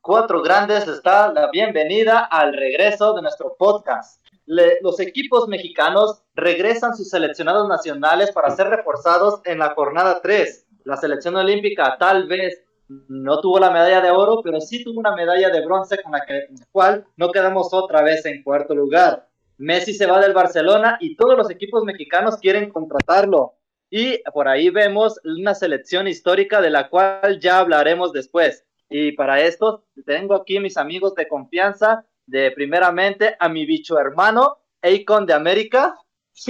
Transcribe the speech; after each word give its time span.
Cuatro 0.00 0.42
Grandes 0.42 1.02
da 1.02 1.32
la 1.32 1.50
bienvenida 1.50 2.20
al 2.20 2.54
regreso 2.54 3.14
de 3.14 3.22
nuestro 3.22 3.56
podcast. 3.58 4.24
los 4.46 5.00
equipos 5.00 5.48
mexicanos 5.48 6.22
regresan 6.36 6.96
sus 6.96 7.10
seleccionados 7.10 7.68
nacionales 7.68 8.30
para 8.30 8.54
ser 8.54 8.68
reforzados 8.68 9.40
en 9.44 9.58
la 9.58 9.74
jornada 9.74 10.20
3. 10.22 10.66
La 10.84 10.96
selección 10.96 11.34
olímpica 11.34 11.96
tal 11.98 12.28
vez 12.28 12.62
no 12.86 13.40
tuvo 13.40 13.58
la 13.58 13.72
medalla 13.72 14.00
de 14.00 14.12
oro, 14.12 14.40
pero 14.44 14.60
sí 14.60 14.84
tuvo 14.84 15.00
una 15.00 15.16
medalla 15.16 15.50
de 15.50 15.66
bronce 15.66 16.00
con 16.00 16.12
la, 16.12 16.24
que, 16.24 16.46
con 16.46 16.56
la 16.56 16.66
cual 16.70 17.06
no 17.16 17.32
quedamos 17.32 17.74
otra 17.74 18.02
vez 18.02 18.24
en 18.26 18.44
cuarto 18.44 18.72
lugar. 18.76 19.28
Messi 19.58 19.94
se 19.94 20.06
va 20.06 20.20
del 20.20 20.32
Barcelona 20.32 20.96
y 21.00 21.16
todos 21.16 21.36
los 21.36 21.50
equipos 21.50 21.82
mexicanos 21.82 22.36
quieren 22.36 22.70
contratarlo. 22.70 23.54
Y 23.90 24.22
por 24.32 24.46
ahí 24.46 24.70
vemos 24.70 25.18
una 25.24 25.56
selección 25.56 26.06
histórica 26.06 26.60
de 26.60 26.70
la 26.70 26.88
cual 26.88 27.40
ya 27.40 27.58
hablaremos 27.58 28.12
después. 28.12 28.64
Y 28.90 29.12
para 29.12 29.40
esto 29.40 29.86
tengo 30.04 30.34
aquí 30.34 30.58
mis 30.58 30.76
amigos 30.76 31.14
de 31.14 31.28
confianza, 31.28 32.04
de 32.26 32.50
primeramente 32.50 33.36
a 33.38 33.48
mi 33.48 33.64
bicho 33.64 33.96
hermano, 33.98 34.58
Akon 34.82 35.26
de 35.26 35.32
América. 35.32 35.94
Es 36.34 36.48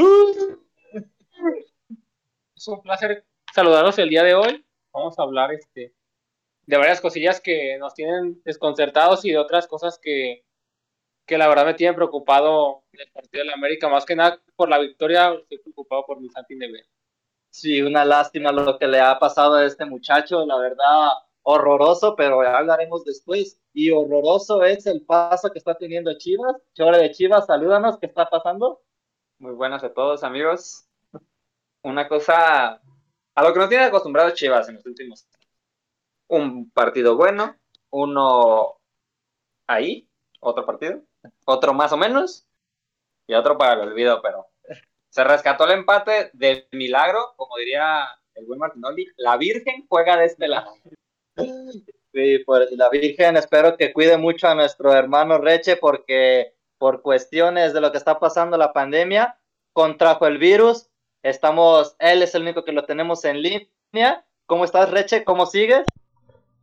un 2.67 2.81
placer 2.83 3.27
saludarlos 3.53 3.99
el 3.99 4.09
día 4.09 4.23
de 4.23 4.35
hoy. 4.35 4.65
Vamos 4.93 5.19
a 5.19 5.23
hablar 5.23 5.53
este, 5.53 5.95
de 6.65 6.77
varias 6.79 7.03
cosillas 7.03 7.43
que 7.43 7.77
nos 7.79 7.93
tienen 7.93 8.41
desconcertados 8.43 9.23
y 9.27 9.33
de 9.33 9.39
otras 9.39 9.67
cosas 9.67 9.99
que, 10.03 10.47
que 11.27 11.37
la 11.37 11.47
verdad 11.47 11.67
me 11.67 11.75
tienen 11.75 11.95
preocupado 11.95 12.85
del 12.93 13.11
partido 13.13 13.45
de 13.45 13.51
la 13.51 13.55
América. 13.55 13.91
Más 13.91 14.07
que 14.07 14.17
nada 14.17 14.41
por 14.57 14.71
la 14.71 14.79
victoria, 14.79 15.33
estoy 15.33 15.59
preocupado 15.59 16.07
por 16.07 16.19
mi 16.21 16.31
Santi 16.31 16.57
Neve. 16.57 16.87
Sí, 17.51 17.83
una 17.83 18.05
lástima 18.05 18.51
lo 18.51 18.79
que 18.79 18.87
le 18.87 19.01
ha 19.01 19.19
pasado 19.19 19.57
a 19.57 19.67
este 19.67 19.85
muchacho. 19.85 20.47
La 20.47 20.57
verdad, 20.57 21.11
horroroso, 21.43 22.17
pero 22.17 22.41
hablaremos 22.41 23.05
después. 23.05 23.61
Y 23.73 23.91
horroroso 23.91 24.65
es 24.65 24.87
el 24.87 25.05
paso 25.05 25.51
que 25.51 25.59
está 25.59 25.77
teniendo 25.77 26.17
Chivas. 26.19 26.57
Chore 26.75 26.99
de 26.99 27.11
Chivas, 27.13 27.47
salúdanos, 27.47 27.99
¿qué 27.99 28.07
está 28.07 28.29
pasando? 28.29 28.83
Muy 29.39 29.53
buenas 29.53 29.83
a 29.85 29.93
todos, 29.93 30.23
amigos. 30.25 30.87
Una 31.83 32.09
cosa 32.09 32.81
a 33.35 33.43
lo 33.43 33.53
que 33.53 33.59
nos 33.59 33.69
tiene 33.69 33.85
acostumbrado 33.85 34.31
Chivas 34.31 34.69
en 34.69 34.77
los 34.77 34.87
últimos. 34.87 35.27
Un 36.29 36.71
partido 36.71 37.17
bueno, 37.17 37.57
uno 37.91 38.77
ahí, 39.67 40.09
otro 40.41 40.67
partido, 40.67 41.03
otro 41.47 41.75
más 41.75 41.93
o 41.93 41.97
menos, 41.97 42.47
y 43.27 43.35
otro 43.35 43.57
para 43.57 43.75
el 43.75 43.89
olvido, 43.89 44.21
pero 44.23 44.47
se 45.09 45.25
rescató 45.25 45.65
el 45.65 45.73
empate 45.73 46.31
de 46.33 46.69
milagro, 46.73 47.35
como 47.37 47.57
diría 47.57 48.07
el 48.35 48.47
buen 48.47 48.59
Martinoli, 48.59 49.07
la 49.17 49.37
Virgen 49.37 49.87
juega 49.89 50.17
de 50.17 50.27
este 50.27 50.49
lado. 50.49 50.73
Sí, 52.13 52.39
pues 52.45 52.73
la 52.73 52.89
Virgen 52.91 53.37
espero 53.37 53.77
que 53.77 53.93
cuide 53.93 54.17
mucho 54.17 54.49
a 54.49 54.55
nuestro 54.55 54.93
hermano 54.93 55.39
Reche 55.39 55.77
porque 55.77 56.55
por 56.79 57.03
cuestiones 57.03 57.73
de 57.75 57.81
lo 57.81 57.93
que 57.93 57.99
está 57.99 58.19
pasando 58.19 58.57
la 58.57 58.73
pandemia, 58.73 59.39
contrajo 59.73 60.27
el 60.27 60.39
virus. 60.39 60.89
Estamos, 61.23 61.95
él 61.99 62.23
es 62.23 62.35
el 62.35 62.43
único 62.43 62.65
que 62.65 62.73
lo 62.73 62.85
tenemos 62.85 63.25
en 63.25 63.43
línea. 63.43 64.25
¿Cómo 64.47 64.65
estás, 64.65 64.91
Reche? 64.91 65.23
¿Cómo 65.23 65.47
sigues? 65.47 65.85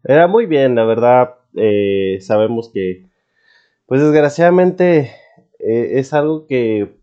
Era 0.04 0.28
muy 0.28 0.48
bien, 0.48 0.76
la 0.76 0.86
verdad. 0.86 1.36
Eh, 1.56 2.18
sabemos 2.22 2.72
que, 2.74 3.06
pues 3.86 4.02
desgraciadamente, 4.02 5.12
eh, 5.60 6.00
es 6.00 6.14
algo 6.14 6.48
que 6.48 6.98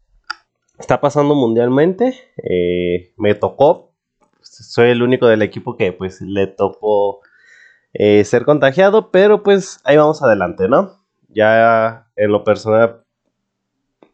está 0.78 1.00
pasando 1.00 1.34
mundialmente. 1.34 2.15
Eh, 2.43 3.12
me 3.16 3.34
tocó. 3.34 3.93
Soy 4.41 4.91
el 4.91 5.03
único 5.03 5.26
del 5.28 5.43
equipo 5.43 5.76
que, 5.76 5.93
pues, 5.93 6.20
le 6.20 6.49
tocó 6.49 7.20
eh, 7.94 8.25
ser 8.25 8.44
contagiado, 8.44 9.10
pero 9.12 9.43
pues 9.43 9.81
ahí 9.84 9.97
vamos 9.97 10.22
adelante, 10.22 10.69
¿no? 10.69 11.00
Ya 11.28 12.09
en 12.16 12.32
lo 12.32 12.43
personal 12.43 13.05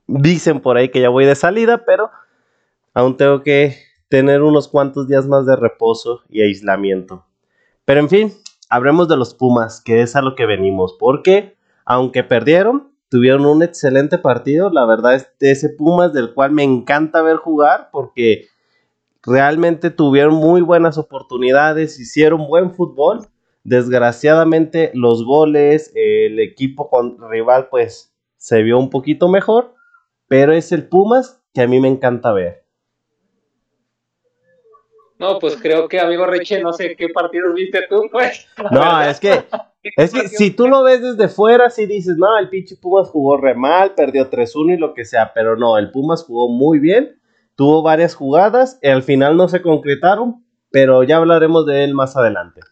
dicen 0.07 0.61
por 0.61 0.77
ahí 0.77 0.91
que 0.91 1.01
ya 1.01 1.09
voy 1.09 1.25
de 1.25 1.35
salida, 1.35 1.85
pero 1.87 2.11
aún 2.93 3.17
tengo 3.17 3.43
que 3.43 3.77
tener 4.09 4.43
unos 4.43 4.69
cuantos 4.69 5.09
días 5.09 5.27
más 5.27 5.47
de 5.47 5.57
reposo 5.57 6.23
y 6.29 6.43
aislamiento. 6.43 7.25
Pero 7.87 8.01
en 8.01 8.09
fin, 8.09 8.33
hablemos 8.69 9.09
de 9.09 9.17
los 9.17 9.35
Pumas, 9.35 9.81
que 9.81 10.03
es 10.03 10.15
a 10.15 10.23
lo 10.23 10.35
que 10.35 10.47
venimos, 10.47 10.97
porque 10.99 11.57
aunque 11.87 12.23
perdieron, 12.23 12.93
tuvieron 13.09 13.47
un 13.47 13.63
excelente 13.63 14.19
partido, 14.19 14.71
la 14.71 14.85
verdad 14.85 15.15
es 15.15 15.31
de 15.39 15.53
ese 15.53 15.71
Pumas 15.71 16.13
del 16.13 16.35
cual 16.35 16.53
me 16.53 16.65
encanta 16.65 17.23
ver 17.23 17.37
jugar, 17.37 17.89
porque 17.93 18.47
realmente 19.23 19.91
tuvieron 19.91 20.35
muy 20.35 20.61
buenas 20.61 20.99
oportunidades, 20.99 21.99
hicieron 21.99 22.47
buen 22.47 22.75
fútbol 22.75 23.27
Desgraciadamente 23.65 24.91
los 24.95 25.25
goles, 25.25 25.93
el 25.95 26.39
equipo 26.41 26.89
con 26.89 27.19
rival 27.31 27.69
pues 27.71 28.15
se 28.37 28.63
vio 28.63 28.79
un 28.79 28.89
poquito 28.89 29.29
mejor, 29.29 29.75
pero 30.29 30.53
es 30.53 30.73
el 30.73 30.89
Pumas 30.89 31.43
que 31.53 31.63
a 31.63 31.67
mí 31.67 31.81
me 31.81 31.89
encanta 31.89 32.33
ver. 32.33 32.65
No, 35.21 35.39
pues 35.39 35.59
creo 35.61 35.87
que 35.87 36.01
amigo 36.01 36.25
Reche, 36.25 36.63
no 36.63 36.73
sé 36.73 36.97
qué 36.97 37.11
partidos 37.11 37.55
viste 37.55 37.81
tú, 37.91 38.09
pues. 38.11 38.47
No, 38.73 39.03
es 39.03 39.21
que, 39.21 39.45
es 39.83 40.13
que 40.15 40.29
si 40.29 40.51
tú 40.51 40.67
lo 40.67 40.83
ves 40.83 41.03
desde 41.03 41.29
fuera, 41.29 41.69
si 41.69 41.85
dices, 41.85 42.17
no, 42.17 42.39
el 42.39 42.49
pinche 42.49 42.77
Pumas 42.77 43.11
jugó 43.11 43.37
re 43.37 43.55
mal, 43.55 43.95
perdió 43.95 44.31
3-1 44.31 44.77
y 44.77 44.79
lo 44.79 44.95
que 44.95 45.05
sea, 45.05 45.33
pero 45.35 45.57
no, 45.57 45.77
el 45.77 45.91
Pumas 45.91 46.25
jugó 46.25 46.49
muy 46.49 46.79
bien, 46.79 47.21
tuvo 47.55 47.83
varias 47.83 48.15
jugadas, 48.15 48.79
y 48.81 48.89
al 48.89 49.03
final 49.03 49.37
no 49.37 49.49
se 49.49 49.61
concretaron, 49.61 50.43
pero 50.71 51.03
ya 51.03 51.19
hablaremos 51.19 51.67
de 51.67 51.85
él 51.85 51.93
más 51.93 52.17
adelante. 52.17 52.63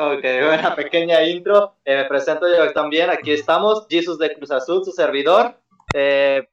Ok, 0.00 0.22
una 0.22 0.76
pequeña 0.76 1.24
intro. 1.24 1.74
Eh, 1.84 1.96
me 1.96 2.04
presento 2.04 2.46
yo 2.46 2.72
también. 2.72 3.10
Aquí 3.10 3.32
estamos, 3.32 3.84
Jesus 3.90 4.16
de 4.16 4.32
Cruz 4.32 4.52
Azul, 4.52 4.84
su 4.84 4.92
servidor. 4.92 5.60
Eh, 5.92 6.48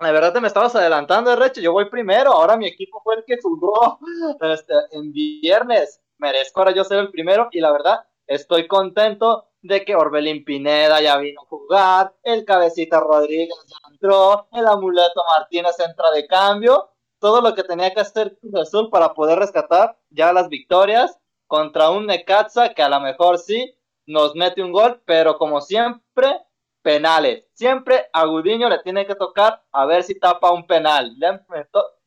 la 0.00 0.10
verdad 0.10 0.32
te 0.32 0.40
me 0.40 0.48
estabas 0.48 0.74
adelantando, 0.74 1.36
Reche. 1.36 1.62
Yo 1.62 1.70
voy 1.70 1.88
primero. 1.88 2.32
Ahora 2.32 2.56
mi 2.56 2.66
equipo 2.66 3.00
fue 3.04 3.14
el 3.14 3.24
que 3.24 3.38
jugó 3.40 4.00
este, 4.40 4.74
en 4.90 5.12
viernes. 5.12 6.00
Merezco 6.18 6.58
ahora 6.58 6.72
yo 6.72 6.82
ser 6.82 6.98
el 6.98 7.12
primero. 7.12 7.48
Y 7.52 7.60
la 7.60 7.70
verdad, 7.70 8.00
estoy 8.26 8.66
contento 8.66 9.46
de 9.62 9.84
que 9.84 9.94
Orbelín 9.94 10.44
Pineda 10.44 11.00
ya 11.00 11.16
vino 11.18 11.42
a 11.42 11.46
jugar. 11.46 12.12
El 12.24 12.44
Cabecita 12.44 12.98
Rodríguez 12.98 13.54
ya 13.68 13.88
entró. 13.88 14.48
El 14.50 14.66
Amuleto 14.66 15.22
Martínez 15.38 15.78
entra 15.78 16.10
de 16.10 16.26
cambio. 16.26 16.90
Todo 17.20 17.40
lo 17.40 17.54
que 17.54 17.62
tenía 17.62 17.94
que 17.94 18.00
hacer 18.00 18.36
Cruz 18.40 18.54
Azul 18.56 18.90
para 18.90 19.14
poder 19.14 19.38
rescatar 19.38 19.96
ya 20.10 20.32
las 20.32 20.48
victorias 20.48 21.19
contra 21.50 21.90
un 21.90 22.06
Necaxa 22.06 22.72
que 22.74 22.80
a 22.80 22.88
lo 22.88 23.00
mejor 23.00 23.36
sí 23.36 23.74
nos 24.06 24.36
mete 24.36 24.62
un 24.62 24.70
gol, 24.70 25.02
pero 25.04 25.36
como 25.36 25.60
siempre, 25.60 26.40
penales. 26.80 27.44
Siempre 27.54 28.06
a 28.12 28.24
Gudiño 28.24 28.68
le 28.68 28.78
tiene 28.78 29.04
que 29.04 29.16
tocar 29.16 29.60
a 29.72 29.84
ver 29.84 30.04
si 30.04 30.16
tapa 30.16 30.52
un 30.52 30.64
penal. 30.64 31.16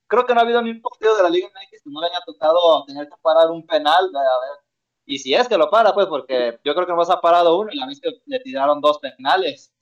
Creo 0.07 0.25
que 0.25 0.33
no 0.33 0.39
ha 0.39 0.43
habido 0.43 0.61
ni 0.61 0.71
un 0.71 0.81
partido 0.81 1.17
de 1.17 1.23
la 1.23 1.29
Liga 1.29 1.49
MX 1.49 1.83
que 1.83 1.89
no 1.89 1.99
le 1.99 2.07
haya 2.07 2.21
tocado 2.25 2.85
tener 2.85 3.09
que 3.09 3.15
parar 3.21 3.51
un 3.51 3.67
penal. 3.67 4.05
A 4.15 4.39
ver. 4.47 4.59
Y 5.05 5.19
si 5.19 5.33
es 5.33 5.45
que 5.49 5.57
lo 5.57 5.69
para, 5.69 5.93
pues, 5.93 6.07
porque 6.07 6.57
yo 6.63 6.73
creo 6.73 6.87
que 6.87 6.93
nos 6.93 7.09
ha 7.09 7.19
parado 7.19 7.59
uno 7.59 7.69
y 7.73 7.77
la 7.77 7.87
vez 7.87 7.99
que 7.99 8.11
le 8.25 8.39
tiraron 8.39 8.79
dos 8.79 8.99
penales. 8.99 9.73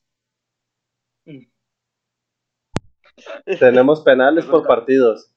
Tenemos 3.60 4.02
penales 4.02 4.44
por 4.46 4.66
partidos. 4.68 5.32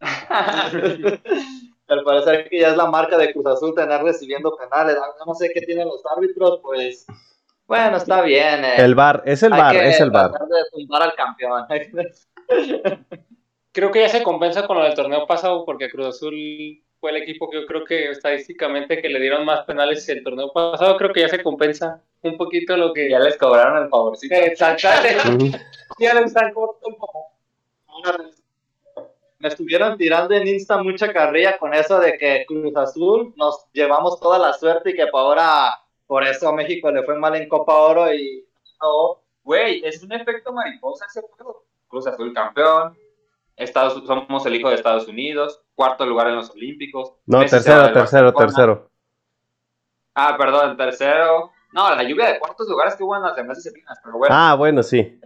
al 1.94 2.04
parecer 2.04 2.48
que 2.48 2.60
ya 2.60 2.68
es 2.68 2.76
la 2.76 2.86
marca 2.86 3.16
de 3.18 3.32
Cruz 3.32 3.46
Azul 3.46 3.74
tener 3.74 4.02
recibiendo 4.02 4.56
penales. 4.56 4.96
No 5.26 5.34
sé 5.34 5.50
qué 5.52 5.60
tienen 5.62 5.88
los 5.88 6.02
árbitros, 6.06 6.60
pues 6.62 7.06
bueno, 7.70 7.98
está 7.98 8.22
bien. 8.22 8.64
Eh. 8.64 8.74
El 8.78 8.96
bar, 8.96 9.22
es 9.24 9.44
el 9.44 9.50
bar, 9.50 9.76
es 9.76 10.00
el 10.00 10.10
bar. 10.10 10.32
de 10.32 10.96
al 10.96 11.14
campeón. 11.14 11.66
creo 13.72 13.92
que 13.92 14.00
ya 14.00 14.08
se 14.08 14.24
compensa 14.24 14.66
con 14.66 14.76
lo 14.76 14.82
del 14.82 14.94
torneo 14.94 15.24
pasado 15.24 15.64
porque 15.64 15.88
Cruz 15.88 16.08
Azul 16.08 16.34
fue 16.98 17.12
el 17.12 17.18
equipo 17.18 17.48
que 17.48 17.60
yo 17.60 17.66
creo 17.66 17.84
que 17.84 18.10
estadísticamente 18.10 19.00
que 19.00 19.08
le 19.08 19.20
dieron 19.20 19.44
más 19.44 19.64
penales 19.66 20.08
el 20.08 20.24
torneo 20.24 20.52
pasado, 20.52 20.96
creo 20.96 21.12
que 21.12 21.20
ya 21.20 21.28
se 21.28 21.44
compensa 21.44 22.02
un 22.22 22.36
poquito 22.36 22.76
lo 22.76 22.92
que... 22.92 23.08
Ya 23.08 23.20
les 23.20 23.36
cobraron 23.36 23.84
el 23.84 23.88
favorcito. 23.88 24.34
Exactamente. 24.34 25.60
ya 26.00 26.14
les 26.14 26.24
están 26.26 26.52
corto 26.52 26.88
me 29.40 29.48
estuvieron 29.48 29.96
tirando 29.96 30.34
en 30.34 30.46
Insta 30.46 30.82
mucha 30.82 31.12
carrilla 31.12 31.58
con 31.58 31.72
eso 31.72 31.98
de 31.98 32.16
que 32.18 32.44
Cruz 32.46 32.76
Azul 32.76 33.32
nos 33.36 33.66
llevamos 33.72 34.20
toda 34.20 34.38
la 34.38 34.52
suerte 34.52 34.90
y 34.90 34.94
que 34.94 35.06
por 35.06 35.20
ahora, 35.20 35.70
por 36.06 36.22
eso 36.24 36.50
a 36.50 36.54
México 36.54 36.90
le 36.90 37.02
fue 37.02 37.18
mal 37.18 37.34
en 37.34 37.48
Copa 37.48 37.74
Oro 37.74 38.12
y 38.12 38.46
no, 38.82 39.22
güey, 39.42 39.82
es 39.84 40.02
un 40.02 40.12
efecto 40.12 40.52
mariposa 40.52 41.06
ese 41.06 41.22
juego. 41.22 41.64
Cruz 41.88 42.06
Azul 42.06 42.34
campeón, 42.34 42.96
Estados, 43.56 44.02
somos 44.06 44.44
el 44.44 44.54
hijo 44.54 44.68
de 44.68 44.74
Estados 44.76 45.08
Unidos, 45.08 45.62
cuarto 45.74 46.04
lugar 46.04 46.28
en 46.28 46.36
los 46.36 46.50
Olímpicos. 46.50 47.14
No, 47.24 47.40
tercero, 47.40 47.92
tercero, 47.92 48.34
tercero. 48.34 48.90
Ah, 50.14 50.36
perdón, 50.38 50.76
tercero. 50.76 51.50
No, 51.72 51.94
la 51.94 52.02
lluvia 52.02 52.28
de 52.28 52.38
cuartos 52.38 52.68
lugares 52.68 52.94
que 52.94 53.04
hubo 53.04 53.16
en 53.16 53.22
las 53.22 53.36
demás 53.36 53.56
disciplinas, 53.56 53.98
pero 54.04 54.18
bueno. 54.18 54.34
Ah, 54.36 54.54
bueno, 54.54 54.82
sí. 54.82 55.18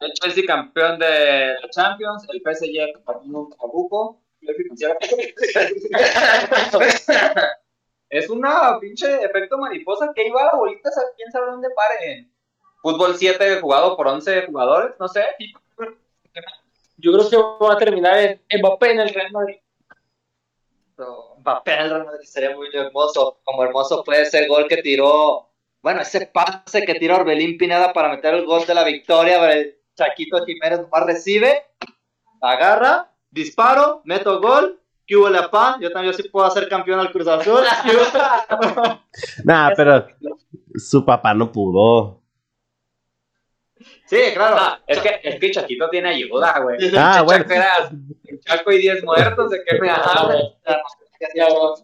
El 0.00 0.12
Chelsea 0.12 0.44
campeón 0.46 0.98
de 0.98 1.54
la 1.60 1.68
Champions, 1.70 2.26
el 2.30 2.40
PSG 2.40 3.02
campeón 3.04 3.34
un 3.34 3.50
trabuco. 3.50 4.22
una 8.30 8.78
pinche 8.80 9.24
efecto 9.24 9.58
mariposa 9.58 10.12
que 10.14 10.28
iba 10.28 10.40
a 10.40 10.46
la 10.46 10.54
bolita, 10.54 10.88
quién 11.16 11.30
sabe 11.30 11.50
dónde 11.50 11.68
pare. 11.70 12.26
Fútbol 12.80 13.16
7 13.16 13.60
jugado 13.60 13.96
por 13.96 14.06
11 14.06 14.46
jugadores, 14.46 14.94
no 14.98 15.08
sé. 15.08 15.24
Yo 16.96 17.12
creo 17.12 17.28
que 17.28 17.36
va 17.64 17.74
a 17.74 17.78
terminar 17.78 18.16
en 18.18 18.40
Mbappé 18.60 18.92
en 18.92 19.00
el 19.00 19.10
Real 19.10 19.32
Madrid. 19.32 19.56
Mbappé 21.40 21.74
en 21.74 21.80
el 21.80 21.90
Real 21.90 22.06
Madrid 22.06 22.24
sería 22.24 22.56
muy 22.56 22.68
hermoso. 22.72 23.40
Como 23.44 23.64
hermoso 23.64 24.02
fue 24.04 24.22
ese 24.22 24.46
gol 24.46 24.66
que 24.68 24.78
tiró, 24.78 25.50
bueno, 25.82 26.00
ese 26.00 26.26
pase 26.26 26.84
que 26.84 26.94
tiró 26.94 27.16
Orbelín 27.16 27.58
Pineda 27.58 27.92
para 27.92 28.08
meter 28.08 28.32
el 28.34 28.46
gol 28.46 28.64
de 28.66 28.74
la 28.74 28.84
victoria. 28.84 29.38
pero 29.40 29.52
el 29.52 29.77
Chaquito 29.98 30.44
Jiménez 30.46 30.80
nomás 30.80 31.04
recibe, 31.04 31.64
agarra, 32.40 33.10
disparo, 33.30 34.00
meto 34.04 34.40
gol. 34.40 34.80
¿Qué 35.04 35.16
hubo 35.16 35.28
la 35.28 35.50
pa? 35.50 35.78
Yo 35.80 35.90
también 35.90 36.14
sí 36.14 36.28
puedo 36.28 36.48
ser 36.50 36.68
campeón 36.68 37.00
al 37.00 37.10
Cruz 37.10 37.26
Azul. 37.26 37.64
Nah, 39.44 39.70
pero 39.74 40.06
su 40.76 41.04
papá 41.04 41.34
no 41.34 41.50
pudo. 41.50 42.22
sí, 44.06 44.18
claro. 44.34 44.56
Ah, 44.58 44.80
es 44.86 45.00
que, 45.00 45.20
es 45.22 45.40
que 45.40 45.50
Chaquito 45.50 45.88
tiene 45.90 46.10
ayuda, 46.10 46.60
güey. 46.60 46.76
Ah, 46.96 47.14
Chaco 47.14 47.24
bueno. 47.24 47.44
Chaco 48.44 48.72
y 48.72 48.78
10 48.78 49.04
muertos, 49.04 49.50
¿de 49.50 49.64
qué 49.64 49.80
me 49.80 49.90
hablas? 49.90 50.42
No, 51.36 51.48
no, 51.48 51.74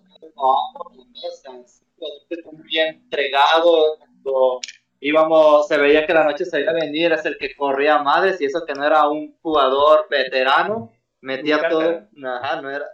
está 1.32 2.50
muy 2.52 2.62
bien 2.64 2.96
entregado. 2.96 3.96
Cuando 3.98 4.60
íbamos, 5.08 5.68
se 5.68 5.78
veía 5.78 6.06
que 6.06 6.14
la 6.14 6.24
noche 6.24 6.44
se 6.44 6.60
iba 6.62 6.72
a 6.72 6.74
venir, 6.74 7.12
es 7.12 7.24
el 7.26 7.38
que 7.38 7.54
corría 7.56 7.98
madres 8.02 8.40
y 8.40 8.46
eso 8.46 8.64
que 8.66 8.74
no 8.74 8.84
era 8.84 9.08
un 9.08 9.36
jugador 9.42 10.06
veterano, 10.10 10.92
metía 11.20 11.68
todo, 11.68 12.02
ajá, 12.26 12.60
no 12.62 12.70
era, 12.70 12.86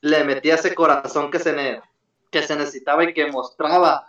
le 0.00 0.24
metía 0.24 0.54
ese 0.54 0.74
corazón 0.74 1.30
que 1.30 1.38
se, 1.38 1.52
ne- 1.52 1.80
que 2.30 2.42
se 2.42 2.56
necesitaba 2.56 3.04
y 3.04 3.14
que 3.14 3.26
mostraba. 3.30 4.06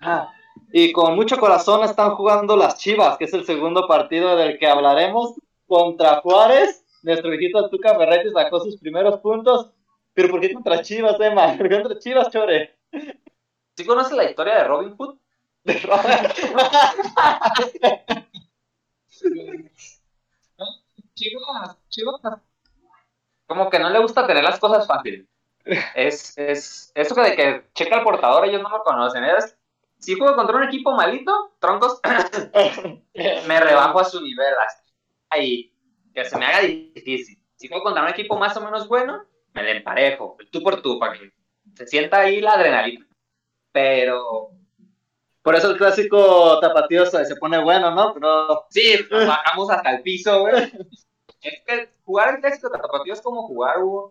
Ah, 0.00 0.32
Y 0.72 0.92
con 0.92 1.14
mucho 1.16 1.38
corazón 1.38 1.84
están 1.84 2.12
jugando 2.16 2.56
las 2.56 2.78
Chivas, 2.78 3.16
que 3.18 3.24
es 3.24 3.34
el 3.34 3.44
segundo 3.44 3.86
partido 3.88 4.36
del 4.36 4.58
que 4.58 4.66
hablaremos, 4.66 5.34
contra 5.66 6.20
Juárez. 6.20 6.84
Nuestro 7.02 7.30
viejito 7.30 7.68
Tuca 7.70 7.96
Ferretti 7.96 8.30
sacó 8.32 8.60
sus 8.60 8.76
primeros 8.78 9.20
puntos. 9.20 9.72
Pero 10.14 10.28
¿por 10.30 10.40
qué 10.40 10.52
contra 10.52 10.80
Chivas, 10.82 11.18
Emma? 11.20 11.54
¿Por 11.58 11.68
qué 11.68 11.82
contra 11.82 11.98
Chivas, 11.98 12.30
Chore? 12.30 12.76
¿Sí 13.76 13.84
conoces 13.84 14.12
la 14.16 14.24
historia 14.24 14.56
de 14.56 14.64
Robin 14.64 14.96
Hood? 14.96 15.18
Chivas, 21.14 21.78
Chivas. 21.88 22.20
Como 23.46 23.70
que 23.70 23.78
no 23.78 23.88
le 23.90 24.00
gusta 24.00 24.26
tener 24.26 24.44
las 24.44 24.58
cosas 24.58 24.86
fáciles. 24.86 25.26
Es, 25.94 26.36
es, 26.36 26.92
eso 26.94 27.14
de 27.14 27.34
que 27.34 27.64
checa 27.72 27.96
el 27.96 28.04
portador, 28.04 28.46
ellos 28.46 28.62
no 28.62 28.68
lo 28.68 28.82
conocen. 28.82 29.24
Si 29.98 30.14
juego 30.14 30.36
contra 30.36 30.56
un 30.56 30.64
equipo 30.64 30.92
malito, 30.92 31.54
troncos, 31.58 32.00
me 33.46 33.60
rebajo 33.60 34.00
a 34.00 34.04
su 34.04 34.20
nivel. 34.20 34.54
Ahí, 35.30 35.72
que 36.12 36.26
se 36.26 36.36
me 36.36 36.44
haga 36.44 36.60
difícil. 36.60 37.42
Si 37.56 37.68
juego 37.68 37.84
contra 37.84 38.02
un 38.02 38.10
equipo 38.10 38.36
más 38.36 38.54
o 38.56 38.60
menos 38.60 38.86
bueno, 38.86 39.24
me 39.54 39.62
le 39.62 39.78
emparejo, 39.78 40.36
tú 40.50 40.62
por 40.62 40.82
tú, 40.82 40.98
para 40.98 41.14
que 41.14 41.32
se 41.74 41.86
sienta 41.86 42.20
ahí 42.20 42.42
la 42.42 42.52
adrenalina. 42.52 43.06
Pero 43.72 44.50
Por 45.44 45.54
eso 45.54 45.70
el 45.70 45.76
clásico 45.76 46.58
tapatío 46.58 47.04
se, 47.04 47.22
se 47.26 47.36
pone 47.36 47.62
bueno, 47.62 47.90
¿no? 47.90 48.14
Pero 48.14 48.64
Sí, 48.70 48.96
bajamos 49.10 49.70
hasta 49.70 49.90
el 49.90 50.02
piso, 50.02 50.40
güey. 50.40 50.72
Es 51.42 51.62
que 51.66 51.90
jugar 52.02 52.34
el 52.34 52.40
clásico 52.40 52.70
de 52.70 52.78
tapatío 52.78 53.12
es 53.12 53.20
como 53.20 53.46
jugar 53.46 53.76
un 53.84 54.10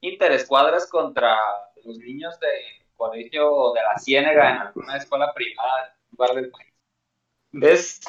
interescuadras 0.00 0.88
contra 0.88 1.36
los 1.84 1.98
niños 1.98 2.40
de 2.40 2.48
colegio 2.96 3.72
de 3.74 3.80
la 3.82 3.98
Ciénega 3.98 4.50
en 4.50 4.56
alguna 4.56 4.96
escuela 4.96 5.32
privada 5.34 5.84
en 5.84 5.92
un 5.92 6.08
lugar 6.12 6.34
del 6.36 6.50
país. 6.50 6.72
Es 7.52 8.00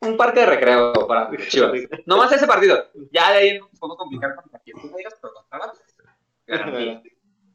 un 0.00 0.18
parque 0.18 0.40
de 0.40 0.46
recreo 0.46 0.92
para 1.06 1.30
Chivas. 1.48 1.72
No 2.06 2.18
más 2.18 2.30
ese 2.32 2.46
partido. 2.46 2.86
Ya 3.10 3.32
de 3.32 3.38
ahí 3.38 3.58
nos 3.58 3.70
podemos 3.78 3.96
complicar 3.96 4.34
tú 4.36 4.94
digas, 4.94 5.14
pero 5.22 5.32
contra 5.32 5.58
la-. 5.58 7.02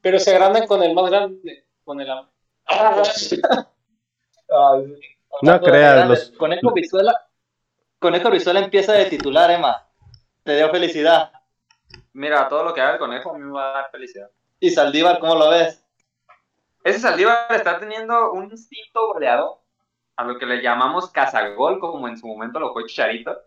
Pero 0.01 0.19
se 0.19 0.31
agrandan 0.31 0.65
con 0.65 0.81
el 0.81 0.95
más 0.95 1.11
grande, 1.11 1.67
con 1.83 2.01
el 2.01 2.09
No 5.41 5.59
creas, 5.61 6.07
los- 6.07 6.31
Conejo 6.37 6.71
Visuela, 6.73 7.13
Conejo 7.99 8.29
Visuela 8.29 8.59
empieza 8.59 8.93
de 8.93 9.05
titular, 9.05 9.49
Emma. 9.51 9.87
Te 10.43 10.55
dio 10.57 10.69
felicidad. 10.69 11.31
Mira, 12.13 12.47
todo 12.49 12.63
lo 12.63 12.73
que 12.73 12.81
haga 12.81 12.93
el 12.93 12.99
conejo 12.99 13.31
a 13.31 13.37
mí 13.37 13.43
me 13.43 13.51
va 13.53 13.69
a 13.69 13.73
dar 13.73 13.91
felicidad. 13.91 14.29
Y 14.59 14.69
Saldívar, 14.69 15.19
¿cómo 15.19 15.35
lo 15.35 15.49
ves? 15.49 15.83
Ese 16.83 16.99
Saldívar 16.99 17.47
está 17.51 17.79
teniendo 17.79 18.31
un 18.33 18.51
instinto 18.51 19.07
goleado, 19.13 19.61
a 20.15 20.23
lo 20.25 20.37
que 20.37 20.45
le 20.45 20.61
llamamos 20.61 21.09
cazagol, 21.11 21.79
como 21.79 22.07
en 22.07 22.17
su 22.17 22.27
momento 22.27 22.59
lo 22.59 22.71
fue 22.73 22.85
Chicharito. 22.85 23.41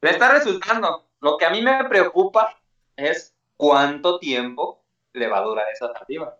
Le 0.00 0.10
está 0.10 0.32
resultando. 0.32 1.06
Lo 1.20 1.36
que 1.36 1.44
a 1.44 1.50
mí 1.50 1.62
me 1.62 1.84
preocupa 1.84 2.58
es 2.96 3.36
cuánto 3.56 4.18
tiempo 4.18 4.82
le 5.12 5.28
va 5.28 5.38
a 5.38 5.42
durar 5.42 5.66
esa 5.72 5.92
Saldívar. 5.92 6.36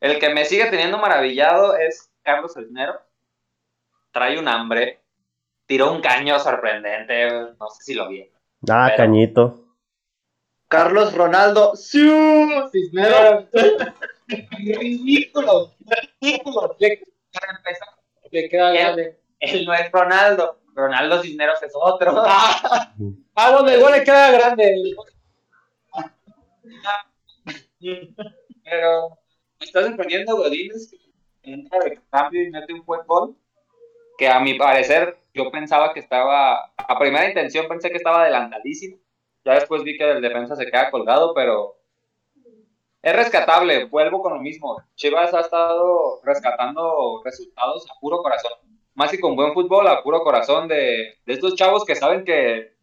El 0.00 0.18
que 0.18 0.28
me 0.34 0.44
sigue 0.44 0.66
teniendo 0.66 0.98
maravillado 0.98 1.76
es 1.76 2.10
Carlos 2.22 2.52
Cisneros. 2.54 2.96
Trae 4.14 4.38
un 4.38 4.46
hambre, 4.46 5.02
tiró 5.66 5.92
un 5.92 6.00
caño 6.00 6.38
sorprendente, 6.38 7.28
no 7.58 7.68
sé 7.70 7.82
si 7.82 7.94
lo 7.94 8.08
vi. 8.08 8.22
Ah, 8.70 8.84
Pero- 8.86 8.96
cañito. 8.96 9.60
Carlos 10.68 11.12
Ronaldo. 11.14 11.74
¡Sí! 11.74 12.00
Cisneros. 12.70 13.46
ridículo, 14.58 15.74
ridículo. 16.20 16.76
Le, 16.78 17.02
Para 17.32 17.56
empezar, 17.58 17.88
le 18.30 18.48
queda 18.48 18.72
grande. 18.72 19.20
él 19.40 19.66
no 19.66 19.74
es 19.74 19.90
Ronaldo, 19.92 20.60
Ronaldo 20.74 21.20
Cisneros 21.22 21.60
es 21.62 21.72
otro. 21.74 22.22
Ah, 23.36 23.50
bueno, 23.50 23.76
igual 23.76 23.94
le 23.98 24.04
queda 24.04 24.30
grande. 24.30 24.94
Pero 28.64 29.18
me 29.58 29.66
está 29.66 29.82
sorprendiendo 29.82 30.36
Godínez 30.36 30.90
que 31.42 31.50
entra 31.52 31.78
de 31.80 32.00
cambio 32.10 32.42
y 32.44 32.50
mete 32.50 32.72
un 32.74 32.84
buen 32.84 33.04
gol. 33.06 33.36
Que 34.18 34.28
a 34.28 34.40
mi 34.40 34.54
parecer 34.54 35.18
yo 35.34 35.50
pensaba 35.50 35.92
que 35.92 36.00
estaba, 36.00 36.72
a 36.76 36.98
primera 36.98 37.26
intención 37.26 37.66
pensé 37.68 37.90
que 37.90 37.96
estaba 37.96 38.22
adelantadísimo. 38.22 38.98
Ya 39.44 39.54
después 39.54 39.82
vi 39.82 39.98
que 39.98 40.10
el 40.10 40.22
defensa 40.22 40.56
se 40.56 40.66
queda 40.66 40.90
colgado, 40.90 41.34
pero 41.34 41.76
es 43.02 43.14
rescatable. 43.14 43.84
Vuelvo 43.84 44.22
con 44.22 44.34
lo 44.34 44.40
mismo. 44.40 44.82
Chivas 44.94 45.34
ha 45.34 45.40
estado 45.40 46.20
rescatando 46.22 47.20
resultados 47.24 47.86
a 47.90 48.00
puro 48.00 48.18
corazón. 48.18 48.52
Más 48.94 49.10
que 49.10 49.20
con 49.20 49.36
buen 49.36 49.52
fútbol, 49.52 49.88
a 49.88 50.02
puro 50.02 50.22
corazón 50.22 50.68
de, 50.68 51.18
de 51.26 51.32
estos 51.32 51.56
chavos 51.56 51.84
que 51.84 51.96
saben 51.96 52.24
que, 52.24 52.74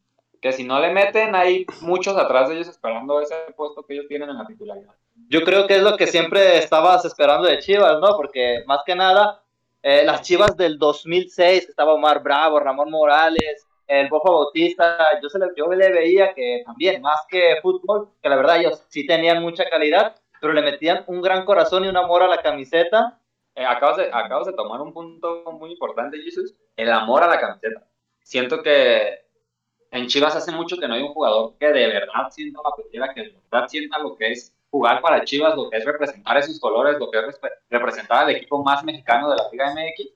que 0.41 0.51
si 0.51 0.63
no 0.63 0.79
le 0.79 0.91
meten, 0.91 1.35
hay 1.35 1.65
muchos 1.81 2.17
atrás 2.17 2.49
de 2.49 2.55
ellos 2.55 2.67
esperando 2.67 3.21
ese 3.21 3.35
puesto 3.55 3.83
que 3.85 3.93
ellos 3.93 4.07
tienen 4.07 4.29
en 4.29 4.37
la 4.37 4.45
titularidad. 4.45 4.93
Yo 5.29 5.43
creo 5.43 5.67
que 5.67 5.77
es 5.77 5.81
lo 5.81 5.95
que 5.95 6.07
siempre 6.07 6.57
estabas 6.57 7.05
esperando 7.05 7.47
de 7.47 7.59
Chivas, 7.59 7.99
¿no? 7.99 8.17
Porque 8.17 8.63
más 8.67 8.81
que 8.85 8.95
nada, 8.95 9.43
eh, 9.81 10.03
las 10.03 10.21
Chivas 10.21 10.55
del 10.55 10.77
2006, 10.77 11.65
que 11.65 11.71
estaba 11.71 11.93
Omar 11.93 12.21
Bravo, 12.21 12.59
Ramón 12.59 12.91
Morales, 12.91 13.67
el 13.87 14.07
Bofa 14.07 14.29
Bautista, 14.29 14.97
yo, 15.21 15.27
le, 15.37 15.47
yo 15.57 15.67
le 15.73 15.91
veía 15.91 16.33
que 16.33 16.63
también, 16.65 17.01
más 17.01 17.19
que 17.27 17.57
fútbol, 17.61 18.09
que 18.21 18.29
la 18.29 18.37
verdad 18.37 18.59
ellos 18.59 18.85
sí 18.87 19.05
tenían 19.05 19.41
mucha 19.41 19.69
calidad, 19.69 20.15
pero 20.39 20.53
le 20.53 20.61
metían 20.61 21.03
un 21.07 21.21
gran 21.21 21.45
corazón 21.45 21.83
y 21.83 21.87
un 21.87 21.97
amor 21.97 22.23
a 22.23 22.27
la 22.27 22.37
camiseta. 22.37 23.19
Eh, 23.53 23.65
acabas, 23.65 23.97
de, 23.97 24.09
acabas 24.13 24.47
de 24.47 24.53
tomar 24.53 24.79
un 24.81 24.93
punto 24.93 25.43
muy 25.59 25.71
importante, 25.71 26.21
Jesus. 26.21 26.55
El 26.77 26.89
amor 26.89 27.23
a 27.23 27.27
la 27.27 27.39
camiseta. 27.39 27.85
Siento 28.21 28.63
que 28.63 29.19
en 29.91 30.07
Chivas 30.07 30.35
hace 30.35 30.51
mucho 30.51 30.77
que 30.77 30.87
no 30.87 30.93
hay 30.93 31.01
un 31.01 31.13
jugador 31.13 31.57
que 31.59 31.67
de 31.67 31.87
verdad 31.87 32.29
sienta 32.29 32.61
la 32.63 32.71
playera, 32.75 33.13
que 33.13 33.21
de 33.21 33.41
verdad 33.51 33.67
sienta 33.67 33.99
lo 33.99 34.15
que 34.15 34.31
es 34.31 34.55
jugar 34.71 35.01
para 35.01 35.23
Chivas, 35.23 35.55
lo 35.55 35.69
que 35.69 35.77
es 35.77 35.85
representar 35.85 36.37
esos 36.37 36.59
colores, 36.59 36.97
lo 36.97 37.11
que 37.11 37.19
es 37.19 37.39
representar 37.69 38.23
al 38.23 38.31
equipo 38.31 38.63
más 38.63 38.83
mexicano 38.83 39.29
de 39.29 39.35
la 39.35 39.49
Liga 39.51 39.73
MX. 39.73 40.09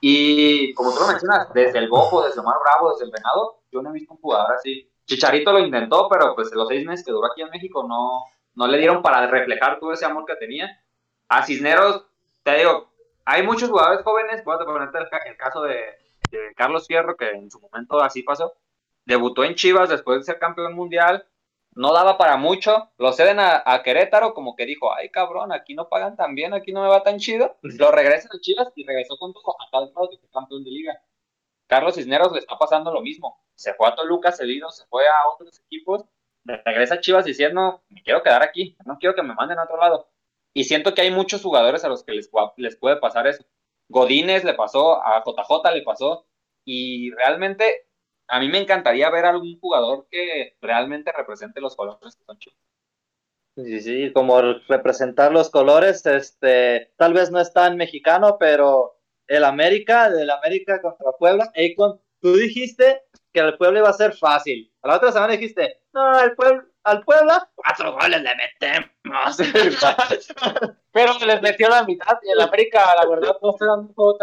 Y 0.00 0.72
como 0.74 0.92
tú 0.92 1.00
lo 1.00 1.08
mencionas, 1.08 1.52
desde 1.52 1.78
el 1.78 1.88
Bojo, 1.88 2.24
desde 2.24 2.40
Omar 2.40 2.56
Bravo, 2.64 2.92
desde 2.92 3.04
el 3.04 3.10
Venado, 3.10 3.60
yo 3.70 3.82
no 3.82 3.90
he 3.90 3.92
visto 3.92 4.14
un 4.14 4.20
jugador 4.20 4.54
así. 4.54 4.90
Chicharito 5.04 5.52
lo 5.52 5.58
intentó, 5.58 6.08
pero 6.08 6.34
pues 6.34 6.50
los 6.52 6.68
seis 6.68 6.86
meses 6.86 7.04
que 7.04 7.12
duró 7.12 7.30
aquí 7.30 7.42
en 7.42 7.50
México 7.50 7.84
no, 7.86 8.24
no 8.54 8.66
le 8.66 8.78
dieron 8.78 9.02
para 9.02 9.26
reflejar 9.26 9.78
todo 9.78 9.92
ese 9.92 10.06
amor 10.06 10.24
que 10.24 10.36
tenía. 10.36 10.68
A 11.28 11.44
Cisneros, 11.44 12.04
te 12.42 12.58
digo, 12.58 12.90
hay 13.24 13.42
muchos 13.42 13.68
jugadores 13.68 14.02
jóvenes, 14.02 14.42
voy 14.44 14.56
a 14.58 14.64
ponerte 14.64 14.98
el, 14.98 15.08
el 15.26 15.36
caso 15.36 15.62
de, 15.62 15.76
de 16.30 16.54
Carlos 16.56 16.86
Fierro, 16.86 17.16
que 17.16 17.30
en 17.30 17.50
su 17.50 17.60
momento 17.60 18.00
así 18.00 18.22
pasó. 18.22 18.54
Debutó 19.04 19.44
en 19.44 19.54
Chivas 19.54 19.88
después 19.88 20.18
de 20.18 20.24
ser 20.24 20.38
campeón 20.38 20.74
mundial, 20.74 21.26
no 21.74 21.92
daba 21.92 22.18
para 22.18 22.36
mucho, 22.36 22.90
lo 22.98 23.12
ceden 23.12 23.40
a, 23.40 23.62
a 23.64 23.82
Querétaro, 23.82 24.34
como 24.34 24.54
que 24.56 24.66
dijo, 24.66 24.94
ay 24.94 25.08
cabrón, 25.08 25.52
aquí 25.52 25.74
no 25.74 25.88
pagan 25.88 26.16
tan 26.16 26.34
bien, 26.34 26.52
aquí 26.52 26.72
no 26.72 26.82
me 26.82 26.88
va 26.88 27.02
tan 27.02 27.18
chido. 27.18 27.56
Lo 27.62 27.90
regresan 27.90 28.30
a 28.34 28.40
Chivas 28.40 28.68
y 28.76 28.84
regresó 28.86 29.16
con 29.16 29.32
todo 29.32 29.56
a 29.60 29.70
tal 29.70 29.90
grado 29.92 30.10
que 30.10 30.18
fue 30.18 30.28
campeón 30.30 30.64
de 30.64 30.70
liga. 30.70 31.02
Carlos 31.66 31.94
Cisneros 31.94 32.32
le 32.32 32.40
está 32.40 32.58
pasando 32.58 32.92
lo 32.92 33.00
mismo. 33.00 33.42
Se 33.54 33.72
fue 33.74 33.88
a 33.88 33.94
Toluca 33.94 34.32
cedido, 34.32 34.70
se 34.70 34.84
fue 34.86 35.04
a 35.06 35.28
otros 35.32 35.60
equipos, 35.60 36.04
regresa 36.44 36.94
a 36.96 37.00
Chivas 37.00 37.24
diciendo, 37.24 37.82
me 37.88 38.02
quiero 38.02 38.22
quedar 38.22 38.42
aquí, 38.42 38.76
no 38.84 38.98
quiero 38.98 39.14
que 39.14 39.22
me 39.22 39.34
manden 39.34 39.58
a 39.58 39.64
otro 39.64 39.78
lado. 39.78 40.08
Y 40.52 40.64
siento 40.64 40.92
que 40.92 41.00
hay 41.00 41.10
muchos 41.10 41.42
jugadores 41.42 41.84
a 41.84 41.88
los 41.88 42.04
que 42.04 42.12
les, 42.12 42.30
les 42.56 42.76
puede 42.76 42.96
pasar 42.96 43.26
eso. 43.26 43.44
Godínez 43.88 44.44
le 44.44 44.54
pasó, 44.54 45.02
a 45.02 45.22
JJ 45.24 45.72
le 45.72 45.82
pasó, 45.82 46.26
y 46.64 47.10
realmente 47.12 47.86
a 48.28 48.40
mí 48.40 48.48
me 48.48 48.58
encantaría 48.58 49.10
ver 49.10 49.24
algún 49.24 49.58
jugador 49.60 50.06
que 50.10 50.56
realmente 50.60 51.12
represente 51.12 51.60
los 51.60 51.76
colores 51.76 52.16
que 52.16 52.24
son 52.24 52.38
chicos. 52.38 52.58
Sí, 53.54 53.80
sí, 53.80 54.12
como 54.14 54.40
representar 54.66 55.30
los 55.30 55.50
colores, 55.50 56.06
este, 56.06 56.90
tal 56.96 57.12
vez 57.12 57.30
no 57.30 57.38
es 57.38 57.52
tan 57.52 57.76
mexicano, 57.76 58.38
pero 58.38 58.98
el 59.26 59.44
América, 59.44 60.08
del 60.08 60.30
América 60.30 60.80
contra 60.80 61.12
Puebla, 61.12 61.52
Akon, 61.54 62.00
tú 62.20 62.34
dijiste 62.34 63.02
que 63.30 63.40
el 63.40 63.58
Puebla 63.58 63.80
iba 63.80 63.90
a 63.90 63.94
ser 63.94 64.14
fácil. 64.14 64.72
A 64.80 64.88
la 64.88 64.96
otra 64.96 65.12
semana 65.12 65.34
dijiste, 65.34 65.82
no, 65.92 66.20
el 66.20 66.34
Puebla, 66.34 66.64
al 66.84 67.04
Puebla, 67.04 67.50
cuatro 67.54 67.92
goles 67.92 68.22
le 68.22 68.30
metemos. 68.34 69.36
pero 70.92 71.12
les 71.26 71.42
metió 71.42 71.68
la 71.68 71.84
mitad 71.84 72.18
y 72.22 72.30
el 72.30 72.40
América, 72.40 72.94
la 73.02 73.08
verdad, 73.08 73.36
no 73.42 73.50
está 73.50 73.66
dando. 73.66 74.18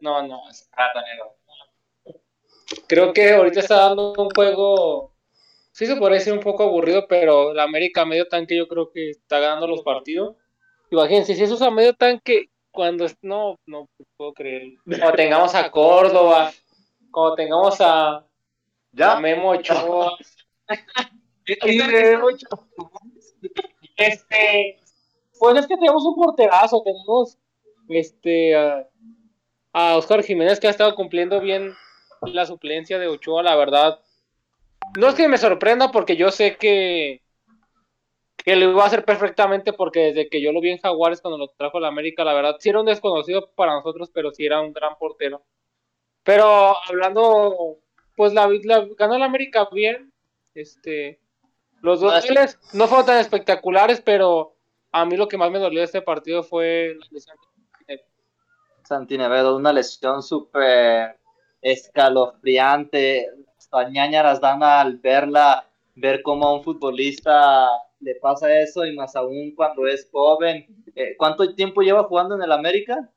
No, 0.00 0.26
no, 0.26 0.48
es 0.50 0.68
ratonero. 0.76 1.37
Creo 2.86 3.12
que 3.12 3.32
ahorita 3.32 3.60
está 3.60 3.76
dando 3.76 4.12
un 4.12 4.30
juego 4.30 5.12
sí 5.78 5.86
se 5.86 5.94
podría 5.94 6.18
decir 6.18 6.32
un 6.32 6.40
poco 6.40 6.64
aburrido, 6.64 7.06
pero 7.06 7.54
la 7.54 7.62
América 7.62 8.04
medio 8.04 8.26
tanque 8.26 8.56
yo 8.56 8.66
creo 8.66 8.90
que 8.90 9.10
está 9.10 9.38
ganando 9.38 9.68
los 9.68 9.82
partidos. 9.82 10.34
Imagínense, 10.90 11.36
si 11.36 11.44
eso 11.44 11.54
es 11.54 11.62
a 11.62 11.70
medio 11.70 11.94
tanque, 11.94 12.50
cuando 12.72 13.06
no, 13.22 13.60
no 13.64 13.88
puedo 14.16 14.32
creer. 14.32 14.72
Cuando 14.84 15.12
tengamos 15.12 15.54
a 15.54 15.70
Córdoba, 15.70 16.50
cuando 17.12 17.36
tengamos 17.36 17.76
a, 17.80 18.26
¿Ya? 18.90 19.20
Memo 19.20 19.50
Ochoa. 19.52 20.18
este, 23.96 24.80
pues 25.38 25.58
es 25.58 25.66
que 25.68 25.76
tenemos 25.76 26.04
un 26.04 26.16
porterazo, 26.16 26.82
tenemos 26.82 27.38
este 27.88 28.56
a, 28.56 28.84
a 29.72 29.96
Oscar 29.96 30.24
Jiménez 30.24 30.58
que 30.58 30.66
ha 30.66 30.70
estado 30.70 30.96
cumpliendo 30.96 31.40
bien 31.40 31.72
la 32.22 32.46
suplencia 32.46 32.98
de 32.98 33.08
Ochoa, 33.08 33.42
la 33.42 33.56
verdad 33.56 34.00
no 34.96 35.08
es 35.08 35.14
que 35.14 35.28
me 35.28 35.38
sorprenda 35.38 35.90
porque 35.90 36.16
yo 36.16 36.30
sé 36.30 36.56
que, 36.56 37.22
que 38.36 38.56
lo 38.56 38.70
iba 38.70 38.82
a 38.82 38.86
hacer 38.86 39.04
perfectamente 39.04 39.72
porque 39.72 40.00
desde 40.00 40.28
que 40.28 40.40
yo 40.40 40.52
lo 40.52 40.60
vi 40.60 40.70
en 40.70 40.78
Jaguares 40.78 41.20
cuando 41.20 41.38
lo 41.38 41.48
trajo 41.48 41.78
a 41.78 41.80
la 41.80 41.88
América, 41.88 42.24
la 42.24 42.34
verdad, 42.34 42.56
sí 42.58 42.68
era 42.68 42.80
un 42.80 42.86
desconocido 42.86 43.50
para 43.54 43.74
nosotros, 43.74 44.10
pero 44.12 44.30
sí 44.30 44.46
era 44.46 44.60
un 44.60 44.72
gran 44.72 44.96
portero. 44.98 45.44
Pero 46.22 46.76
hablando, 46.88 47.78
pues 48.16 48.32
la, 48.32 48.48
ganó 48.96 49.18
la 49.18 49.26
América 49.26 49.68
bien. 49.72 50.12
Este, 50.54 51.20
los 51.80 52.00
dos 52.00 52.26
goles 52.26 52.58
no 52.72 52.86
fueron 52.86 53.06
tan 53.06 53.18
espectaculares, 53.18 54.00
pero 54.00 54.56
a 54.90 55.04
mí 55.04 55.16
lo 55.16 55.28
que 55.28 55.38
más 55.38 55.50
me 55.50 55.58
dolió 55.58 55.80
de 55.80 55.86
este 55.86 56.02
partido 56.02 56.42
fue 56.42 56.96
la 56.98 57.06
lesión 57.10 57.36
de 57.86 58.04
Santinevedo, 58.82 59.56
una 59.56 59.72
lesión 59.72 60.22
súper 60.22 61.17
escalofriante 61.62 63.28
ñañaras 63.90 64.40
dan 64.40 64.62
al 64.62 64.98
verla, 64.98 65.68
ver 65.94 66.22
cómo 66.22 66.46
a 66.46 66.54
un 66.54 66.64
futbolista 66.64 67.68
le 68.00 68.14
pasa 68.16 68.60
eso 68.60 68.86
y 68.86 68.94
más 68.94 69.16
aún 69.16 69.54
cuando 69.54 69.86
es 69.86 70.08
joven. 70.10 70.66
Eh, 70.94 71.16
¿Cuánto 71.16 71.54
tiempo 71.54 71.82
lleva 71.82 72.04
jugando 72.04 72.36
en 72.36 72.42
el 72.42 72.52
América? 72.52 73.10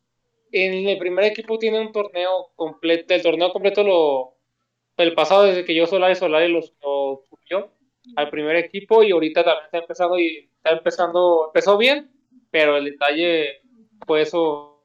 En 0.52 0.88
el 0.88 0.98
primer 0.98 1.26
equipo 1.26 1.58
tiene 1.58 1.80
un 1.80 1.92
torneo 1.92 2.52
completo, 2.56 3.14
el 3.14 3.22
torneo 3.24 3.54
completo 3.54 3.84
lo 3.84 4.36
el 4.98 5.14
pasado 5.16 5.44
desde 5.44 5.66
que 5.66 5.74
yo 5.74 5.88
Solari 5.88 6.16
Solari 6.16 6.52
lo 6.52 6.62
subió 6.62 7.72
al 8.16 8.30
primer 8.30 8.56
equipo 8.58 9.02
y 9.02 9.12
ahorita 9.12 9.44
también 9.44 9.66
está 9.66 9.78
empezando 9.80 10.20
y 10.20 10.50
está 10.58 10.72
empezando, 10.72 11.46
empezó 11.48 11.78
bien, 11.78 12.12
pero 12.52 12.78
el 12.78 12.86
detalle 12.86 13.62
fue 14.06 14.22
eso 14.22 14.84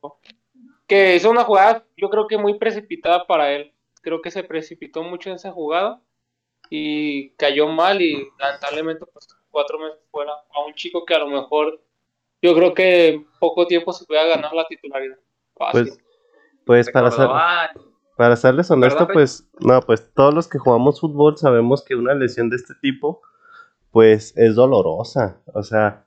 que 0.87 1.17
hizo 1.17 1.31
una 1.31 1.45
jugada 1.45 1.85
yo 1.97 2.11
creo 2.11 2.27
que 2.27 2.39
muy 2.39 2.59
precipitada 2.59 3.27
para 3.27 3.53
él. 3.53 3.73
Creo 4.03 4.23
que 4.23 4.31
se 4.31 4.45
precipitó 4.45 5.03
mucho 5.03 5.31
en 5.31 5.37
esa 5.37 5.51
jugada 5.53 6.01
y 6.71 7.31
cayó 7.31 7.69
mal 7.69 8.01
y 8.03 8.29
lamentablemente 8.39 9.05
pues 9.13 9.29
cuatro 9.51 9.79
meses 9.79 9.99
fuera 10.11 10.33
a 10.33 10.65
un 10.65 10.75
chico 10.75 11.05
que 11.05 11.15
a 11.15 11.19
lo 11.19 11.29
mejor 11.29 11.83
yo 12.43 12.55
creo 12.55 12.75
que 12.75 13.09
en 13.09 13.27
poco 13.41 13.67
tiempo 13.67 13.93
se 13.93 14.05
puede 14.05 14.29
ganar 14.29 14.53
la 14.53 14.67
titularidad. 14.67 15.19
Pues, 15.73 15.99
pues 16.65 16.91
para 16.91 17.11
ser, 17.11 17.29
para 18.17 18.37
serles 18.37 18.71
honesto, 18.71 19.09
pues 19.09 19.49
no, 19.59 19.81
pues 19.81 20.13
todos 20.13 20.35
los 20.35 20.49
que 20.49 20.59
jugamos 20.59 21.01
fútbol 21.01 21.37
sabemos 21.39 21.83
que 21.85 21.95
una 21.95 22.15
lesión 22.15 22.51
de 22.51 22.57
este 22.57 22.75
tipo 22.81 23.23
pues 23.91 24.37
es 24.37 24.55
dolorosa, 24.55 25.41
o 25.55 25.63
sea, 25.63 26.07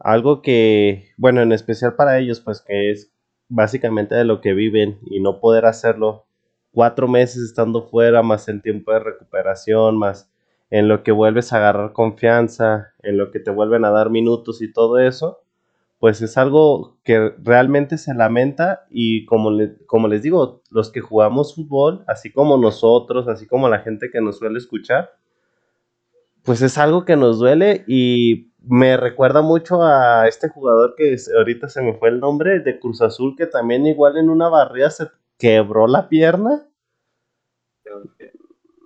algo 0.00 0.42
que, 0.42 1.12
bueno, 1.16 1.42
en 1.42 1.52
especial 1.52 1.94
para 1.94 2.18
ellos, 2.18 2.40
pues 2.40 2.60
que 2.60 2.90
es 2.90 3.12
básicamente 3.50 4.14
de 4.14 4.24
lo 4.24 4.40
que 4.40 4.54
viven 4.54 4.98
y 5.02 5.20
no 5.20 5.40
poder 5.40 5.66
hacerlo 5.66 6.24
cuatro 6.72 7.08
meses 7.08 7.42
estando 7.42 7.82
fuera, 7.82 8.22
más 8.22 8.48
el 8.48 8.62
tiempo 8.62 8.92
de 8.92 9.00
recuperación, 9.00 9.98
más 9.98 10.30
en 10.70 10.88
lo 10.88 11.02
que 11.02 11.12
vuelves 11.12 11.52
a 11.52 11.56
agarrar 11.56 11.92
confianza, 11.92 12.92
en 13.02 13.18
lo 13.18 13.30
que 13.30 13.40
te 13.40 13.50
vuelven 13.50 13.84
a 13.84 13.90
dar 13.90 14.08
minutos 14.08 14.62
y 14.62 14.72
todo 14.72 14.98
eso, 14.98 15.40
pues 15.98 16.22
es 16.22 16.38
algo 16.38 16.96
que 17.04 17.34
realmente 17.42 17.98
se 17.98 18.14
lamenta 18.14 18.86
y 18.88 19.26
como, 19.26 19.50
como 19.86 20.08
les 20.08 20.22
digo, 20.22 20.62
los 20.70 20.90
que 20.90 21.00
jugamos 21.00 21.54
fútbol, 21.54 22.04
así 22.06 22.32
como 22.32 22.56
nosotros, 22.56 23.28
así 23.28 23.46
como 23.46 23.68
la 23.68 23.80
gente 23.80 24.10
que 24.10 24.20
nos 24.20 24.38
suele 24.38 24.58
escuchar, 24.58 25.10
pues 26.44 26.62
es 26.62 26.78
algo 26.78 27.04
que 27.04 27.16
nos 27.16 27.38
duele 27.38 27.84
y 27.86 28.49
me 28.62 28.96
recuerda 28.96 29.42
mucho 29.42 29.82
a 29.82 30.28
este 30.28 30.48
jugador 30.48 30.94
que 30.96 31.16
ahorita 31.36 31.68
se 31.68 31.82
me 31.82 31.94
fue 31.94 32.10
el 32.10 32.20
nombre 32.20 32.60
de 32.60 32.78
Cruz 32.78 33.00
Azul, 33.02 33.34
que 33.36 33.46
también 33.46 33.86
igual 33.86 34.16
en 34.18 34.28
una 34.28 34.48
barrida 34.48 34.90
se 34.90 35.08
quebró 35.38 35.86
la 35.86 36.08
pierna. 36.08 36.66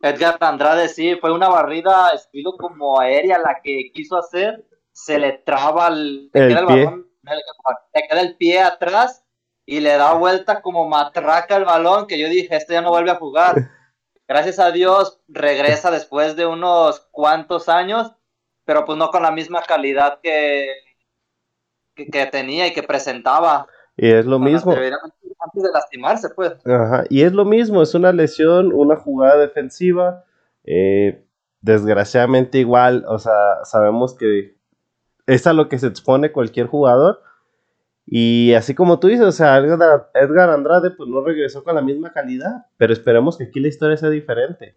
Edgar 0.02 0.36
Andrade, 0.40 0.88
sí, 0.88 1.16
fue 1.16 1.32
una 1.32 1.48
barrida 1.48 2.10
estilo 2.10 2.56
como 2.58 3.00
aérea 3.00 3.38
la 3.38 3.60
que 3.62 3.90
quiso 3.92 4.16
hacer. 4.16 4.64
Se 4.92 5.18
le 5.18 5.32
traba 5.32 5.88
el, 5.88 6.24
le 6.26 6.30
queda 6.48 6.60
el, 6.60 6.66
balón, 6.66 7.06
le 7.94 8.02
queda 8.08 8.20
el 8.20 8.36
pie 8.36 8.60
atrás 8.60 9.24
y 9.66 9.80
le 9.80 9.96
da 9.96 10.12
vuelta 10.14 10.60
como 10.60 10.88
matraca 10.88 11.56
el 11.56 11.64
balón. 11.64 12.06
Que 12.06 12.18
yo 12.18 12.28
dije, 12.28 12.54
este 12.54 12.74
ya 12.74 12.82
no 12.82 12.90
vuelve 12.90 13.10
a 13.10 13.16
jugar. 13.16 13.56
Gracias 14.28 14.58
a 14.58 14.70
Dios, 14.70 15.20
regresa 15.28 15.90
después 15.90 16.36
de 16.36 16.46
unos 16.46 17.00
cuantos 17.10 17.68
años, 17.68 18.12
pero 18.64 18.84
pues 18.84 18.98
no 18.98 19.08
con 19.08 19.22
la 19.22 19.30
misma 19.30 19.62
calidad 19.62 20.18
que, 20.22 20.68
que 21.94 22.26
tenía 22.26 22.66
y 22.66 22.72
que 22.72 22.82
presentaba. 22.82 23.66
Y 23.96 24.10
es 24.10 24.26
lo 24.26 24.38
mismo. 24.38 24.72
Antes 24.72 25.62
de 25.62 25.70
lastimarse, 25.72 26.30
pues. 26.30 26.54
Ajá, 26.66 27.04
y 27.10 27.22
es 27.22 27.32
lo 27.32 27.44
mismo, 27.44 27.82
es 27.82 27.94
una 27.94 28.12
lesión, 28.12 28.72
una 28.72 28.96
jugada 28.96 29.36
defensiva. 29.38 30.24
Eh, 30.64 31.22
desgraciadamente 31.60 32.58
igual, 32.58 33.04
o 33.08 33.18
sea, 33.18 33.64
sabemos 33.64 34.14
que 34.14 34.56
es 35.26 35.46
a 35.46 35.52
lo 35.54 35.68
que 35.68 35.78
se 35.78 35.86
expone 35.86 36.32
cualquier 36.32 36.66
jugador. 36.66 37.22
Y 38.06 38.52
así 38.52 38.74
como 38.74 39.00
tú 39.00 39.08
dices, 39.08 39.24
o 39.24 39.32
sea, 39.32 39.56
Edgar, 39.56 40.50
Andrade 40.50 40.90
pues 40.90 41.08
no 41.08 41.24
regresó 41.24 41.64
con 41.64 41.74
la 41.74 41.80
misma 41.80 42.12
calidad, 42.12 42.66
pero 42.76 42.92
esperemos 42.92 43.38
que 43.38 43.44
aquí 43.44 43.60
la 43.60 43.68
historia 43.68 43.96
sea 43.96 44.10
diferente. 44.10 44.76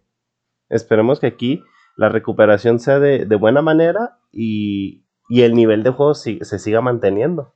Esperemos 0.70 1.20
que 1.20 1.26
aquí 1.26 1.62
la 1.98 2.08
recuperación 2.08 2.78
sea 2.78 2.98
de, 3.00 3.26
buena 3.36 3.60
manera 3.60 4.18
y, 4.32 5.04
el 5.28 5.54
nivel 5.54 5.82
de 5.82 5.90
juego 5.90 6.14
se 6.14 6.58
siga 6.58 6.80
manteniendo. 6.80 7.52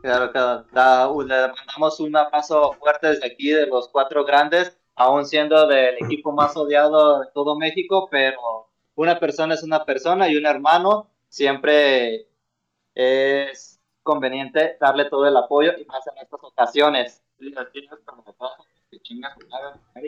Claro, 0.00 0.32
claro. 0.32 1.22
le 1.22 1.48
mandamos 1.48 2.00
un 2.00 2.16
abrazo 2.16 2.72
fuerte 2.72 3.08
desde 3.08 3.26
aquí 3.26 3.50
de 3.50 3.66
los 3.68 3.88
cuatro 3.88 4.24
grandes, 4.24 4.76
aún 4.96 5.24
siendo 5.26 5.68
del 5.68 5.94
equipo 6.02 6.32
más 6.32 6.56
odiado 6.56 7.20
de 7.20 7.26
todo 7.32 7.56
México, 7.56 8.08
pero 8.10 8.68
una 8.96 9.20
persona 9.20 9.54
es 9.54 9.62
una 9.62 9.84
persona 9.84 10.28
y 10.28 10.36
un 10.36 10.46
hermano 10.46 11.10
siempre 11.28 12.26
es 12.94 13.80
conveniente 14.02 14.76
darle 14.80 15.04
todo 15.04 15.26
el 15.26 15.36
apoyo 15.36 15.72
y 15.78 15.84
más 15.84 16.04
en 16.08 16.18
estas 16.18 16.40
ocasiones. 16.42 17.22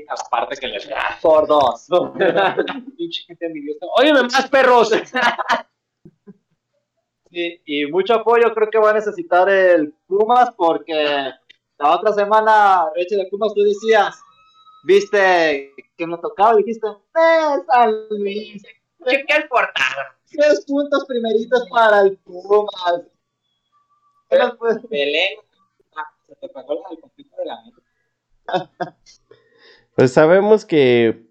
Aparte 0.09 0.57
que 0.57 0.69
les 0.69 0.89
da 0.89 1.19
por 1.23 1.47
dos. 1.47 1.87
Oye, 3.97 4.13
más 4.13 4.49
perros. 4.49 4.91
y 7.31 7.87
mucho 7.87 8.15
apoyo 8.15 8.53
creo 8.55 8.71
que 8.71 8.79
va 8.79 8.91
a 8.91 8.95
necesitar 8.95 9.49
el 9.49 9.93
Pumas 10.07 10.51
porque 10.57 11.33
la 11.79 11.97
otra 11.97 12.13
semana, 12.13 12.91
Reche 12.95 13.17
de 13.17 13.27
Pumas, 13.27 13.53
tú 13.55 13.63
decías, 13.63 14.21
viste 14.85 15.73
que 15.97 16.07
me 16.07 16.19
tocaba, 16.19 16.57
dijiste, 16.57 16.87
¡eh, 16.87 17.63
San 17.67 18.09
Luis! 18.11 18.63
¿Qué 19.05 19.25
el 19.29 19.49
portado? 19.49 20.03
Tres 20.31 20.65
puntos 20.67 21.05
primeritos 21.07 21.67
para 21.71 22.03
el 22.03 22.17
Pumas. 22.19 23.03
pues, 24.59 24.89
Belén, 24.89 25.39
se 26.29 26.35
te 26.37 26.49
pasó 26.49 26.73
el 26.91 27.01
conflicto 27.01 27.37
de 27.37 27.47
la 27.47 27.63
Pues 29.97 30.13
sabemos 30.13 30.65
que, 30.65 31.29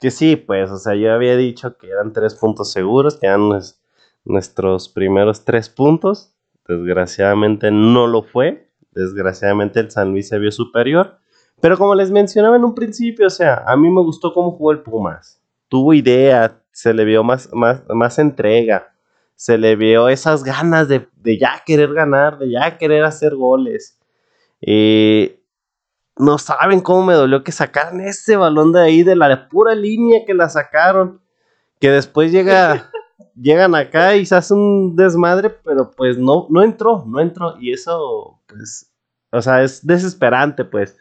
que 0.00 0.10
sí, 0.10 0.36
pues, 0.36 0.70
o 0.70 0.76
sea, 0.76 0.94
yo 0.94 1.12
había 1.12 1.36
dicho 1.36 1.76
que 1.78 1.90
eran 1.90 2.12
tres 2.12 2.34
puntos 2.36 2.70
seguros, 2.70 3.16
que 3.16 3.26
eran 3.26 3.50
nuestros 4.24 4.88
primeros 4.88 5.44
tres 5.44 5.68
puntos. 5.68 6.32
Desgraciadamente 6.68 7.70
no 7.70 8.06
lo 8.06 8.22
fue. 8.22 8.70
Desgraciadamente 8.92 9.80
el 9.80 9.90
San 9.90 10.12
Luis 10.12 10.28
se 10.28 10.38
vio 10.38 10.52
superior. 10.52 11.18
Pero 11.60 11.76
como 11.76 11.94
les 11.94 12.10
mencionaba 12.10 12.56
en 12.56 12.64
un 12.64 12.74
principio, 12.74 13.26
o 13.26 13.30
sea, 13.30 13.64
a 13.66 13.76
mí 13.76 13.90
me 13.90 14.02
gustó 14.02 14.32
cómo 14.32 14.52
jugó 14.52 14.72
el 14.72 14.80
Pumas. 14.80 15.40
Tuvo 15.68 15.92
idea, 15.94 16.62
se 16.72 16.94
le 16.94 17.04
vio 17.04 17.24
más, 17.24 17.48
más, 17.52 17.82
más 17.88 18.18
entrega, 18.18 18.94
se 19.34 19.58
le 19.58 19.74
vio 19.74 20.08
esas 20.08 20.44
ganas 20.44 20.88
de, 20.88 21.08
de 21.16 21.38
ya 21.38 21.62
querer 21.64 21.92
ganar, 21.94 22.38
de 22.38 22.50
ya 22.50 22.78
querer 22.78 23.04
hacer 23.04 23.34
goles. 23.34 23.98
Eh, 24.60 25.40
no 26.16 26.38
saben 26.38 26.80
cómo 26.80 27.04
me 27.06 27.14
dolió 27.14 27.42
que 27.42 27.52
sacaran 27.52 28.00
ese 28.00 28.36
balón 28.36 28.72
de 28.72 28.80
ahí, 28.80 29.02
de 29.02 29.16
la 29.16 29.48
pura 29.48 29.74
línea 29.74 30.24
que 30.26 30.34
la 30.34 30.48
sacaron. 30.48 31.20
Que 31.80 31.90
después 31.90 32.30
llega, 32.32 32.90
llegan 33.34 33.74
acá 33.74 34.14
y 34.16 34.24
se 34.24 34.36
hace 34.36 34.54
un 34.54 34.94
desmadre, 34.96 35.50
pero 35.50 35.90
pues 35.90 36.16
no, 36.18 36.46
no 36.50 36.62
entró, 36.62 37.04
no 37.06 37.20
entró. 37.20 37.56
Y 37.60 37.72
eso, 37.72 38.40
pues, 38.46 38.92
o 39.30 39.42
sea, 39.42 39.62
es 39.62 39.84
desesperante, 39.86 40.64
pues. 40.64 40.96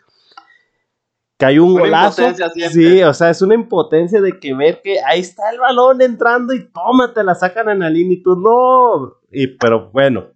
Cayó 1.37 1.65
un 1.65 1.71
Una 1.73 1.81
golazo. 1.81 2.23
Sí, 2.71 3.03
o 3.03 3.13
sea, 3.13 3.29
es 3.29 3.41
una 3.41 3.55
impotencia 3.55 4.21
de 4.21 4.39
que 4.39 4.53
ver 4.53 4.81
que 4.81 4.99
ahí 5.01 5.19
está 5.19 5.49
el 5.51 5.59
balón 5.59 6.01
entrando 6.01 6.53
y 6.53 6.69
tómate, 6.69 7.23
la 7.23 7.35
sacan 7.35 7.69
en 7.69 7.79
la 7.79 7.89
línea 7.89 8.17
y 8.17 8.23
tú 8.23 8.35
no. 8.35 9.17
Y, 9.31 9.47
pero 9.57 9.89
bueno, 9.91 10.27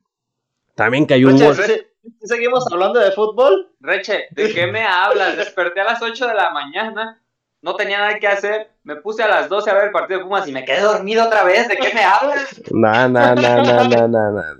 también 0.75 1.05
cayó 1.05 1.27
un 1.27 1.34
Reche, 1.34 1.46
gol. 1.46 1.55
¿sí- 1.55 1.62
sí 1.74 1.81
seguimos 2.24 2.66
hablando 2.72 3.00
de 3.00 3.12
fútbol? 3.12 3.72
Reche, 3.80 4.26
¿de 4.32 4.54
qué 4.54 4.68
me 4.68 4.84
hablas? 4.86 5.38
Desperté 5.38 5.82
a 5.82 5.86
las 5.86 6.02
8 6.02 6.28
de 6.28 6.34
la 6.34 6.52
mañana, 6.52 7.22
no 7.62 7.76
tenía 7.76 8.00
nada 8.00 8.20
que 8.20 8.28
hacer, 8.28 8.72
me 8.84 8.96
puse 8.98 9.24
a 9.24 9.28
las 9.28 9.50
12 9.50 9.70
a 9.70 9.74
ver 9.74 9.86
el 9.86 9.92
partido 9.92 10.20
de 10.20 10.26
Pumas 10.26 10.48
y 10.48 10.52
me 10.52 10.64
quedé 10.66 10.82
dormido 10.82 11.26
otra 11.26 11.44
vez. 11.44 11.68
¿De 11.68 11.78
qué 11.78 11.92
me 11.94 12.04
hablas? 12.04 12.62
No, 12.72 13.10
no, 13.10 13.36
no, 13.36 13.36
no, 13.36 13.84
no, 13.84 14.08
no, 14.08 14.32
no, 14.32 14.32
no. 14.32 14.58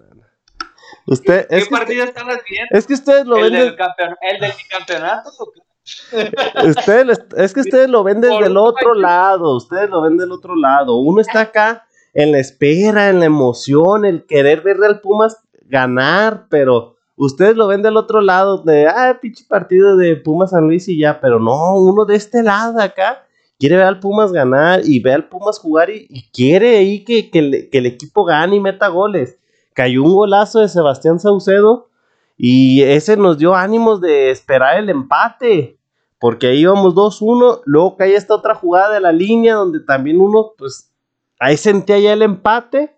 Usted, 1.06 1.48
¿Qué 1.48 1.58
es 1.58 1.63
que, 1.66 1.72
partido 1.72 2.04
estabas 2.04 2.39
viendo? 2.50 2.68
es 2.77 2.86
que 2.86 2.94
ustedes 2.96 3.25
lo 3.25 3.38
¿El 3.38 3.44
ven, 3.44 3.54
del, 3.54 3.72
de- 3.72 3.77
campeon- 3.77 4.18
¿El 4.22 4.39
del 4.42 4.51
campeonato? 4.70 5.30
qué? 6.12 6.68
ustedes 6.68 7.20
es 7.38 7.54
que 7.54 7.62
ustedes 7.62 7.89
lo 7.89 8.04
ven 8.04 8.20
desde 8.20 8.46
el 8.46 8.58
otro 8.58 8.92
país. 8.92 9.01
lado, 9.04 9.56
ustedes 9.56 9.89
lo 9.89 10.01
ven 10.01 10.18
del 10.18 10.32
otro 10.34 10.56
lado. 10.58 10.98
Uno 10.98 11.22
está 11.22 11.42
acá 11.42 11.86
en 12.13 12.34
la 12.34 12.39
espera, 12.39 13.08
en 13.10 13.20
la 13.20 13.25
emoción, 13.25 14.04
el 14.04 14.25
querer 14.25 14.60
ver 14.62 14.77
al 14.84 15.00
Pumas 15.00 15.38
ganar, 15.62 16.48
pero 16.50 16.97
ustedes 17.17 17.57
lo 17.57 17.67
ven 17.67 17.81
del 17.81 17.97
otro 17.97 18.21
lado, 18.21 18.59
de, 18.59 18.88
ah, 18.88 19.17
pinche 19.21 19.43
partido 19.47 19.97
de 19.97 20.15
Pumas 20.15 20.51
San 20.51 20.65
Luis 20.65 20.88
y 20.88 20.97
ya, 20.97 21.19
pero 21.19 21.39
no, 21.39 21.75
uno 21.75 22.05
de 22.05 22.15
este 22.15 22.41
lado 22.43 22.79
acá 22.79 23.25
quiere 23.59 23.75
ver 23.75 23.86
al 23.86 24.00
Pumas 24.00 24.31
ganar 24.31 24.81
y 24.86 25.01
ve 25.01 25.13
al 25.13 25.27
Pumas 25.27 25.59
jugar 25.59 25.89
y, 25.89 26.29
quiere 26.31 26.77
ahí 26.77 27.03
que, 27.03 27.29
que 27.29 27.69
que 27.69 27.77
el 27.79 27.86
equipo 27.86 28.24
gane 28.24 28.55
y 28.55 28.59
meta 28.62 28.88
goles. 28.88 29.38
Cayó 29.74 30.03
un 30.03 30.15
golazo 30.15 30.59
de 30.59 30.69
Sebastián 30.69 31.19
Saucedo 31.19 31.89
y 32.38 32.83
ese 32.83 33.17
nos 33.17 33.38
dio 33.38 33.55
ánimos 33.55 34.00
de 34.00 34.29
esperar 34.29 34.77
el 34.77 34.89
empate. 34.89 35.77
Porque 36.19 36.47
ahí 36.47 36.62
íbamos 36.62 36.95
2-1, 36.95 37.62
luego 37.65 37.95
cae 37.95 38.15
esta 38.15 38.33
otra 38.33 38.55
jugada 38.55 38.93
de 38.95 39.00
la 39.00 39.12
línea 39.12 39.53
donde 39.53 39.79
también 39.79 40.19
uno, 40.19 40.53
pues, 40.57 40.91
ahí 41.39 41.57
sentía 41.57 42.00
ya 42.00 42.13
el 42.13 42.24
empate, 42.24 42.95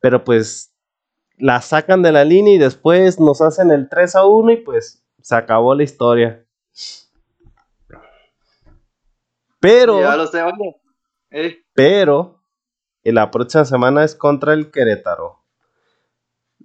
pero 0.00 0.22
pues 0.22 0.69
la 1.40 1.60
sacan 1.62 2.02
de 2.02 2.12
la 2.12 2.24
línea 2.24 2.54
y 2.54 2.58
después 2.58 3.18
nos 3.18 3.40
hacen 3.40 3.70
el 3.70 3.88
3-1 3.88 4.52
y 4.52 4.56
pues 4.58 5.02
se 5.20 5.34
acabó 5.34 5.74
la 5.74 5.82
historia. 5.82 6.44
Pero, 9.58 10.00
Ya 10.00 10.16
lo 10.16 10.26
sé, 10.26 10.42
oye. 10.42 10.76
Eh, 11.30 11.58
pero, 11.74 12.42
en 13.02 13.14
la 13.14 13.30
próxima 13.30 13.64
semana 13.64 14.04
es 14.04 14.14
contra 14.14 14.52
el 14.52 14.70
Querétaro. 14.70 15.40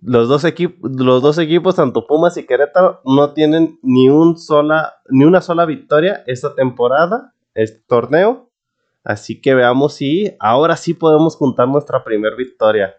Los 0.01 0.27
dos, 0.27 0.43
equipos, 0.43 0.91
los 0.91 1.21
dos 1.21 1.38
equipos, 1.38 1.75
tanto 1.75 2.05
Pumas 2.05 2.38
y 2.38 2.45
Querétaro, 2.45 3.01
no 3.05 3.33
tienen 3.33 3.79
ni, 3.81 4.09
un 4.09 4.38
sola, 4.38 4.95
ni 5.09 5.23
una 5.23 5.41
sola 5.41 5.65
victoria 5.65 6.23
esta 6.27 6.53
temporada, 6.53 7.33
este 7.53 7.81
torneo. 7.88 8.49
Así 9.03 9.41
que 9.41 9.55
veamos 9.55 9.95
si 9.95 10.35
ahora 10.39 10.75
sí 10.77 10.93
podemos 10.93 11.35
juntar 11.35 11.67
nuestra 11.67 12.03
primera 12.03 12.35
victoria 12.35 12.95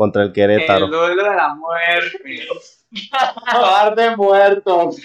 contra 0.00 0.22
el 0.22 0.32
Querétaro. 0.32 0.86
El 0.86 0.92
duelo 0.92 1.24
de 1.24 1.36
la 1.36 1.54
muerte. 1.56 2.48
par 3.52 3.94
de 3.94 4.16
muertos. 4.16 4.96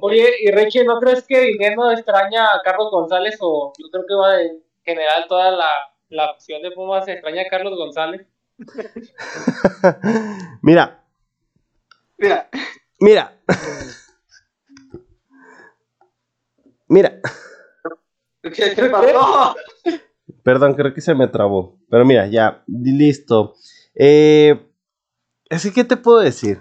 Oye, 0.00 0.28
y 0.40 0.50
Reche, 0.50 0.84
¿no 0.84 0.98
crees 0.98 1.24
que 1.24 1.42
Dinero 1.42 1.92
extraña 1.92 2.46
a 2.46 2.60
Carlos 2.64 2.90
González 2.90 3.38
o 3.40 3.72
yo 3.78 3.86
creo 3.88 4.04
que 4.04 4.14
va 4.16 4.42
en 4.42 4.64
general 4.84 5.26
toda 5.28 5.52
la, 5.52 5.68
la 6.08 6.32
opción 6.32 6.60
de 6.60 6.72
Pumas 6.72 7.06
extraña 7.06 7.42
a 7.42 7.48
Carlos 7.48 7.78
González? 7.78 8.26
Mira, 10.62 11.04
Mira, 12.18 12.48
mira. 12.98 13.38
Mira. 16.88 17.20
¿qué, 18.42 18.74
qué 18.74 18.90
pasó? 18.90 19.54
Perdón, 20.42 20.74
creo 20.74 20.92
que 20.92 21.00
se 21.00 21.14
me 21.14 21.28
trabó. 21.28 21.78
Pero 21.90 22.04
mira, 22.04 22.26
ya, 22.26 22.62
listo. 22.66 23.54
Eh, 23.94 24.68
así 25.50 25.72
que 25.72 25.84
te 25.84 25.96
puedo 25.96 26.18
decir. 26.18 26.60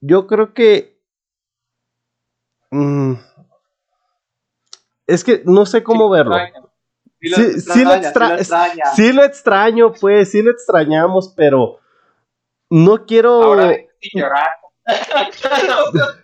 Yo 0.00 0.26
creo 0.26 0.52
que. 0.52 1.00
mm, 2.70 3.14
es 5.06 5.24
que 5.24 5.42
no 5.46 5.64
sé 5.66 5.82
cómo 5.82 6.08
verlo. 6.10 6.36
Lo- 6.36 7.36
Sí, 7.36 7.84
lo, 7.84 7.94
extraña, 7.94 7.96
extra- 7.96 8.26
sí 8.26 8.32
lo 8.32 8.36
extraña. 8.36 8.84
sí 8.96 9.12
lo 9.12 9.24
extraño, 9.24 9.92
pues, 9.98 10.30
sí 10.30 10.42
lo 10.42 10.50
extrañamos, 10.50 11.32
pero 11.34 11.78
no 12.68 13.06
quiero. 13.06 13.42
Ahora 13.42 13.76
llorar. 14.12 14.48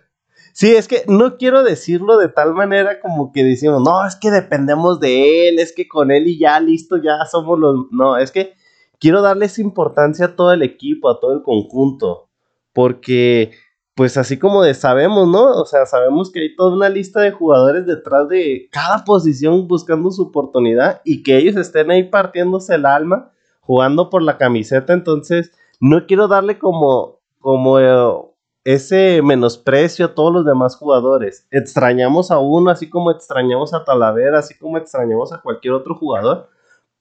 Sí, 0.53 0.75
es 0.75 0.87
que 0.87 1.03
no 1.07 1.37
quiero 1.37 1.63
decirlo 1.63 2.17
de 2.17 2.27
tal 2.27 2.53
manera 2.53 2.99
como 2.99 3.31
que 3.31 3.43
decimos, 3.43 3.81
no, 3.81 4.05
es 4.05 4.15
que 4.15 4.31
dependemos 4.31 4.99
de 4.99 5.49
él, 5.49 5.59
es 5.59 5.73
que 5.73 5.87
con 5.87 6.11
él 6.11 6.27
y 6.27 6.37
ya 6.37 6.59
listo, 6.59 6.97
ya 6.97 7.25
somos 7.29 7.57
los... 7.57 7.85
No, 7.91 8.17
es 8.17 8.31
que 8.31 8.53
quiero 8.99 9.21
darles 9.21 9.59
importancia 9.59 10.25
a 10.25 10.35
todo 10.35 10.53
el 10.53 10.61
equipo, 10.61 11.09
a 11.09 11.19
todo 11.19 11.33
el 11.33 11.41
conjunto, 11.41 12.29
porque 12.73 13.51
pues 13.95 14.17
así 14.17 14.39
como 14.39 14.63
de 14.63 14.73
sabemos, 14.73 15.27
¿no? 15.27 15.51
O 15.59 15.65
sea, 15.65 15.85
sabemos 15.85 16.31
que 16.31 16.39
hay 16.39 16.55
toda 16.55 16.73
una 16.73 16.89
lista 16.89 17.21
de 17.21 17.31
jugadores 17.31 17.85
detrás 17.85 18.27
de 18.29 18.69
cada 18.71 19.03
posición 19.03 19.67
buscando 19.67 20.11
su 20.11 20.23
oportunidad 20.23 21.01
y 21.03 21.23
que 21.23 21.37
ellos 21.37 21.55
estén 21.55 21.91
ahí 21.91 22.03
partiéndose 22.03 22.75
el 22.75 22.85
alma, 22.85 23.31
jugando 23.59 24.09
por 24.09 24.21
la 24.21 24.37
camiseta, 24.37 24.93
entonces 24.93 25.51
no 25.79 26.05
quiero 26.05 26.27
darle 26.27 26.57
como, 26.57 27.19
como 27.39 27.79
eh, 27.79 28.30
ese 28.63 29.21
menosprecio 29.23 30.05
a 30.05 30.13
todos 30.13 30.31
los 30.33 30.45
demás 30.45 30.75
jugadores. 30.75 31.47
Extrañamos 31.51 32.31
a 32.31 32.39
uno, 32.39 32.69
así 32.69 32.89
como 32.89 33.11
extrañamos 33.11 33.73
a 33.73 33.83
Talavera, 33.83 34.39
así 34.39 34.57
como 34.57 34.77
extrañamos 34.77 35.33
a 35.33 35.41
cualquier 35.41 35.73
otro 35.73 35.95
jugador, 35.95 36.49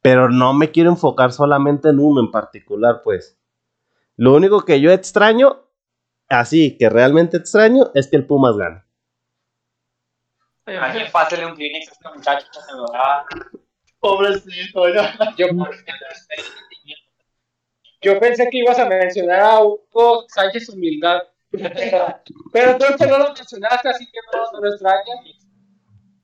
pero 0.03 0.29
no 0.31 0.55
me 0.55 0.71
quiero 0.71 0.91
enfocar 0.91 1.33
solamente 1.33 1.91
en 1.91 1.99
uno 1.99 2.21
en 2.21 2.31
particular, 2.31 3.03
pues. 3.05 3.39
Lo 4.17 4.35
único 4.35 4.65
que 4.65 4.81
yo 4.81 4.91
extraño, 4.91 5.67
así 6.29 6.79
que 6.79 6.89
realmente 6.89 7.37
extraño, 7.37 7.91
es 7.95 8.09
que 8.09 8.17
el 8.17 8.27
Pumas 8.27 8.57
gane. 8.57 8.83
Alguien 10.67 11.11
pásele 11.11 11.47
un 11.47 11.55
Kleenex 11.55 11.89
a 11.89 11.93
este 11.93 12.09
muchacho 12.15 12.47
que 12.53 12.61
se. 12.61 12.73
Pobrecito, 13.99 14.95
ya. 14.95 15.19
Yo, 15.37 15.47
yo 18.03 18.21
pensé 18.21 18.49
que 18.51 18.59
ibas 18.59 18.79
a 18.79 18.87
mencionar 18.87 19.41
a 19.41 19.61
Hugo 19.61 20.27
Sánchez 20.29 20.69
Humildad. 20.71 21.23
Pero 22.53 22.79
creo 22.79 22.97
que 22.97 23.07
no 23.07 23.19
lo 23.19 23.33
mencionaste, 23.35 23.89
así 23.89 24.07
que 24.07 24.19
no, 24.33 24.53
no 24.53 24.61
lo 24.61 24.69
extrañas. 24.71 25.05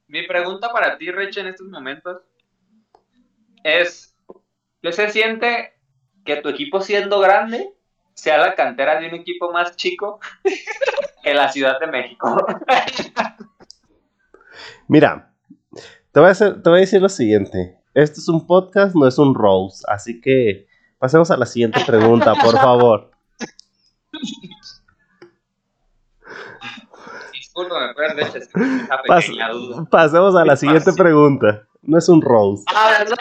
Mi 0.09 0.27
pregunta 0.27 0.71
para 0.73 0.97
ti, 0.99 1.11
Rich, 1.11 1.39
en 1.39 1.49
estos 1.49 1.67
momentos 1.69 2.23
es: 3.65 4.15
¿qué 4.83 4.93
se 4.93 5.11
siente 5.11 5.75
que 6.25 6.37
tu 6.37 6.49
equipo 6.49 6.81
siendo 6.81 7.19
grande 7.21 7.73
sea 8.15 8.39
la 8.39 8.55
cantera 8.55 9.01
de 9.01 9.09
un 9.09 9.15
equipo 9.15 9.53
más 9.53 9.75
chico 9.77 10.21
que 11.23 11.35
la 11.35 11.51
Ciudad 11.51 11.81
de 11.81 11.87
México? 11.89 12.47
Mira, 14.89 15.33
te 16.13 16.21
voy, 16.21 16.29
a 16.29 16.33
hacer- 16.33 16.63
te 16.63 16.71
voy 16.71 16.79
a 16.79 16.81
decir 16.83 17.03
lo 17.03 17.09
siguiente. 17.09 17.79
Este 17.95 18.21
es 18.21 18.29
un 18.29 18.47
podcast, 18.47 18.95
no 18.95 19.07
es 19.07 19.19
un 19.19 19.35
Rose, 19.35 19.83
así 19.89 20.21
que 20.21 20.69
pasemos 20.99 21.31
a 21.31 21.37
la 21.37 21.47
siguiente 21.47 21.81
pregunta, 21.85 22.35
por 22.35 22.55
favor. 22.57 23.11
Disculpa, 27.57 27.87
me 27.87 27.95
puedes 27.95 28.15
Rich, 28.17 28.35
es 28.37 28.51
una 28.55 28.87
Pas- 29.07 29.25
pequeña 29.25 29.49
duda. 29.49 29.85
pasemos 29.91 30.37
a 30.37 30.45
la 30.45 30.57
siguiente 30.57 30.91
Fácil. 30.91 31.03
pregunta. 31.03 31.67
No 31.81 31.97
es 31.97 32.07
un 32.11 32.21
Rose. 32.21 32.65
Ah, 32.75 32.97
¿verdad? 32.99 33.17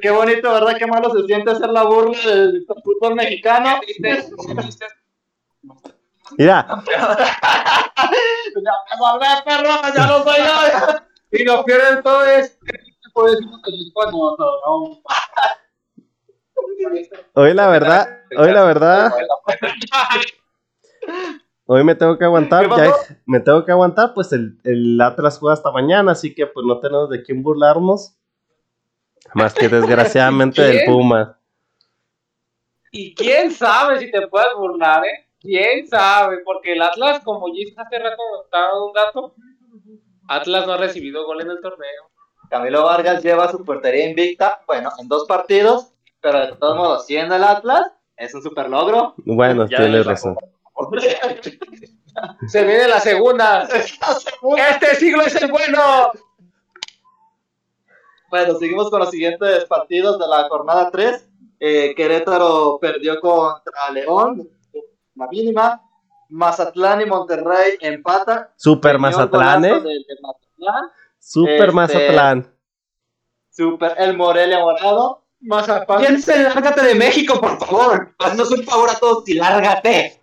Qué 0.00 0.10
bonito, 0.10 0.50
¿verdad? 0.50 0.76
Qué 0.78 0.86
malo 0.86 1.10
se 1.10 1.26
siente 1.26 1.50
hacer 1.50 1.68
la 1.68 1.82
burla 1.82 2.16
del 2.24 2.64
fútbol 2.82 3.16
mexicano. 3.16 3.80
Mira, 6.38 6.66
Ya 6.86 7.04
me 8.98 9.06
hablé, 9.06 9.26
perro, 9.44 9.74
ya 9.94 10.06
no 10.06 10.22
soy 10.22 10.38
yo. 10.38 10.54
Y 11.32 11.44
lo 11.44 11.62
peor 11.64 11.96
de 11.96 12.02
todo 12.02 12.24
es 12.24 12.58
que 12.64 12.72
Hoy 17.34 17.52
la 17.54 17.68
verdad, 17.68 18.08
hoy 18.38 18.52
la 18.52 18.64
verdad, 18.64 19.12
hoy 21.66 21.84
me 21.84 21.94
tengo 21.94 22.18
que 22.18 22.24
aguantar, 22.24 22.68
me 23.26 23.40
tengo 23.40 23.64
que 23.64 23.72
aguantar, 23.72 24.14
pues 24.14 24.32
el, 24.32 24.58
el 24.64 25.00
Atlas 25.00 25.38
juega 25.38 25.54
hasta 25.54 25.70
mañana, 25.70 26.12
así 26.12 26.34
que 26.34 26.46
pues 26.46 26.64
no 26.66 26.78
tenemos 26.80 27.10
de 27.10 27.22
quién 27.22 27.42
burlarnos. 27.42 28.16
Más 29.32 29.54
que 29.54 29.68
desgraciadamente 29.68 30.62
del. 30.62 30.84
Puma. 30.84 31.38
Y 32.90 33.14
quién 33.14 33.50
sabe 33.50 33.98
si 33.98 34.10
te 34.10 34.26
puedes 34.28 34.54
burlar, 34.56 35.04
¿eh? 35.04 35.26
Quién 35.40 35.86
sabe, 35.88 36.38
porque 36.44 36.74
el 36.74 36.82
Atlas, 36.82 37.20
como 37.24 37.48
ya 37.48 37.82
hace 37.82 37.98
rato 37.98 38.22
estaba 38.44 38.84
un 38.84 38.92
dato, 38.92 39.34
Atlas 40.28 40.66
no 40.66 40.74
ha 40.74 40.76
recibido 40.76 41.26
gol 41.26 41.40
en 41.40 41.50
el 41.50 41.60
torneo. 41.60 42.10
Camilo 42.48 42.84
Vargas 42.84 43.22
lleva 43.22 43.50
su 43.50 43.64
portería 43.64 44.08
invicta, 44.08 44.60
bueno, 44.66 44.90
en 44.98 45.08
dos 45.08 45.26
partidos, 45.26 45.92
pero 46.20 46.46
de 46.46 46.52
todos 46.56 46.76
modos, 46.76 47.06
siendo 47.06 47.34
el 47.34 47.44
Atlas, 47.44 47.90
es 48.16 48.34
un 48.34 48.42
super 48.42 48.70
logro. 48.70 49.14
Bueno, 49.18 49.66
tienes 49.66 50.06
les 50.06 50.24
Se 52.48 52.64
viene 52.64 52.88
la 52.88 53.00
segunda. 53.00 53.68
Este 54.70 54.94
siglo 54.96 55.22
es 55.22 55.34
el 55.36 55.50
bueno. 55.50 56.10
Bueno, 58.30 58.58
seguimos 58.58 58.90
con 58.90 59.00
los 59.00 59.10
siguientes 59.10 59.64
partidos 59.66 60.18
de 60.18 60.26
la 60.26 60.48
jornada 60.48 60.90
3. 60.90 61.28
Eh, 61.60 61.94
Querétaro 61.94 62.78
perdió 62.80 63.20
contra 63.20 63.90
León, 63.92 64.48
la 65.14 65.26
mínima. 65.28 65.80
Mazatlán 66.30 67.02
y 67.02 67.06
Monterrey 67.06 67.76
empatan. 67.80 68.48
Super 68.56 68.98
Mazatlán, 68.98 69.64
¿eh? 69.64 69.80
Mazatlán. 70.20 70.90
Super 71.18 71.54
Este- 71.60 71.72
Mazatlán. 71.72 72.54
Super 73.50 73.94
el 73.98 74.16
Morelia 74.16 74.58
Morado. 74.58 75.22
Mazapán. 75.40 76.00
Piensa, 76.00 76.34
lárgate 76.36 76.82
de 76.82 76.94
México, 76.94 77.38
por 77.40 77.58
favor. 77.64 78.14
Haznos 78.18 78.50
un 78.50 78.64
favor 78.64 78.90
a 78.90 78.94
todos 78.98 79.28
y 79.28 79.34
lárgate. 79.34 80.20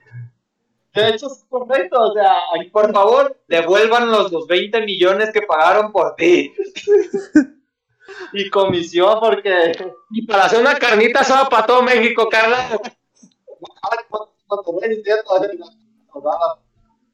De 0.93 1.10
hecho, 1.10 1.27
es 1.27 1.45
correcto. 1.49 2.01
O 2.01 2.13
sea, 2.13 2.36
por 2.71 2.91
favor, 2.91 3.39
devuelvan 3.47 4.12
los, 4.12 4.32
los 4.32 4.47
20 4.47 4.82
millones 4.82 5.32
que 5.32 5.41
pagaron 5.41 5.91
por 5.91 6.15
ti. 6.15 6.54
y 8.34 8.49
comisión 8.49 9.19
porque. 9.19 9.71
Y 10.12 10.25
para 10.25 10.45
hacer 10.45 10.60
una 10.60 10.75
carnita 10.75 11.21
asada 11.21 11.49
para 11.49 11.65
todo 11.65 11.82
México, 11.82 12.27
Carla. 12.30 12.80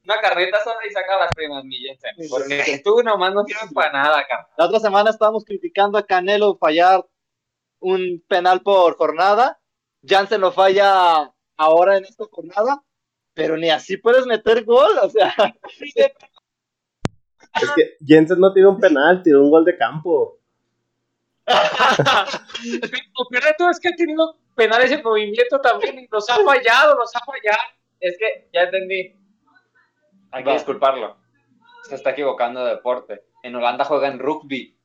Una 0.04 0.20
carreta 0.22 0.62
sola 0.64 0.78
y 0.88 0.92
saca 0.92 1.18
las 1.18 1.34
primas 1.34 1.64
millones. 1.64 2.00
Porque 2.30 2.80
tú 2.82 3.02
nomás 3.02 3.34
no 3.34 3.44
sirves 3.44 3.72
para 3.72 3.92
nada, 3.92 4.26
carnal. 4.26 4.48
La 4.56 4.66
otra 4.66 4.80
semana 4.80 5.10
estábamos 5.10 5.44
criticando 5.44 5.98
a 5.98 6.06
Canelo 6.06 6.56
fallar 6.56 7.06
un 7.80 8.24
penal 8.26 8.62
por 8.62 8.96
jornada. 8.96 9.60
Jansen 10.02 10.40
lo 10.40 10.52
falla 10.52 11.32
ahora 11.56 11.98
en 11.98 12.04
esta 12.04 12.24
jornada, 12.30 12.82
pero 13.38 13.56
ni 13.56 13.70
así 13.70 13.96
puedes 13.96 14.26
meter 14.26 14.64
gol. 14.64 14.90
O 15.00 15.08
sea, 15.08 15.32
Es 17.62 17.70
que 17.74 17.96
Jensen 18.04 18.40
no 18.40 18.52
tiró 18.52 18.70
un 18.70 18.80
penal, 18.80 19.22
tiró 19.22 19.42
un 19.42 19.50
gol 19.50 19.64
de 19.64 19.76
campo. 19.76 20.38
Lo 21.46 23.28
peor 23.30 23.44
de 23.44 23.54
todo 23.56 23.70
es 23.70 23.80
que 23.80 23.88
ha 23.88 23.96
tenido 23.96 24.36
penales 24.54 24.90
en 24.90 25.02
movimiento 25.02 25.60
también 25.60 25.98
y 26.00 26.08
los 26.10 26.28
ha 26.28 26.36
fallado, 26.44 26.96
los 26.96 27.14
ha 27.14 27.20
fallado. 27.20 27.62
Es 28.00 28.18
que 28.18 28.48
ya 28.52 28.62
entendí. 28.62 29.16
Hay 30.32 30.44
que 30.44 30.52
disculparlo. 30.52 31.16
Se 31.84 31.94
está 31.94 32.10
equivocando 32.10 32.64
de 32.64 32.72
deporte. 32.72 33.22
En 33.42 33.54
Holanda 33.54 33.84
juegan 33.84 34.18
rugby. 34.18 34.76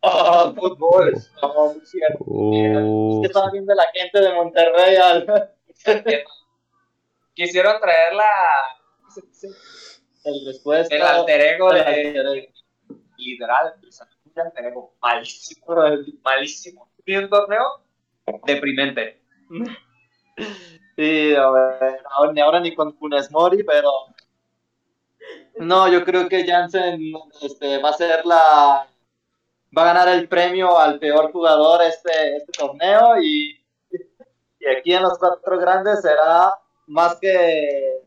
oh, 0.00 0.54
fútbol. 0.54 1.12
No, 1.42 1.74
cierto. 1.84 2.24
Uh, 2.24 3.16
Es 3.16 3.20
que 3.20 3.26
estaba 3.26 3.50
viendo 3.50 3.74
la 3.74 3.86
gente 3.92 4.20
de 4.20 4.32
Monterrey 4.32 4.96
al 4.96 5.26
Quisieron 7.36 7.78
traer 7.82 8.14
la, 8.14 8.24
el 10.24 10.44
después. 10.46 10.90
el 10.90 11.02
alter 11.02 11.40
ego 11.42 11.70
el 11.70 11.76
de 11.76 11.80
alter 11.82 12.26
ego. 12.28 12.48
literal. 13.18 13.74
o 13.86 13.92
sea, 13.92 14.08
un 14.24 14.40
alter 14.40 14.64
ego 14.64 14.94
malísimo. 15.02 15.66
Malísimo. 16.24 16.90
Y 17.04 17.14
un 17.14 17.28
torneo 17.28 17.62
deprimente. 18.46 19.20
Sí, 20.96 21.34
a 21.34 21.50
ver, 21.50 22.02
ahora, 22.10 22.32
ni 22.32 22.40
ahora 22.40 22.60
ni 22.60 22.74
con 22.74 22.96
Funes 22.96 23.30
Mori, 23.30 23.62
pero 23.64 23.90
no, 25.58 25.88
yo 25.92 26.02
creo 26.06 26.26
que 26.26 26.46
Jansen 26.46 27.12
este, 27.42 27.76
va 27.78 27.90
a 27.90 27.92
ser 27.92 28.24
la 28.24 28.88
va 29.76 29.82
a 29.82 29.84
ganar 29.84 30.08
el 30.08 30.26
premio 30.26 30.78
al 30.78 30.98
peor 30.98 31.30
jugador 31.32 31.82
este, 31.82 32.38
este 32.38 32.52
torneo 32.52 33.20
y, 33.20 33.62
y 34.58 34.66
aquí 34.66 34.94
en 34.94 35.02
los 35.02 35.18
cuatro 35.18 35.58
grandes 35.58 36.00
será 36.00 36.54
más 36.86 37.18
que 37.20 38.02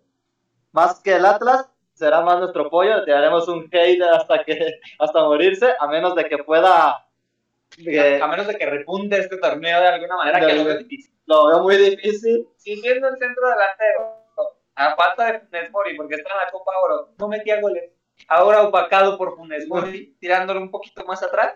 más 0.71 0.99
que 1.01 1.15
el 1.15 1.25
Atlas, 1.25 1.69
será 1.93 2.21
más 2.21 2.39
nuestro 2.39 2.67
apoyo, 2.67 2.97
le 2.97 3.05
tiraremos 3.05 3.47
un 3.47 3.67
hate 3.71 4.01
hasta 4.01 4.43
que 4.43 4.79
hasta 4.99 5.23
morirse, 5.23 5.73
a 5.79 5.87
menos 5.87 6.15
de 6.15 6.25
que 6.25 6.37
pueda 6.39 7.05
que 7.77 8.21
A 8.21 8.27
menos 8.27 8.47
de 8.47 8.57
que 8.57 8.65
repunte 8.65 9.19
este 9.19 9.37
torneo 9.37 9.79
de 9.79 9.87
alguna 9.87 10.17
manera, 10.17 10.39
que 10.39 10.55
lo 10.55 10.65
veo 10.65 10.77
difícil. 10.77 11.13
lo 11.25 11.47
veo 11.47 11.59
muy 11.63 11.77
difícil. 11.77 12.47
Si 12.57 12.75
siendo 12.77 13.07
el 13.07 13.17
centro 13.17 13.47
delantero, 13.47 14.19
a 14.75 14.95
falta 14.95 15.31
de 15.31 15.39
Funes 15.41 15.71
Mori, 15.71 15.95
porque 15.95 16.15
está 16.15 16.31
en 16.31 16.37
la 16.37 16.51
Copa 16.51 16.71
Oro, 16.83 17.09
no 17.17 17.27
metía 17.27 17.61
goles. 17.61 17.91
Ahora 18.27 18.63
opacado 18.63 19.17
por 19.17 19.35
Funes 19.35 19.67
Mori, 19.67 20.15
tirándolo 20.19 20.61
un 20.61 20.71
poquito 20.71 21.05
más 21.05 21.21
atrás. 21.23 21.55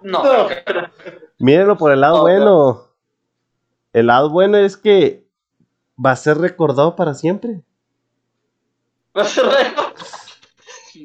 No, 0.00 0.22
mírenlo 1.38 1.76
por 1.76 1.92
el 1.92 2.00
lado 2.00 2.22
bueno. 2.22 2.86
El 3.92 4.06
lado 4.06 4.30
bueno 4.30 4.56
es 4.56 4.76
que 4.76 5.26
va 6.04 6.12
a 6.12 6.16
ser 6.16 6.38
recordado 6.38 6.96
para 6.96 7.14
siempre. 7.14 7.62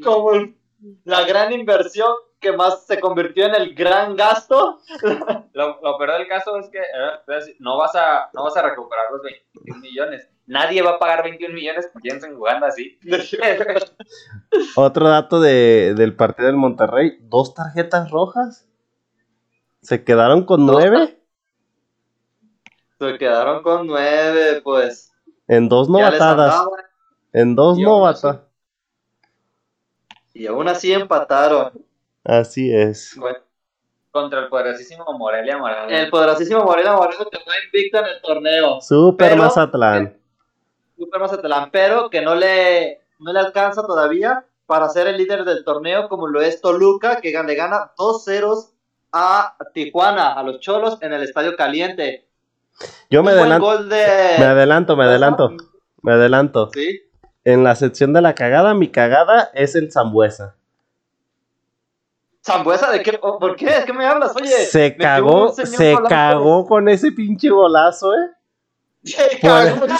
como 0.03 0.33
el- 0.33 0.55
la 1.03 1.23
gran 1.25 1.51
inversión 1.51 2.13
que 2.39 2.51
más 2.51 2.85
se 2.85 2.99
convirtió 2.99 3.45
en 3.47 3.55
el 3.55 3.73
gran 3.73 4.15
gasto. 4.15 4.79
Lo, 5.53 5.79
lo 5.81 5.97
peor 5.97 6.17
del 6.19 6.27
caso 6.27 6.57
es 6.59 6.69
que 6.69 6.77
eh, 6.79 7.55
no, 7.59 7.77
vas 7.77 7.95
a, 7.95 8.29
no 8.33 8.43
vas 8.43 8.55
a 8.57 8.61
recuperar 8.61 9.05
los 9.11 9.21
21 9.23 9.79
millones. 9.81 10.29
Nadie 10.45 10.83
va 10.83 10.91
a 10.91 10.99
pagar 10.99 11.23
21 11.23 11.55
millones 11.55 11.89
por 11.91 12.03
Jensen 12.03 12.35
jugando 12.35 12.67
así. 12.67 12.99
Otro 14.75 15.09
dato 15.09 15.39
de, 15.39 15.95
del 15.95 16.15
partido 16.15 16.45
del 16.47 16.57
Monterrey, 16.57 17.17
dos 17.21 17.55
tarjetas 17.55 18.11
rojas. 18.11 18.67
Se 19.81 20.03
quedaron 20.03 20.45
con 20.45 20.65
nueve 20.67 21.19
Se 22.99 23.17
quedaron 23.17 23.61
con 23.61 23.87
nueve, 23.87 24.61
pues. 24.63 25.11
en 25.47 25.67
dos 25.69 25.89
novatadas. 25.89 26.65
En 27.33 27.55
dos 27.55 27.77
novatas. 27.77 28.39
Y 30.33 30.47
aún 30.47 30.67
así 30.67 30.93
empataron. 30.93 31.71
Así 32.23 32.73
es. 32.73 33.15
Bueno, 33.17 33.37
Contra 34.11 34.39
el 34.39 34.47
poderosísimo 34.47 35.05
Morelia 35.17 35.57
Morales. 35.57 35.99
el 35.99 36.09
poderosísimo 36.09 36.63
Moreno 36.63 36.95
Moreno 36.95 37.25
que 37.29 37.37
va 37.37 37.53
invicto 37.65 37.99
en 37.99 38.05
el 38.05 38.21
torneo. 38.21 38.79
Super 38.81 39.29
Pero- 39.31 39.43
Mazatlán. 39.43 40.17
Super 40.97 41.19
Mazatlán, 41.19 41.69
pero 41.71 42.09
que 42.09 42.21
no 42.21 42.33
le, 42.35 43.01
no 43.19 43.33
le 43.33 43.39
alcanza 43.39 43.85
todavía 43.85 44.45
para 44.65 44.87
ser 44.87 45.07
el 45.07 45.17
líder 45.17 45.43
del 45.43 45.65
torneo 45.65 46.07
como 46.07 46.27
lo 46.27 46.41
es 46.41 46.61
Toluca, 46.61 47.19
que 47.19 47.31
le 47.31 47.55
gana 47.55 47.91
2-0 47.97 48.69
a 49.11 49.57
Tijuana, 49.73 50.31
a 50.33 50.43
los 50.43 50.59
Cholos, 50.61 50.97
en 51.01 51.11
el 51.11 51.23
Estadio 51.23 51.55
Caliente. 51.57 52.24
Yo 53.09 53.23
me 53.23 53.31
adelanto, 53.31 53.83
de... 53.83 54.05
me 54.39 54.45
adelanto, 54.45 54.95
me 54.97 55.05
adelanto, 55.05 55.51
me 56.01 56.13
adelanto. 56.13 56.69
Sí. 56.73 57.01
En 57.43 57.63
la 57.63 57.75
sección 57.75 58.13
de 58.13 58.21
la 58.21 58.35
cagada, 58.35 58.73
mi 58.73 58.89
cagada 58.89 59.51
es 59.53 59.75
el 59.75 59.91
Zambuesa. 59.91 60.55
¿Zambuesa 62.43 62.91
de 62.91 63.01
qué? 63.01 63.17
¿Por 63.17 63.55
qué? 63.55 63.83
¿Qué 63.85 63.93
me 63.93 64.05
hablas? 64.05 64.35
Oye, 64.35 64.49
Se 64.65 64.95
cagó, 64.95 65.53
se 65.53 65.95
cagó 66.07 66.65
con 66.65 66.89
ese 66.89 67.11
pinche 67.11 67.49
golazo, 67.49 68.13
eh. 68.13 68.31
Se 69.03 69.39
cagó. 69.39 69.85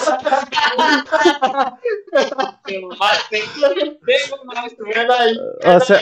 O 5.66 5.80
sea, 5.80 6.00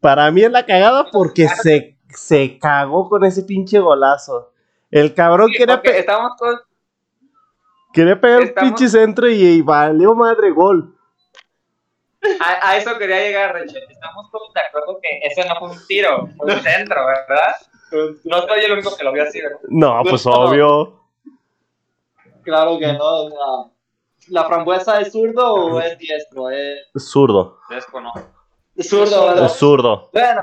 para 0.00 0.30
mí 0.30 0.42
es 0.42 0.50
la 0.50 0.66
cagada 0.66 1.06
porque 1.12 1.48
se, 1.48 1.96
se 2.08 2.58
cagó 2.58 3.08
con 3.08 3.24
ese 3.24 3.42
pinche 3.42 3.78
golazo. 3.78 4.53
El 4.94 5.12
cabrón 5.14 5.48
Sí, 5.50 5.58
quería, 5.58 5.74
porque 5.76 5.90
pe- 5.90 5.98
estamos 5.98 6.32
todos 6.38 6.60
quería 7.92 8.20
pegar 8.20 8.38
un 8.40 8.44
estamos- 8.46 8.70
pinche 8.70 8.88
centro 8.88 9.28
y, 9.28 9.34
y 9.42 9.60
valió 9.62 10.14
madre 10.14 10.50
gol. 10.50 10.96
A, 12.40 12.70
a 12.70 12.76
eso 12.76 12.96
quería 12.96 13.20
llegar, 13.20 13.52
Rachel. 13.52 13.84
Estamos 13.88 14.30
todos 14.30 14.52
de 14.54 14.60
acuerdo 14.60 14.98
que 15.02 15.18
ese 15.26 15.46
no 15.48 15.56
fue 15.58 15.70
un 15.70 15.86
tiro, 15.86 16.28
fue 16.36 16.54
un 16.54 16.60
centro, 16.62 17.04
¿verdad? 17.06 17.54
No 18.24 18.42
soy 18.46 18.60
el 18.64 18.72
único 18.72 18.96
que 18.96 19.04
lo 19.04 19.12
vio 19.12 19.24
así, 19.24 19.40
¿verdad? 19.42 19.58
No, 19.68 20.02
pues 20.08 20.24
No. 20.26 20.32
obvio. 20.32 21.00
Claro 22.42 22.78
que 22.78 22.92
no. 22.92 23.04
o 23.04 23.30
sea, 23.30 23.72
¿La 24.28 24.44
frambuesa 24.44 25.00
es 25.00 25.12
zurdo 25.12 25.54
o 25.54 25.80
es 25.80 25.98
diestro? 25.98 26.50
Es 26.50 26.86
Zurdo. 26.96 27.58
Desconozco. 27.68 28.20
zurdo, 28.80 29.26
¿verdad? 29.26 29.44
Es 29.46 29.52
zurdo. 29.52 30.10
Bueno, 30.12 30.40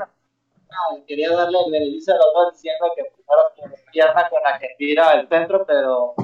ah, 0.70 0.96
quería 1.06 1.30
darle 1.32 1.58
el 1.66 1.72
beneficio 1.72 2.14
a 2.14 2.16
los 2.16 2.26
dos 2.34 2.52
diciendo 2.54 2.86
que 2.96 3.02
pues, 3.04 3.81
pierna 3.92 4.28
con 4.28 4.42
la 4.42 4.58
que 4.58 4.70
tira 4.78 5.12
el 5.20 5.28
centro, 5.28 5.64
pero 5.66 6.14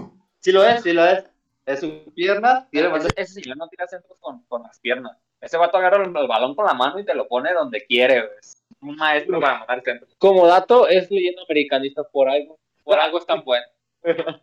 sí 0.41 0.51
lo 0.53 0.65
es, 0.65 0.83
sí 0.83 0.93
lo 0.93 1.05
es. 1.05 1.25
Es 1.67 1.81
su 1.81 2.13
pierna. 2.15 2.67
Pero 2.73 2.97
ese, 2.97 3.09
ese 3.15 3.41
señor 3.43 3.59
no 3.59 3.69
tira 3.69 3.87
centros 3.87 4.17
con, 4.21 4.43
con 4.47 4.63
las 4.63 4.81
piernas. 4.81 5.17
Ese 5.41 5.57
vato 5.59 5.77
agarra 5.77 6.03
el, 6.03 6.17
el 6.17 6.27
balón 6.27 6.55
con 6.57 6.65
la 6.67 6.73
mano 6.75 6.99
y 6.99 7.05
te 7.05 7.15
lo 7.15 7.29
pone 7.29 7.53
donde 7.53 7.85
quiere. 7.85 8.25
Es 8.41 8.65
un 8.81 8.97
maestro 8.97 9.39
para 9.39 9.59
mandar 9.59 9.83
centros. 9.85 10.15
Como 10.19 10.47
dato, 10.47 10.89
es 10.89 11.11
leyenda 11.11 11.43
americanista 11.43 12.03
por 12.05 12.29
algo. 12.31 12.59
Por 12.83 12.99
algo 12.99 13.19
es 13.19 13.27
tan 13.27 13.45
bueno. 13.45 13.67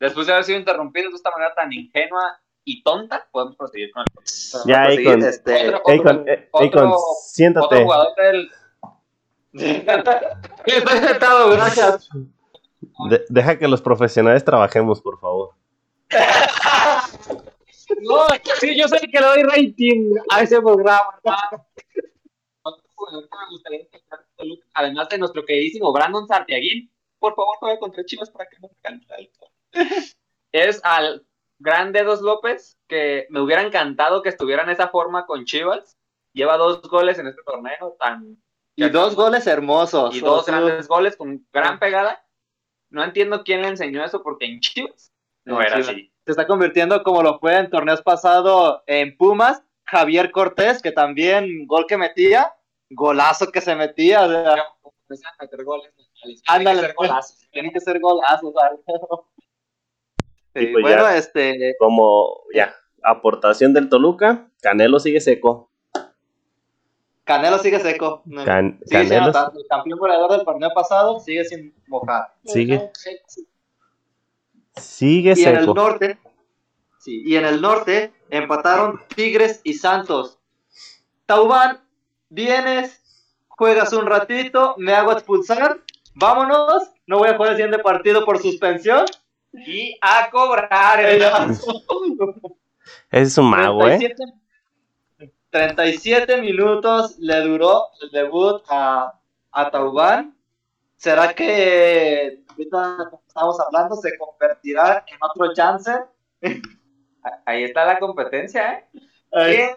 Después 0.00 0.26
de 0.26 0.32
haber 0.32 0.44
sido 0.44 0.58
interrumpidos 0.58 1.12
de 1.12 1.16
esta 1.16 1.30
manera 1.30 1.54
tan 1.54 1.72
ingenua 1.72 2.40
y 2.64 2.82
tonta, 2.82 3.26
podemos 3.30 3.56
proseguir 3.56 3.90
con 3.92 4.02
el 4.02 4.14
podcast. 4.14 4.66
Ya, 4.66 4.82
Akon. 4.84 5.22
este, 5.24 5.68
Otro- 5.68 5.82
otro- 5.84 6.24
Otro 6.52 6.98
siéntate. 7.22 7.82
jugador 7.84 8.14
del. 8.16 8.50
Estoy 9.54 10.98
sentado, 10.98 11.50
gracias. 11.50 12.08
De- 13.08 13.24
deja 13.28 13.58
que 13.58 13.68
los 13.68 13.80
profesionales 13.80 14.44
trabajemos, 14.44 15.00
por 15.00 15.18
favor. 15.20 15.50
No, 18.00 18.26
sí, 18.60 18.76
yo 18.78 18.88
soy 18.88 18.98
el 19.02 19.10
que 19.10 19.20
le 19.20 19.26
doy 19.26 19.42
rating 19.42 20.14
a 20.30 20.42
ese 20.42 20.60
programa. 20.60 21.18
me 22.64 23.50
gustaría 23.50 23.86
además 24.74 25.08
de 25.08 25.18
nuestro 25.18 25.44
queridísimo 25.44 25.92
Brandon 25.92 26.26
Santiaguín, 26.26 26.90
por 27.18 27.34
favor 27.34 27.56
juega 27.60 27.78
contra 27.78 28.04
Chivas 28.04 28.30
para 28.30 28.48
que 28.48 28.56
no 28.60 28.68
me 28.68 28.76
cante. 28.82 29.30
Es 30.52 30.80
al 30.84 31.26
gran 31.58 31.92
Dedos 31.92 32.20
López, 32.20 32.78
que 32.88 33.26
me 33.30 33.40
hubiera 33.40 33.62
encantado 33.62 34.22
que 34.22 34.28
estuviera 34.28 34.62
en 34.62 34.70
esa 34.70 34.88
forma 34.88 35.26
con 35.26 35.44
Chivas. 35.44 35.96
Lleva 36.32 36.56
dos 36.56 36.82
goles 36.82 37.18
en 37.18 37.28
este 37.28 37.42
torneo, 37.44 37.96
tan 37.98 38.42
Y 38.76 38.88
dos 38.88 39.14
goles 39.14 39.46
hermosos. 39.46 40.14
y 40.16 40.20
dos 40.20 40.40
O 40.40 40.44
sea, 40.44 40.60
grandes 40.60 40.88
goles 40.88 41.16
con 41.16 41.46
gran 41.52 41.78
pegada. 41.78 42.24
No 42.90 43.02
entiendo 43.04 43.42
quién 43.44 43.62
le 43.62 43.68
enseñó 43.68 44.04
eso 44.04 44.22
porque 44.22 44.46
en 44.46 44.60
Chivas 44.60 45.12
no 45.44 45.60
En 45.60 45.66
era 45.66 45.76
Chivas. 45.76 45.88
así. 45.90 46.12
Se 46.24 46.30
está 46.32 46.46
convirtiendo 46.46 47.02
como 47.02 47.22
lo 47.22 47.38
fue 47.38 47.56
en 47.56 47.70
torneos 47.70 48.02
pasados 48.02 48.80
en 48.86 49.16
Pumas. 49.16 49.62
Javier 49.86 50.30
Cortés, 50.30 50.80
que 50.80 50.92
también 50.92 51.66
gol 51.66 51.84
que 51.86 51.98
metía, 51.98 52.50
golazo 52.90 53.52
que 53.52 53.60
se 53.60 53.74
metía. 53.74 54.24
o 54.24 54.28
sea, 54.30 54.54
a 55.38 55.42
meter 55.42 55.62
goles. 55.64 55.92
Ándale, 56.46 56.80
Tienen 56.80 56.80
que 56.80 56.86
ser 56.86 56.94
golazos. 56.96 57.48
tienen 57.50 57.72
que 57.72 57.80
ser 57.80 58.00
golazos. 58.00 58.54
Y 60.54 60.66
pues 60.68 60.82
bueno, 60.82 61.02
ya. 61.02 61.16
este, 61.18 61.74
Como 61.78 62.44
ya, 62.54 62.74
aportación 63.02 63.74
del 63.74 63.88
Toluca, 63.88 64.48
Canelo 64.62 64.98
sigue 65.00 65.20
seco. 65.20 65.70
Canelo 67.24 67.58
sigue 67.58 67.80
seco. 67.80 68.22
Can- 68.44 68.78
Sigue 68.84 69.02
Canelo 69.08 69.22
anotar. 69.24 69.52
El 69.56 69.66
campeón 69.68 69.98
goleador 69.98 70.30
del 70.32 70.44
torneo 70.44 70.70
pasado 70.74 71.18
sigue 71.20 71.44
sin 71.44 71.74
mojar. 71.88 72.34
sigue, 72.44 72.90
sigue 74.76 75.34
Y 75.36 75.42
en 75.44 75.54
el 75.56 75.60
seco. 75.60 75.74
norte, 75.74 76.18
sí, 76.98 77.22
y 77.24 77.36
en 77.36 77.44
el 77.46 77.60
norte 77.60 78.12
empataron 78.30 79.00
Tigres 79.14 79.60
y 79.64 79.74
Santos. 79.74 80.38
Taubán, 81.26 81.80
vienes, 82.28 83.00
juegas 83.48 83.92
un 83.92 84.06
ratito, 84.06 84.74
me 84.78 84.92
hago 84.92 85.12
expulsar, 85.12 85.80
vámonos, 86.14 86.90
no 87.06 87.18
voy 87.18 87.28
a 87.30 87.36
jugar 87.36 87.52
el 87.52 87.56
siguiente 87.56 87.78
partido 87.82 88.24
por 88.24 88.38
suspensión. 88.38 89.04
Y 89.56 89.96
a 90.02 90.28
cobrar. 90.30 90.98
hermano. 90.98 91.54
Ese 93.12 93.22
es 93.22 93.38
un 93.38 93.48
mago, 93.50 93.86
¿eh? 93.88 94.12
37, 95.54 96.26
37 96.26 96.42
minutos 96.42 97.16
le 97.20 97.40
duró 97.42 97.84
el 98.02 98.10
debut 98.10 98.60
a, 98.68 99.20
a 99.52 99.70
Taubán. 99.70 100.36
¿Será 100.96 101.32
que 101.32 102.42
ahorita 102.48 103.12
estamos 103.24 103.60
hablando 103.60 103.94
se 103.94 104.18
convertirá 104.18 105.04
en 105.06 105.16
otro 105.20 105.54
Janssen? 105.54 106.00
Ahí 107.46 107.62
está 107.62 107.84
la 107.84 108.00
competencia, 108.00 108.72
¿eh? 108.72 108.84
¿Quién? 109.30 109.70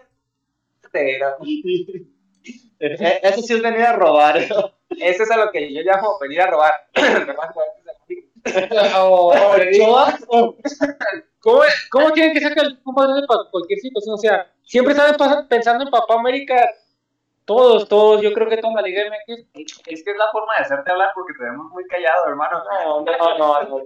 Eh, 0.94 1.20
Eso 3.22 3.42
sí 3.42 3.54
es 3.54 3.62
venir 3.62 3.82
a 3.82 3.92
robar. 3.92 4.36
Eso 4.36 4.72
es 4.98 5.30
a 5.30 5.36
lo 5.36 5.52
que 5.52 5.72
yo 5.72 5.82
llamo 5.82 6.18
venir 6.20 6.40
a 6.40 6.48
robar. 6.48 6.72
Oh, 8.96 9.32
¿Ochoa? 9.34 10.18
¿Cómo, 11.40 11.62
¿Cómo 11.90 12.10
tienen 12.12 12.34
que 12.34 12.40
ser 12.40 12.52
el 12.58 12.78
para 12.82 13.50
cualquier 13.50 13.78
situación? 13.78 14.14
O 14.14 14.18
sea, 14.18 14.50
siempre 14.64 14.94
están 14.94 15.48
pensando 15.48 15.84
en 15.84 15.90
Papá 15.90 16.14
América. 16.14 16.68
Todos, 17.44 17.88
todos, 17.88 18.20
yo 18.20 18.32
creo 18.34 18.48
que 18.48 18.58
toda 18.58 18.74
la 18.74 18.82
Liga 18.82 19.04
MX. 19.04 19.46
Es 19.86 20.04
que 20.04 20.10
es 20.10 20.16
la 20.18 20.28
forma 20.30 20.52
de 20.58 20.64
hacerte 20.64 20.92
hablar 20.92 21.10
porque 21.14 21.32
te 21.38 21.44
vemos 21.44 21.70
muy 21.72 21.84
callado, 21.86 22.26
hermano. 22.28 22.62
No, 22.64 23.04
no, 23.04 23.38
no, 23.38 23.62
no. 23.62 23.84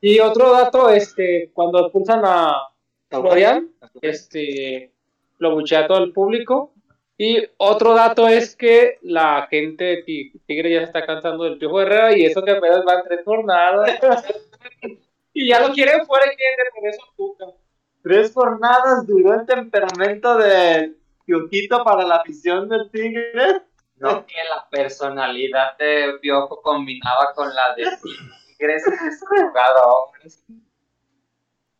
Y 0.00 0.18
otro 0.18 0.50
dato, 0.50 0.90
este, 0.90 1.52
cuando 1.54 1.80
expulsan 1.80 2.22
a 2.24 2.56
Florian, 3.08 3.70
este, 4.00 4.92
lo 5.38 5.54
buchea 5.54 5.86
todo 5.86 5.98
el 5.98 6.12
público. 6.12 6.72
Y 7.24 7.48
otro 7.56 7.94
dato 7.94 8.26
es 8.26 8.56
que 8.56 8.98
la 9.02 9.46
gente 9.48 9.84
de 9.84 10.02
Ti- 10.02 10.32
Tigre 10.44 10.72
ya 10.72 10.78
se 10.80 10.86
está 10.86 11.06
cansando 11.06 11.44
del 11.44 11.56
Piojo 11.56 11.80
Herrera 11.80 12.16
y 12.16 12.24
eso 12.24 12.42
que 12.42 12.50
apenas 12.50 12.84
van 12.84 13.04
tres 13.04 13.20
jornadas. 13.24 13.96
y 15.32 15.46
ya 15.46 15.60
lo 15.60 15.72
quieren 15.72 16.04
fuera 16.04 16.26
y 16.32 16.36
quieren 16.36 16.56
de 16.56 16.64
regreso 16.74 17.02
a 17.04 17.16
Tuca. 17.16 17.44
Tres 18.02 18.32
jornadas 18.34 19.06
duró 19.06 19.34
el 19.34 19.46
temperamento 19.46 20.36
de 20.36 20.96
Piojito 21.24 21.84
para 21.84 22.04
la 22.04 22.16
afición 22.16 22.68
del 22.68 22.90
Tigre. 22.90 23.62
No 23.98 24.26
que 24.26 24.34
la 24.52 24.68
personalidad 24.68 25.78
de 25.78 26.14
Piojo 26.20 26.60
combinaba 26.60 27.32
con 27.36 27.54
la 27.54 27.72
de 27.76 27.84
Tigres 28.58 28.82
en 28.84 28.94
ese 28.94 29.24
jugadores. 29.28 30.44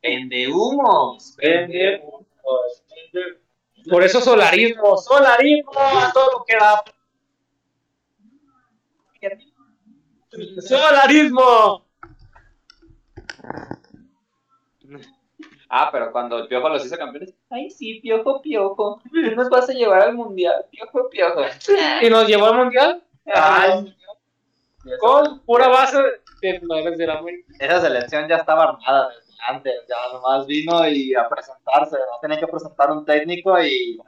Vende 0.01 0.47
humos. 0.47 1.35
Vende 1.37 2.01
humos, 2.05 2.85
vende- 3.13 3.42
Por 3.89 4.03
eso 4.03 4.21
solarismo, 4.21 4.97
solarismo 4.97 5.73
a 5.77 6.13
todo 6.13 6.39
lo 6.39 6.45
que 6.45 6.57
da. 6.57 6.83
Solarismo. 10.61 11.85
Ah, 15.69 15.89
pero 15.91 16.13
cuando 16.13 16.39
el 16.39 16.49
Piojo 16.49 16.69
los 16.69 16.85
hizo 16.85 16.97
campeones. 16.97 17.35
Ay, 17.49 17.71
sí, 17.71 18.01
Piojo, 18.01 18.43
Piojo. 18.43 19.01
Tú 19.11 19.35
nos 19.35 19.49
vas 19.49 19.71
a 19.71 19.73
llevar 19.73 20.03
al 20.03 20.15
mundial. 20.15 20.67
Piojo, 20.71 21.09
Piojo. 21.09 21.41
Y 22.03 22.11
nos 22.11 22.29
llevó 22.29 22.47
al 22.47 22.59
mundial 22.59 23.03
Ay. 23.35 23.97
con 25.01 25.41
pura 25.41 25.69
base 25.69 25.99
de 26.43 26.61
jugadores 26.61 26.99
de 26.99 27.07
la 27.07 27.19
América. 27.19 27.55
Esa 27.59 27.81
selección 27.81 28.29
ya 28.29 28.37
estaba 28.37 28.65
armada 28.65 29.09
desde 29.09 29.22
antes, 29.49 29.75
ya 29.89 29.97
nomás 30.13 30.47
vino 30.47 30.87
y 30.89 31.15
a 31.15 31.29
presentarse, 31.29 31.97
no 31.97 32.19
tenía 32.21 32.39
que 32.39 32.47
presentar 32.47 32.91
un 32.91 33.05
técnico 33.05 33.61
y 33.63 33.99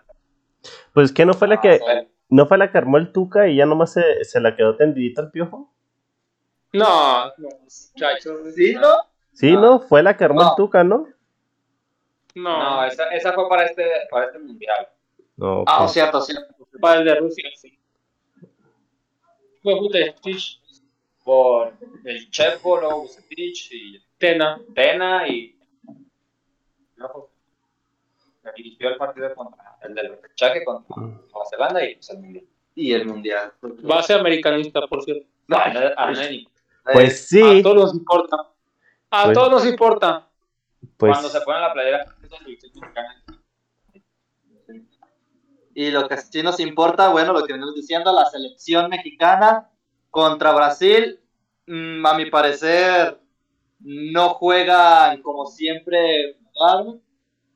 Pues 0.93 1.13
que 1.13 1.25
no 1.27 1.35
fue 1.35 1.49
la 1.49 1.61
que, 1.61 1.81
Ah, 1.87 2.05
no 2.29 2.47
fue 2.47 2.59
la 2.59 2.71
que 2.71 2.79
armó 2.79 2.97
el 2.99 3.13
Tuca 3.13 3.49
y 3.49 3.57
ya 3.57 3.67
nomás 3.67 3.93
se, 3.93 4.25
se 4.25 4.41
la 4.41 4.57
quedó 4.57 4.77
tendidita 4.77 5.23
el 5.23 5.31
piojo. 5.31 5.73
No, 6.73 7.27
no, 7.39 7.49
muchachos. 7.63 8.55
¿Sí, 8.55 8.75
no? 8.75 8.95
Sí, 9.33 9.53
No. 9.53 9.61
¿no? 9.61 9.81
Fue 9.81 10.03
la 10.03 10.17
que 10.17 10.25
armó 10.25 10.43
No. 10.43 10.51
el 10.51 10.57
Tuca, 10.57 10.83
¿no? 10.85 11.07
No, 12.35 12.59
No, 12.59 12.85
esa, 12.85 13.09
esa 13.11 13.33
fue 13.33 13.49
para 13.49 13.65
este, 13.67 13.85
para 14.11 14.27
este 14.27 14.39
mundial. 14.39 14.89
No. 15.37 15.65
Ah, 15.67 15.87
cierto, 15.89 16.21
cierto. 16.23 16.55
para 16.81 17.01
el 17.01 17.05
de 17.07 17.15
Rusia, 17.17 17.49
sí. 17.57 17.79
Fue 19.63 19.75
Stitch, 20.19 20.61
Por 21.25 21.73
el 22.05 22.31
Chepo, 22.31 22.79
luego 22.81 23.03
Vucetich 23.03 23.73
y 23.73 24.03
Tena. 24.25 24.59
Tena 24.75 25.29
y. 25.29 25.55
Dirigió 28.57 28.89
el 28.89 28.97
partido 28.97 29.35
contra 29.35 29.77
el 29.83 29.95
del 29.95 30.09
repechaje 30.11 30.65
contra 30.65 30.97
Nueva 30.97 31.45
Zelanda 31.51 31.85
y 31.85 31.95
pues 31.97 32.09
el 32.11 32.19
mundial. 32.21 32.45
Y 32.75 32.93
el 32.93 33.07
mundial. 33.07 33.53
Base 33.83 34.15
americanista, 34.15 34.81
por 34.89 35.03
cierto. 35.03 35.27
A 35.51 35.69
a. 35.97 36.13
Pues 36.93 37.13
A 37.13 37.27
sí, 37.27 37.63
todos 37.63 37.77
nos 37.77 37.95
importa. 37.95 38.37
A 39.11 39.25
Pues- 39.25 39.35
todos 39.35 39.51
nos 39.51 39.67
importa. 39.67 40.27
pues 40.97 41.13
Cuando 41.13 41.29
se 41.29 41.41
ponen 41.43 41.61
la 41.63 41.73
playera. 41.75 42.07
Y 45.75 45.91
lo 45.91 46.09
que 46.09 46.17
sí 46.19 46.43
nos 46.43 46.61
importa, 46.61 47.09
bueno, 47.11 47.33
lo 47.35 47.45
que 47.45 47.53
venimos 47.53 47.75
diciendo, 47.75 48.11
la 48.13 48.25
selección 48.27 48.89
mexicana 48.89 49.71
contra 50.11 50.53
Brasil, 50.53 51.19
mm, 51.67 52.07
a 52.07 52.15
mi 52.15 52.27
parecer, 52.31 53.19
no 53.85 54.31
juegan 54.31 55.23
como 55.23 55.47
siempre 55.47 56.37
jugaron. 56.53 57.01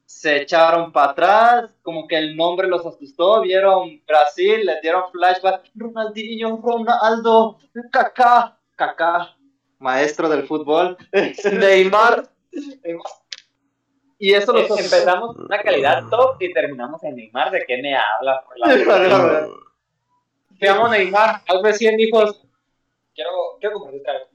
Se 0.04 0.36
echaron 0.42 0.90
para 0.90 1.10
atrás, 1.12 1.70
como 1.82 2.06
que 2.08 2.16
el 2.16 2.34
nombre 2.34 2.66
los 2.66 2.86
asustó, 2.86 3.42
vieron 3.42 4.00
Brasil, 4.06 4.64
les 4.64 4.80
dieron 4.80 5.10
flashback, 5.12 5.70
Ronaldinho, 5.74 6.60
Ronaldo, 6.62 7.58
Kaká, 7.92 8.58
Kaká, 8.74 9.36
maestro 9.78 10.30
del 10.30 10.46
fútbol, 10.46 10.96
Neymar. 11.52 12.26
Y 14.18 14.32
eso 14.32 14.52
los 14.52 14.62
Eh, 14.70 14.82
Empezamos 14.82 15.36
con 15.36 15.44
una 15.44 15.60
calidad 15.62 16.08
top 16.08 16.40
y 16.40 16.52
terminamos 16.54 17.02
en 17.04 17.14
Neymar. 17.14 17.50
¿De 17.50 17.64
qué 17.66 17.76
me 17.82 17.94
habla? 17.94 18.42
Por 18.46 18.58
la- 18.58 19.46
Te 20.58 20.68
amo 20.70 20.88
Neymar. 20.88 21.42
100 21.74 22.00
hijos. 22.00 22.42
quiero, 23.14 23.30
quiero 23.60 23.74
compartirte 23.74 24.10
algo. 24.10 24.26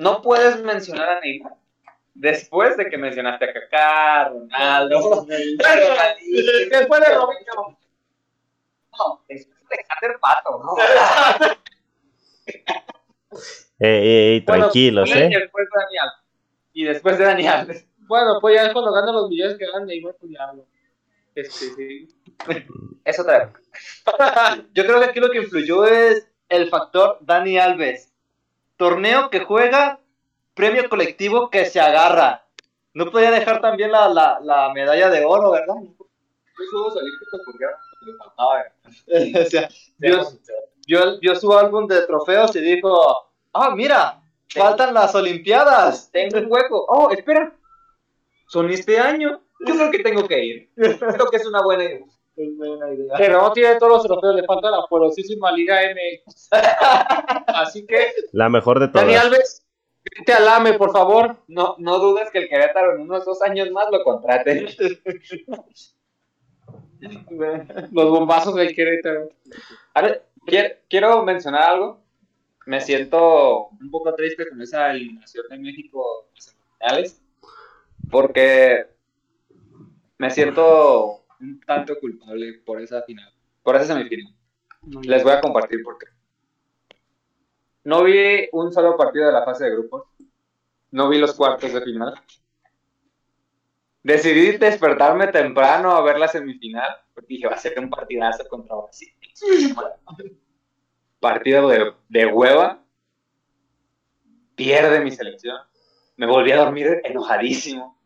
No 0.00 0.22
puedes 0.22 0.62
mencionar 0.62 1.10
a 1.10 1.20
Neymar 1.20 1.52
después 2.14 2.74
de 2.78 2.88
que 2.88 2.96
mencionaste 2.96 3.44
a 3.44 3.52
Kaká, 3.52 4.30
Ronaldo, 4.30 5.26
Después 5.26 7.00
de 7.00 7.14
Robinho. 7.14 7.78
No, 8.98 9.24
es 9.28 9.46
Alexander 9.70 10.18
Pato. 10.18 10.62
¿no? 10.64 10.74
Ey, 13.78 13.88
ey, 13.88 14.32
ey, 14.34 14.40
Bueno, 14.40 14.64
tranquilos, 14.64 15.08
y 15.08 15.12
¿eh? 15.12 15.28
después 15.38 15.66
de 15.66 15.80
Dani 15.80 15.98
Alves. 15.98 16.20
Y 16.72 16.84
después 16.84 17.18
de 17.18 17.24
Dani 17.24 17.46
Alves. 17.46 17.86
Bueno, 17.98 18.38
pues 18.40 18.56
ya 18.56 18.66
es 18.66 18.72
cuando 18.72 18.92
ganan 18.92 19.14
los 19.14 19.28
millones 19.28 19.58
que 19.58 19.66
ganan 19.66 19.86
Neymar, 19.86 20.16
pues 20.18 20.32
ya 20.32 20.44
hablo. 20.44 20.66
Este, 21.34 21.74
sí. 21.74 22.08
Eso 23.04 23.24
te 23.24 23.32
Yo 24.74 24.86
creo 24.86 24.98
que 24.98 25.06
aquí 25.06 25.20
lo 25.20 25.30
que 25.30 25.38
influyó 25.38 25.84
es 25.84 26.26
el 26.48 26.70
factor 26.70 27.18
Dani 27.20 27.58
Alves. 27.58 28.09
Torneo 28.80 29.28
que 29.28 29.40
juega, 29.40 30.00
premio 30.54 30.88
colectivo 30.88 31.50
que 31.50 31.66
se 31.66 31.78
agarra. 31.80 32.46
No 32.94 33.10
podía 33.10 33.30
dejar 33.30 33.60
también 33.60 33.92
la, 33.92 34.08
la, 34.08 34.40
la 34.42 34.72
medalla 34.72 35.10
de 35.10 35.22
oro, 35.22 35.50
¿verdad? 35.50 35.74
Juegos 36.56 36.96
Olímpicos 36.96 37.40
porque 37.44 37.64
le 38.06 38.16
faltaba. 38.16 38.64
o 39.46 39.50
sea, 39.50 39.68
vio, 39.98 40.22
vio- 40.86 41.18
vio 41.20 41.36
su 41.36 41.52
álbum 41.52 41.86
de 41.86 42.06
trofeos 42.06 42.56
y 42.56 42.60
dijo, 42.60 42.90
ah, 43.52 43.74
mira, 43.76 44.22
faltan 44.48 44.94
las 44.94 45.14
Olimpiadas. 45.14 46.10
Tengo 46.10 46.38
un 46.38 46.46
hueco. 46.50 46.86
Oh, 46.88 47.10
espera. 47.10 47.52
Son 48.48 48.70
este 48.70 48.98
año. 48.98 49.42
Yo 49.66 49.74
creo 49.74 49.90
que 49.90 49.98
tengo 49.98 50.26
que 50.26 50.42
ir. 50.42 50.70
Creo 50.74 51.26
que 51.30 51.36
es 51.36 51.46
una 51.46 51.62
buena 51.62 51.84
idea. 51.84 52.00
Pero 53.18 53.42
no 53.42 53.52
tiene 53.52 53.76
todos 53.76 53.92
los 53.92 54.02
trofeos, 54.04 54.34
le 54.34 54.44
falta 54.44 54.70
la 54.70 54.86
poderosísima 54.88 55.52
Liga 55.52 55.80
MX. 55.92 56.48
Así 57.46 57.86
que, 57.86 58.12
La 58.32 58.48
mejor 58.48 58.80
de 58.80 58.88
Dani 58.88 59.12
todas. 59.12 59.24
Alves, 59.24 59.66
vete 60.04 60.32
al 60.32 60.48
AME, 60.48 60.74
por 60.74 60.92
favor. 60.92 61.36
No, 61.48 61.76
no 61.78 61.98
dudes 61.98 62.30
que 62.30 62.38
el 62.38 62.48
Querétaro 62.48 62.94
en 62.94 63.02
unos 63.02 63.24
dos 63.24 63.42
años 63.42 63.70
más 63.70 63.86
lo 63.90 64.02
contrate. 64.02 64.68
Los 67.92 68.10
bombazos 68.10 68.54
del 68.56 68.74
Querétaro. 68.74 69.30
A 69.94 70.02
ver, 70.02 70.26
quiero, 70.44 70.74
quiero 70.88 71.22
mencionar 71.22 71.62
algo. 71.62 72.00
Me 72.66 72.80
siento 72.80 73.68
un 73.68 73.90
poco 73.90 74.14
triste 74.14 74.46
con 74.48 74.60
esa 74.60 74.90
eliminación 74.90 75.46
de 75.48 75.58
México 75.58 76.26
en 76.28 76.34
las 76.34 76.44
semifinales. 76.44 77.22
Porque 78.10 78.86
me 80.18 80.30
siento 80.30 81.19
un 81.40 81.60
tanto 81.60 81.98
culpable 81.98 82.54
por 82.64 82.80
esa 82.80 83.02
final. 83.02 83.32
Por 83.62 83.76
esa 83.76 83.86
semifinal. 83.86 84.34
Les 85.02 85.22
voy 85.22 85.32
a 85.32 85.40
compartir 85.40 85.82
por 85.82 85.98
qué. 85.98 86.06
No 87.84 88.04
vi 88.04 88.48
un 88.52 88.72
solo 88.72 88.96
partido 88.96 89.26
de 89.26 89.32
la 89.32 89.44
fase 89.44 89.64
de 89.64 89.72
grupos. 89.72 90.04
No 90.90 91.08
vi 91.08 91.18
los 91.18 91.34
cuartos 91.34 91.72
de 91.72 91.80
final. 91.82 92.14
Decidí 94.02 94.56
despertarme 94.56 95.28
temprano 95.28 95.92
a 95.92 96.02
ver 96.02 96.18
la 96.18 96.28
semifinal. 96.28 96.96
Porque 97.14 97.34
dije, 97.34 97.46
va 97.46 97.54
a 97.54 97.58
ser 97.58 97.78
un 97.78 97.90
partidazo 97.90 98.46
contra 98.48 98.76
Brasil. 98.76 99.12
Partido 101.18 101.68
de, 101.68 101.92
de 102.08 102.26
hueva. 102.26 102.82
Pierde 104.54 105.00
mi 105.00 105.10
selección. 105.10 105.56
Me 106.16 106.26
volví 106.26 106.52
a 106.52 106.58
dormir 106.58 107.00
enojadísimo. 107.04 107.99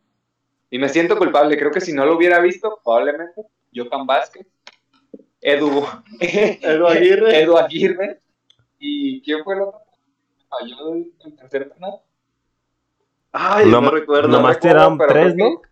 Y 0.75 0.79
me 0.81 0.89
siento 0.89 1.17
culpable. 1.17 1.57
Creo 1.57 1.71
que 1.71 1.81
si 1.81 1.93
no 1.93 2.05
lo 2.05 2.17
hubiera 2.17 2.41
visto, 2.41 2.81
probablemente 2.83 3.43
Johan 3.73 4.09
Vázquez, 4.09 4.45
Edu, 5.41 5.85
Edu 6.21 6.87
Aguirre. 6.89 7.43
Edu 7.43 7.57
Aguirre. 7.57 8.19
¿Y 8.81 9.23
quién 9.23 9.45
fue 9.45 9.55
el 9.55 9.61
otro? 9.63 9.79
Falló 10.49 10.95
el, 10.95 11.37
tercer 11.37 11.71
penal. 11.71 11.93
Ay, 13.31 13.67
No 13.71 13.81
no, 13.83 13.91
recuerdo. 13.93 14.27
nomás 14.27 14.57
recuerdo, 14.57 14.75
tiraron 14.99 14.99
tres, 14.99 15.37
¿no? 15.37 15.63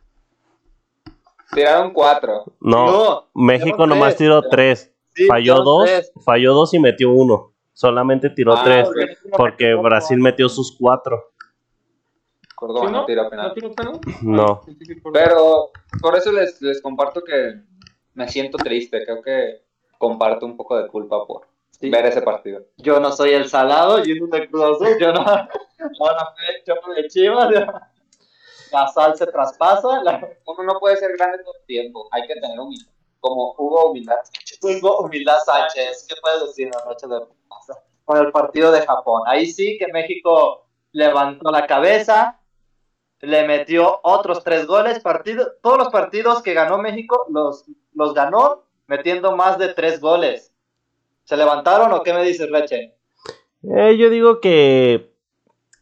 Tiraron 1.52 1.92
cuatro. 1.92 2.44
No, 2.60 2.86
No, 2.86 3.28
México 3.34 3.84
nomás 3.88 4.10
tres. 4.10 4.18
tiró 4.18 4.42
tres. 4.50 4.94
Sí, 5.16 5.26
Falló 5.26 5.62
dos, 5.64 5.84
tres. 5.84 6.12
falló 6.24 6.54
dos 6.54 6.72
y 6.74 6.78
metió 6.78 7.10
uno. 7.10 7.52
Solamente 7.72 8.30
tiró 8.30 8.54
Ah, 8.56 8.62
tres. 8.62 8.88
Porque 9.36 9.74
Brasil 9.74 10.18
metió 10.20 10.48
sus 10.48 10.76
cuatro. 10.78 11.31
Córdoba 12.62 12.86
¿Sí, 12.86 12.92
no 12.92 12.98
no? 13.00 13.04
tiró 13.06 13.22
¿No 13.24 13.30
penal. 13.30 13.52
penal? 13.54 14.00
No. 14.22 14.62
Ah, 14.64 15.10
Pero 15.12 15.70
por 16.00 16.16
eso 16.16 16.30
les, 16.30 16.62
les 16.62 16.80
comparto 16.80 17.22
que 17.24 17.56
me 18.14 18.28
siento 18.28 18.56
triste. 18.58 19.04
Creo 19.04 19.20
que 19.20 19.64
comparto 19.98 20.46
un 20.46 20.56
poco 20.56 20.76
de 20.76 20.86
culpa 20.86 21.26
por 21.26 21.48
Sí. 21.70 21.90
ver 21.90 22.06
ese 22.06 22.22
partido. 22.22 22.62
Yo 22.76 23.00
no 23.00 23.10
soy 23.10 23.30
el 23.32 23.48
salado, 23.48 24.04
yo 24.04 24.14
no 24.20 24.28
de 24.28 24.48
Cruz 24.48 24.62
Azul, 24.62 24.96
yo 25.00 25.12
no, 25.12 25.24
no 25.24 25.24
fui 25.80 26.46
yo 26.64 26.74
no 26.86 26.94
de 26.94 27.08
Chivas. 27.08 27.50
La 28.70 28.86
sal 28.88 29.16
se 29.16 29.26
traspasa, 29.26 30.00
la, 30.04 30.28
Uno 30.46 30.62
no 30.62 30.78
puede 30.78 30.96
ser 30.96 31.16
grande 31.16 31.42
todo 31.42 31.54
el 31.58 31.66
tiempo. 31.66 32.08
Hay 32.12 32.26
que 32.28 32.34
tener 32.34 32.58
humildad. 32.60 32.92
Como 33.18 33.54
hubo 33.58 33.90
humildad. 33.90 34.18
tengo 34.60 35.00
humildad 35.00 35.38
Sánchez. 35.44 36.06
¿Qué 36.08 36.14
puedes 36.22 36.42
decir 36.46 36.66
en 36.66 36.72
la 36.78 36.84
noche 36.84 37.06
de 37.08 37.20
con 38.04 38.18
el 38.18 38.30
partido 38.30 38.70
de 38.70 38.82
Japón? 38.86 39.22
Ahí 39.26 39.46
sí 39.46 39.76
que 39.78 39.88
México 39.92 40.66
levantó 40.92 41.50
la 41.50 41.66
cabeza, 41.66 42.38
le 43.22 43.46
metió 43.46 44.00
otros 44.02 44.44
tres 44.44 44.66
goles. 44.66 45.00
Partido, 45.00 45.52
todos 45.62 45.78
los 45.78 45.88
partidos 45.88 46.42
que 46.42 46.52
ganó 46.52 46.78
México 46.78 47.24
los, 47.30 47.64
los 47.94 48.12
ganó 48.12 48.64
metiendo 48.86 49.34
más 49.34 49.58
de 49.58 49.72
tres 49.72 50.00
goles. 50.00 50.52
¿Se 51.24 51.36
levantaron 51.36 51.92
o 51.92 52.02
qué 52.02 52.12
me 52.12 52.24
dices, 52.24 52.50
Reche? 52.50 52.94
Eh, 53.62 53.96
yo 53.96 54.10
digo 54.10 54.40
que. 54.40 55.12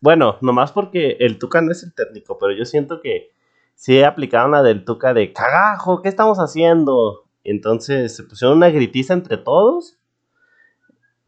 Bueno, 0.00 0.36
nomás 0.40 0.72
porque 0.72 1.16
el 1.20 1.38
Tuca 1.38 1.60
no 1.60 1.72
es 1.72 1.82
el 1.82 1.94
técnico, 1.94 2.38
pero 2.38 2.52
yo 2.52 2.64
siento 2.64 3.00
que 3.00 3.30
sí 3.74 4.02
aplicaron 4.02 4.52
la 4.52 4.62
del 4.62 4.84
Tuca 4.84 5.12
de 5.12 5.32
cagajo, 5.32 6.02
¿qué 6.02 6.08
estamos 6.08 6.38
haciendo? 6.38 7.24
Entonces 7.42 8.14
se 8.14 8.22
pusieron 8.22 8.58
una 8.58 8.70
gritiza 8.70 9.14
entre 9.14 9.38
todos. 9.38 9.98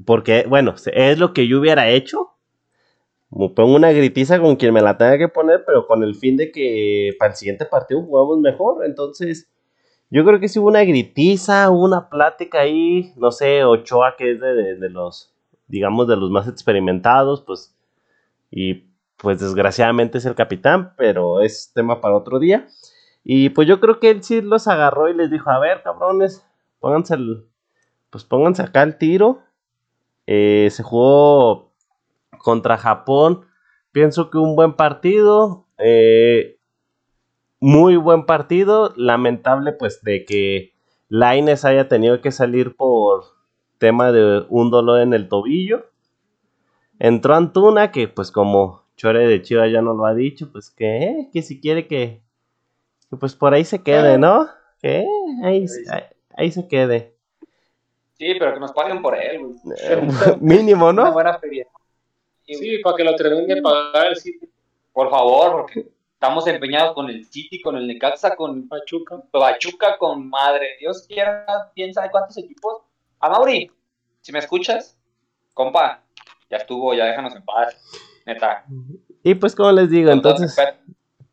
Porque, 0.05 0.45
bueno, 0.49 0.75
es 0.93 1.19
lo 1.19 1.33
que 1.33 1.47
yo 1.47 1.61
hubiera 1.61 1.89
hecho. 1.89 2.32
Me 3.35 3.49
pongo 3.49 3.77
una 3.77 3.93
gritiza 3.93 4.39
con 4.41 4.57
quien 4.57 4.75
me 4.75 4.83
la 4.83 4.99
tenga 4.99 5.17
que 5.19 5.29
poner, 5.29 5.65
pero 5.65 5.87
con 5.87 6.03
el 6.03 6.15
fin 6.15 6.37
de 6.37 6.53
que 6.53 7.15
para 7.19 7.31
el 7.33 7.37
siguiente 7.37 7.65
partido 7.65 8.03
jugamos 8.03 8.39
mejor. 8.39 8.85
Entonces, 8.85 9.51
yo 10.11 10.25
creo 10.25 10.41
que 10.41 10.49
sí 10.49 10.59
hubo 10.59 10.69
una 10.69 10.85
gritiza, 10.85 11.71
hubo 11.71 11.85
una 11.85 12.11
plática 12.11 12.61
ahí. 12.61 13.13
No 13.17 13.31
sé, 13.33 13.65
Ochoa, 13.65 14.17
que 14.19 14.33
es 14.33 14.41
de, 14.41 14.77
de- 14.77 14.91
los, 14.91 15.33
digamos, 15.69 16.09
de 16.09 16.17
los 16.17 16.31
más 16.31 16.49
experimentados, 16.49 17.43
pues. 17.43 17.75
Y 18.51 18.87
pues 19.19 19.41
desgraciadamente 19.41 20.19
es 20.19 20.27
el 20.27 20.35
capitán, 20.35 20.95
pero 20.97 21.41
es 21.43 21.73
tema 21.75 22.01
para 22.01 22.17
otro 22.17 22.39
día. 22.39 22.69
Y 23.25 23.51
pues 23.51 23.69
yo 23.69 23.81
creo 23.81 24.01
que 24.01 24.11
él 24.11 24.23
sí 24.25 24.41
los 24.43 24.69
agarró 24.69 25.09
y 25.09 25.15
les 25.15 25.31
dijo, 25.31 25.51
a 25.51 25.59
ver, 25.61 25.83
cabrones, 25.83 26.45
pónganse 26.81 27.15
el, 27.15 27.47
pues 28.11 28.25
pónganse 28.25 28.63
acá 28.63 28.83
el 28.83 28.99
tiro. 28.99 29.41
Eh, 30.27 30.69
se 30.71 30.83
jugó 30.83 31.72
contra 32.43 32.77
Japón. 32.79 33.47
Pienso 33.93 34.31
que 34.31 34.39
un 34.39 34.57
buen 34.57 34.75
partido. 34.75 35.67
eh, 35.79 36.59
muy 37.61 37.97
buen 37.97 38.27
partido. 38.27 38.93
Lamentable 38.97 39.73
pues 39.73 40.03
de 40.03 40.25
que 40.25 40.73
Laines 41.09 41.65
haya 41.65 41.89
tenido 41.89 42.21
que 42.21 42.33
salir 42.33 42.75
por 42.77 43.25
tema 43.79 44.11
de 44.13 44.45
un 44.49 44.71
dolor 44.71 45.01
en 45.01 45.15
el 45.15 45.29
tobillo. 45.29 45.87
Entró 46.99 47.35
Antuna, 47.35 47.91
que 47.93 48.09
pues 48.09 48.31
como 48.33 48.83
Chore 48.97 49.27
de 49.29 49.43
Chivas 49.43 49.71
ya 49.73 49.83
no 49.83 49.95
lo 49.95 50.07
ha 50.07 50.15
dicho, 50.15 50.51
pues 50.53 50.71
que, 50.71 51.03
eh, 51.05 51.31
que 51.33 51.43
si 51.43 51.61
quiere 51.61 51.87
que, 51.89 52.23
que, 53.11 53.17
pues 53.17 53.35
por 53.35 53.55
ahí 53.55 53.65
se 53.65 53.83
quede, 53.83 54.19
¿no? 54.19 54.49
Que 54.81 55.01
eh, 55.01 55.07
ahí, 55.45 55.67
ahí, 55.91 56.03
ahí 56.37 56.51
se 56.53 56.67
quede. 56.69 57.17
Sí, 58.15 58.35
pero 58.39 58.55
que 58.55 58.61
nos 58.61 58.73
paguen 58.73 59.03
por 59.03 59.17
él, 59.17 59.41
güey. 59.41 59.55
Eh, 59.83 60.09
mínimo, 60.41 60.91
Una 60.91 61.05
¿no? 61.05 61.13
buena 61.13 61.39
feria. 61.39 61.67
Sí, 62.45 62.79
para 62.79 62.97
que 62.97 63.05
lo 63.05 63.15
terminen 63.17 63.47
de 63.47 63.63
pagar 63.63 64.09
el 64.09 64.17
City 64.17 64.51
Por 64.93 65.11
favor, 65.11 65.63
porque 65.63 65.89
estamos 66.13 66.47
empeñados 66.47 66.95
con 66.95 67.09
el 67.09 67.25
City, 67.25 67.61
con 67.61 67.77
el 67.77 67.87
Necaxa, 67.87 68.37
con 68.37 68.69
Pachuca. 68.69 69.23
Pachuca, 69.31 69.97
con 69.99 70.29
madre. 70.29 70.77
Dios 70.81 71.07
quiera, 71.07 71.47
quién 71.75 71.93
sabe 71.95 72.11
cuántos 72.11 72.37
equipos. 72.39 72.83
A 73.21 73.31
Mauri, 73.31 73.71
si 74.21 74.33
me 74.33 74.39
escuchas, 74.39 74.99
compa, 75.55 76.03
ya 76.51 76.59
estuvo, 76.59 76.95
ya 76.95 77.07
déjanos 77.07 77.35
en 77.35 77.45
paz. 77.45 77.77
Neta. 78.27 78.65
Y 79.23 79.35
pues 79.35 79.55
como 79.55 79.73
les 79.73 79.91
digo, 79.91 80.11
Con 80.11 80.19
entonces 80.19 80.57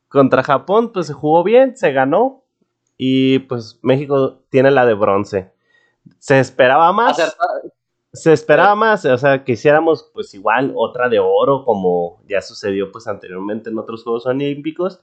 contra 0.07 0.43
Japón 0.43 0.91
pues 0.91 1.07
se 1.07 1.13
jugó 1.13 1.43
bien, 1.43 1.77
se 1.77 1.91
ganó 1.91 2.43
y 2.97 3.39
pues 3.39 3.79
México 3.81 4.41
tiene 4.49 4.71
la 4.71 4.85
de 4.85 4.93
bronce. 4.93 5.53
Se 6.17 6.39
esperaba 6.39 6.91
más. 6.91 7.17
Se 8.11 8.33
esperaba 8.33 8.75
más, 8.75 9.05
o 9.05 9.17
sea, 9.17 9.43
que 9.43 9.51
hiciéramos 9.53 10.09
pues 10.13 10.33
igual 10.33 10.73
otra 10.75 11.09
de 11.09 11.19
oro 11.19 11.63
como 11.63 12.21
ya 12.27 12.41
sucedió 12.41 12.91
pues 12.91 13.07
anteriormente 13.07 13.69
en 13.69 13.77
otros 13.77 14.03
Juegos 14.03 14.25
Olímpicos. 14.25 15.01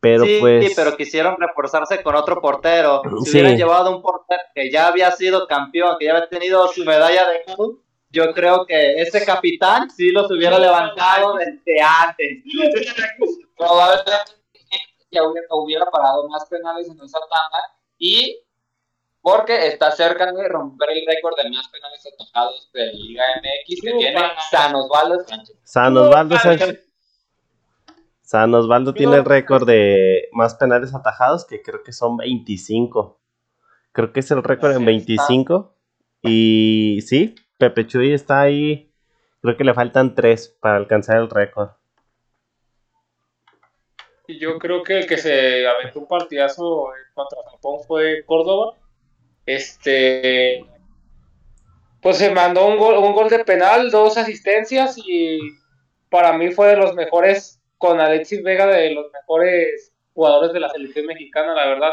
Pero 0.00 0.24
sí, 0.24 0.36
pues 0.40 0.74
pero 0.76 0.96
quisieron 0.96 1.36
reforzarse 1.38 2.00
con 2.04 2.14
otro 2.14 2.40
portero. 2.40 3.02
Si 3.24 3.30
Sí. 3.32 3.38
hubieran 3.38 3.56
llevado 3.56 3.96
un 3.96 4.00
portero 4.00 4.40
que 4.54 4.70
ya 4.70 4.86
había 4.86 5.10
sido 5.10 5.46
campeón, 5.48 5.96
que 5.98 6.04
ya 6.04 6.12
había 6.16 6.28
tenido 6.28 6.68
su 6.68 6.84
medalla 6.84 7.28
de 7.28 7.40
oro, 7.56 7.78
yo 8.10 8.32
creo 8.32 8.64
que 8.64 9.02
ese 9.02 9.24
capitán 9.26 9.90
sí 9.90 10.12
los 10.12 10.30
hubiera 10.30 10.58
levantado 10.58 11.34
desde 11.34 11.80
antes. 11.82 12.44
Probablemente 13.56 14.12
ya 15.10 15.22
hubiera, 15.24 15.46
hubiera 15.50 15.86
parado 15.86 16.28
más 16.28 16.46
penales 16.48 16.88
en 16.88 17.00
esa 17.02 17.18
tanda 17.18 17.58
y 17.98 18.38
porque 19.28 19.66
está 19.66 19.90
cerca 19.90 20.32
de 20.32 20.48
romper 20.48 20.88
el 20.90 21.04
récord 21.06 21.34
de 21.36 21.50
más 21.50 21.68
penales 21.68 22.02
atajados 22.06 22.70
de 22.72 22.92
Liga 22.94 23.24
MX 23.36 23.80
que 23.82 23.92
tiene 23.92 24.20
San 24.50 24.74
Osvaldo 24.74 25.22
Sánchez. 25.22 25.56
San 25.64 25.96
Osvaldo 25.98 26.38
Sánchez. 26.38 26.84
San 28.22 28.54
Osvaldo 28.54 28.94
tiene 28.94 29.16
el 29.16 29.26
récord 29.26 29.66
de 29.66 30.30
más 30.32 30.54
penales 30.54 30.94
atajados, 30.94 31.46
que 31.46 31.60
creo 31.60 31.82
que 31.82 31.92
son 31.92 32.16
25. 32.16 33.20
Creo 33.92 34.12
que 34.14 34.20
es 34.20 34.30
el 34.30 34.42
récord 34.42 34.70
en 34.70 34.78
Así 34.78 34.86
25. 34.86 35.74
Y 36.22 37.00
sí, 37.02 37.34
Pepe 37.58 37.86
Chuy 37.86 38.14
está 38.14 38.40
ahí. 38.40 38.90
Creo 39.42 39.58
que 39.58 39.64
le 39.64 39.74
faltan 39.74 40.14
3 40.14 40.56
para 40.58 40.76
alcanzar 40.76 41.18
el 41.18 41.28
récord. 41.28 41.68
Y 44.26 44.38
yo 44.38 44.58
creo 44.58 44.82
que 44.82 45.00
el 45.00 45.06
que 45.06 45.18
se 45.18 45.66
aventó 45.66 46.00
un 46.00 46.08
partidazo 46.08 46.88
contra 47.12 47.38
Japón 47.50 47.80
fue 47.86 48.24
Córdoba. 48.24 48.74
Este. 49.48 50.62
Pues 52.02 52.18
se 52.18 52.30
mandó 52.30 52.66
un 52.66 52.76
gol, 52.76 52.98
un 52.98 53.14
gol 53.14 53.30
de 53.30 53.44
penal, 53.44 53.90
dos 53.90 54.18
asistencias 54.18 54.96
y 54.98 55.40
para 56.10 56.34
mí 56.34 56.50
fue 56.50 56.68
de 56.68 56.76
los 56.76 56.94
mejores, 56.94 57.58
con 57.78 57.98
Alexis 57.98 58.42
Vega, 58.42 58.66
de 58.66 58.90
los 58.90 59.06
mejores 59.10 59.94
jugadores 60.12 60.52
de 60.52 60.60
la 60.60 60.68
selección 60.68 61.06
mexicana, 61.06 61.54
la 61.54 61.66
verdad. 61.66 61.92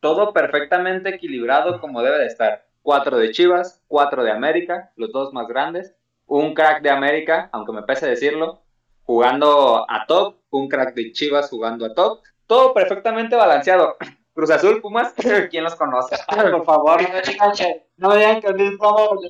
Todo 0.00 0.32
perfectamente 0.32 1.10
equilibrado 1.10 1.80
como 1.80 2.02
debe 2.02 2.18
de 2.18 2.26
estar. 2.26 2.66
Cuatro 2.80 3.18
de 3.18 3.30
Chivas, 3.30 3.82
cuatro 3.86 4.24
de 4.24 4.30
América, 4.30 4.90
los 4.96 5.12
dos 5.12 5.34
más 5.34 5.46
grandes. 5.46 5.94
Un 6.26 6.54
crack 6.54 6.80
de 6.82 6.90
América, 6.90 7.50
aunque 7.52 7.72
me 7.72 7.82
pese 7.82 8.06
decirlo, 8.06 8.62
jugando 9.02 9.84
a 9.90 10.06
top. 10.06 10.38
Un 10.48 10.68
crack 10.68 10.94
de 10.94 11.12
Chivas 11.12 11.50
jugando 11.50 11.84
a 11.84 11.94
top. 11.94 12.22
Todo 12.46 12.72
perfectamente 12.72 13.36
balanceado. 13.36 13.96
Cruz 14.34 14.50
Azul, 14.50 14.80
Pumas, 14.80 15.14
¿quién 15.50 15.64
los 15.64 15.74
conoce? 15.76 16.16
Por 16.28 16.64
favor, 16.64 17.00
no 17.02 17.20
digan 17.26 17.52
que, 17.56 17.86
no 17.96 18.14
digan 18.14 18.40
que 18.40 18.50
Luis 18.50 18.76
Romo 18.78 19.20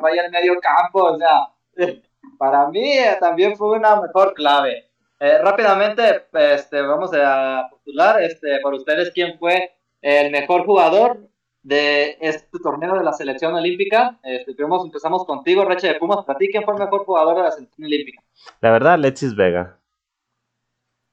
vaya 0.00 0.22
al 0.24 0.30
medio 0.30 0.54
campo, 0.60 1.04
o 1.04 1.18
sea, 1.18 1.48
para 2.38 2.66
mí 2.68 2.92
eh, 2.98 3.16
también 3.20 3.56
fue 3.56 3.76
una 3.78 4.00
mejor 4.00 4.34
clave. 4.34 4.88
Eh, 5.20 5.38
rápidamente, 5.38 6.24
este, 6.32 6.82
vamos 6.82 7.10
a 7.14 7.68
postular 7.70 8.20
este, 8.22 8.58
por 8.60 8.74
ustedes 8.74 9.12
quién 9.14 9.38
fue 9.38 9.70
el 10.00 10.32
mejor 10.32 10.64
jugador 10.66 11.28
de 11.62 12.16
este 12.20 12.58
torneo 12.60 12.96
de 12.96 13.04
la 13.04 13.12
selección 13.12 13.54
olímpica. 13.54 14.18
Este, 14.24 14.52
primero 14.54 14.82
empezamos 14.82 15.24
contigo, 15.24 15.64
Reche 15.64 15.86
de 15.86 15.94
Pumas. 15.94 16.24
Para 16.24 16.36
ti, 16.38 16.48
¿quién 16.50 16.64
fue 16.64 16.74
el 16.74 16.80
mejor 16.80 17.04
jugador 17.04 17.36
de 17.36 17.42
la 17.44 17.50
selección 17.52 17.84
olímpica? 17.86 18.20
La 18.60 18.72
verdad, 18.72 18.94
Alexis 18.94 19.36
Vega. 19.36 19.78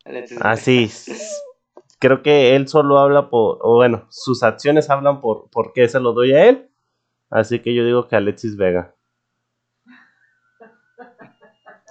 Alexis. 0.06 0.40
Así. 0.42 0.86
s- 0.86 1.36
Creo 2.00 2.22
que 2.22 2.56
él 2.56 2.68
solo 2.68 3.00
habla 3.00 3.30
por. 3.30 3.60
O 3.62 3.76
bueno, 3.76 4.08
sus 4.10 4.44
acciones 4.44 4.90
hablan 4.90 5.22
por, 5.22 5.50
por 5.50 5.74
qué 5.74 5.88
se 5.88 6.00
lo 6.00 6.14
doy 6.14 6.34
a 6.34 6.46
él. 6.46 6.70
Así 7.30 7.60
que 7.60 7.76
yo 7.76 7.86
digo 7.86 8.08
que 8.08 8.16
Alexis 8.16 8.58
Vega. 8.58 8.96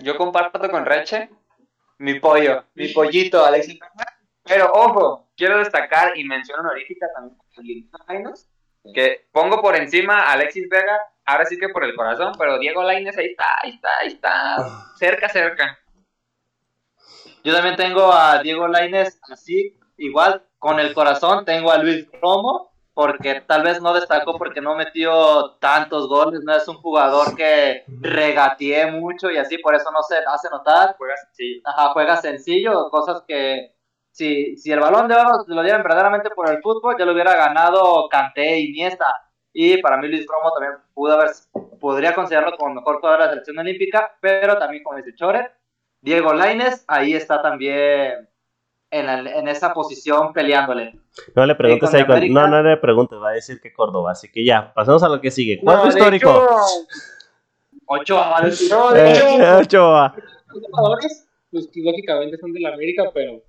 Yo 0.00 0.16
comparto 0.16 0.58
con 0.70 0.86
Reche 0.86 1.30
mi 1.98 2.20
pollo, 2.20 2.64
mi 2.74 2.88
pollito, 2.88 3.44
Alexis 3.44 3.78
Vega. 3.78 4.18
Pero 4.44 4.72
ojo, 4.72 5.28
quiero 5.36 5.58
destacar 5.58 6.16
y 6.16 6.24
mención 6.24 6.60
honorífica 6.60 7.06
también 7.14 7.36
que 8.94 9.28
pongo 9.32 9.60
por 9.60 9.76
encima 9.76 10.20
a 10.20 10.32
Alexis 10.32 10.68
Vega, 10.68 10.98
ahora 11.24 11.44
sí 11.44 11.58
que 11.58 11.68
por 11.68 11.84
el 11.84 11.94
corazón, 11.94 12.32
pero 12.38 12.58
Diego 12.58 12.82
Lainez 12.82 13.16
ahí 13.18 13.26
está, 13.26 13.44
ahí 13.62 13.70
está, 13.70 13.88
ahí 14.00 14.08
está, 14.08 14.94
cerca, 14.96 15.28
cerca. 15.28 15.78
Yo 17.44 17.52
también 17.52 17.76
tengo 17.76 18.12
a 18.12 18.42
Diego 18.42 18.66
Lainez 18.66 19.20
así, 19.30 19.78
igual, 19.98 20.42
con 20.58 20.80
el 20.80 20.94
corazón. 20.94 21.44
Tengo 21.44 21.70
a 21.70 21.78
Luis 21.78 22.06
Romo, 22.22 22.70
porque 22.94 23.42
tal 23.42 23.62
vez 23.62 23.80
no 23.82 23.92
destacó 23.92 24.38
porque 24.38 24.60
no 24.60 24.74
metió 24.74 25.52
tantos 25.60 26.08
goles. 26.08 26.40
No 26.44 26.54
es 26.54 26.66
un 26.66 26.76
jugador 26.76 27.36
que 27.36 27.84
regatee 28.00 28.90
mucho 28.90 29.30
y 29.30 29.36
así, 29.36 29.58
por 29.58 29.74
eso 29.74 29.90
no 29.92 30.02
se 30.02 30.16
hace 30.16 30.48
notar. 30.50 30.96
Juega 30.96 31.16
sencillo. 31.16 31.60
Ajá, 31.64 31.90
juega 31.90 32.16
sencillo, 32.16 32.90
cosas 32.90 33.22
que 33.28 33.74
si, 34.10 34.56
si 34.56 34.72
el 34.72 34.80
balón 34.80 35.06
de 35.06 35.14
oro 35.14 35.44
lo 35.46 35.62
dieran 35.62 35.82
verdaderamente 35.82 36.30
por 36.30 36.50
el 36.50 36.60
fútbol, 36.60 36.96
ya 36.98 37.04
lo 37.04 37.12
hubiera 37.12 37.36
ganado 37.36 38.08
Kanté 38.08 38.58
y 38.58 38.70
Iniesta. 38.70 39.06
Y 39.52 39.80
para 39.80 39.96
mí 39.96 40.08
Luis 40.08 40.26
Romo 40.26 40.52
también 40.52 40.74
pudo 40.94 41.14
haber, 41.14 41.30
podría 41.80 42.14
considerarlo 42.14 42.56
como 42.56 42.74
mejor 42.74 42.96
jugador 42.96 43.20
de 43.20 43.24
la 43.26 43.30
selección 43.30 43.58
olímpica, 43.58 44.16
pero 44.20 44.58
también 44.58 44.82
como 44.82 44.96
dice 44.96 45.14
Chore, 45.14 45.50
Diego 46.00 46.32
Lainez 46.32 46.84
ahí 46.86 47.14
está 47.14 47.42
también 47.42 48.27
en, 48.90 49.08
el- 49.08 49.26
en 49.26 49.48
esa 49.48 49.72
posición 49.74 50.32
peleándole. 50.32 50.98
No 51.34 51.44
le 51.46 51.54
preguntes 51.54 51.92
ahí. 51.94 52.02
con- 52.04 52.12
América. 52.16 52.34
No, 52.34 52.48
no 52.48 52.62
le 52.62 52.76
preguntes. 52.78 53.18
Va 53.18 53.30
a 53.30 53.32
decir 53.32 53.60
que 53.60 53.72
Córdoba. 53.72 54.12
Así 54.12 54.30
que 54.30 54.44
ya, 54.44 54.72
pasemos 54.74 55.02
a 55.02 55.08
lo 55.08 55.20
que 55.20 55.30
sigue. 55.30 55.56
No, 55.58 55.72
Cuadro 55.72 55.82
de 55.84 55.88
histórico. 55.98 56.30
hecho, 56.30 56.86
Ochoa, 57.86 58.40
no, 58.70 58.90
de 58.92 59.12
hecho, 59.12 59.28
Eh, 59.40 59.50
Ochoa. 59.62 60.14
los 60.54 60.62
jugadores, 60.70 61.28
pues 61.50 61.68
que 61.72 61.80
lógicamente 61.80 62.36
son 62.38 62.52
de 62.52 62.60
la 62.60 62.74
América, 62.74 63.04
pero 63.14 63.42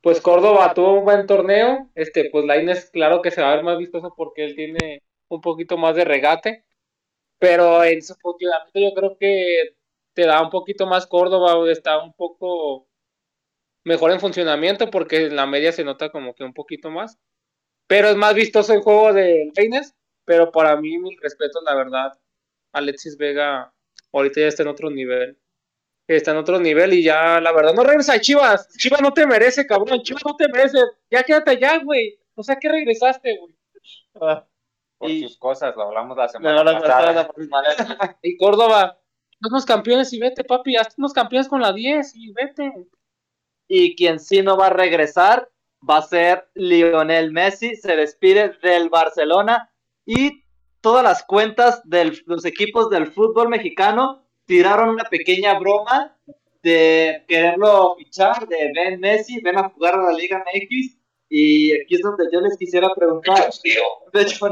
pues 0.00 0.20
Córdoba 0.20 0.72
tuvo 0.74 0.94
un 0.98 1.04
buen 1.04 1.26
torneo. 1.26 1.88
Este, 1.94 2.28
pues 2.30 2.44
Lainez, 2.44 2.90
claro 2.90 3.20
que 3.22 3.30
se 3.30 3.42
va 3.42 3.52
a 3.52 3.56
ver 3.56 3.64
más 3.64 3.78
vistoso 3.78 4.12
porque 4.16 4.44
él 4.44 4.54
tiene 4.56 5.02
un 5.28 5.40
poquito 5.40 5.76
más 5.76 5.94
de 5.96 6.04
regate. 6.04 6.64
Pero 7.38 7.82
en 7.82 8.02
su 8.02 8.14
funcionamiento 8.14 8.78
yo 8.78 8.94
creo 8.94 9.16
que 9.18 9.74
te 10.14 10.26
da 10.26 10.40
un 10.42 10.50
poquito 10.50 10.86
más 10.86 11.06
Córdoba, 11.08 11.54
está 11.70 11.98
un 12.00 12.12
poco 12.12 12.86
mejor 13.84 14.10
en 14.12 14.20
funcionamiento 14.20 14.90
porque 14.90 15.26
en 15.26 15.36
la 15.36 15.46
media 15.46 15.72
se 15.72 15.84
nota 15.84 16.10
como 16.10 16.34
que 16.34 16.44
un 16.44 16.54
poquito 16.54 16.90
más. 16.90 17.18
Pero 17.86 18.08
es 18.08 18.16
más 18.16 18.34
vistoso 18.34 18.72
el 18.72 18.80
juego 18.82 19.12
de 19.12 19.50
Lainez. 19.56 19.94
Pero 20.24 20.52
para 20.52 20.76
mí, 20.76 20.98
mi 20.98 21.16
respeto, 21.16 21.60
la 21.62 21.74
verdad, 21.74 22.18
Alexis 22.72 23.16
Vega 23.16 23.72
ahorita 24.12 24.40
ya 24.40 24.46
está 24.46 24.62
en 24.62 24.68
otro 24.68 24.88
nivel 24.88 25.38
está 26.16 26.32
en 26.32 26.38
otro 26.38 26.58
nivel 26.58 26.92
y 26.94 27.02
ya, 27.02 27.40
la 27.40 27.52
verdad, 27.52 27.74
no 27.74 27.82
regresa 27.84 28.14
a 28.14 28.20
Chivas. 28.20 28.68
Chivas 28.76 29.00
no 29.00 29.12
te 29.12 29.26
merece, 29.26 29.66
cabrón. 29.66 30.02
Chivas 30.02 30.22
no 30.24 30.36
te 30.36 30.48
merece. 30.48 30.78
Ya 31.10 31.22
quédate 31.22 31.52
allá, 31.52 31.78
güey. 31.82 32.18
O 32.34 32.42
sea, 32.42 32.56
que 32.56 32.68
regresaste, 32.68 33.38
güey. 33.38 33.54
Por 34.98 35.10
Y- 35.10 35.22
sus 35.22 35.38
cosas, 35.38 35.74
lo 35.76 35.82
hablamos 35.82 36.16
la 36.16 36.28
semana 36.28 36.62
no, 36.64 36.80
pasada. 36.80 37.28
Y 38.22 38.36
Córdoba, 38.36 38.98
haznos 39.40 39.64
campeones 39.64 40.12
y 40.12 40.20
vete, 40.20 40.44
papi. 40.44 40.76
Haznos 40.76 41.12
campeones 41.12 41.48
con 41.48 41.60
la 41.60 41.72
10 41.72 42.14
y 42.14 42.32
vete. 42.32 42.72
Y 43.74 43.96
quien 43.96 44.20
sí 44.20 44.42
no 44.42 44.58
va 44.58 44.66
a 44.66 44.74
regresar 44.74 45.48
va 45.88 45.96
a 45.96 46.02
ser 46.02 46.46
Lionel 46.52 47.32
Messi. 47.32 47.74
Se 47.74 47.96
despide 47.96 48.52
del 48.62 48.90
Barcelona 48.90 49.72
y 50.04 50.44
todas 50.82 51.02
las 51.02 51.24
cuentas 51.24 51.80
de 51.84 52.12
los 52.26 52.44
equipos 52.44 52.90
del 52.90 53.06
fútbol 53.06 53.48
mexicano 53.48 54.26
tiraron 54.44 54.90
una 54.90 55.04
pequeña 55.04 55.58
broma 55.58 56.14
de 56.62 57.24
quererlo 57.26 57.96
fichar, 57.96 58.46
de 58.46 58.72
ven 58.74 59.00
Messi, 59.00 59.40
ven 59.40 59.56
a 59.56 59.70
jugar 59.70 59.94
a 59.94 60.02
la 60.02 60.12
Liga 60.12 60.44
MX. 60.44 60.98
Y 61.30 61.72
aquí 61.72 61.94
es 61.94 62.02
donde 62.02 62.24
yo 62.30 62.42
les 62.42 62.58
quisiera 62.58 62.94
preguntar. 62.94 63.50
De 64.12 64.20
hecho, 64.20 64.48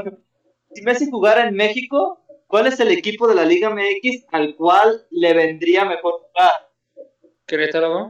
si 0.73 0.81
Messi 0.81 1.11
jugara 1.11 1.47
en 1.47 1.55
México, 1.55 2.25
¿cuál 2.47 2.69
es 2.69 2.81
el 2.81 2.91
equipo 2.91 3.29
de 3.29 3.35
la 3.35 3.45
Liga 3.45 3.69
MX 3.69 4.25
al 4.33 4.57
cual 4.57 5.07
le 5.11 5.35
vendría 5.35 5.85
mejor 5.85 6.23
jugar? 6.23 6.71
Querétaro, 7.45 8.09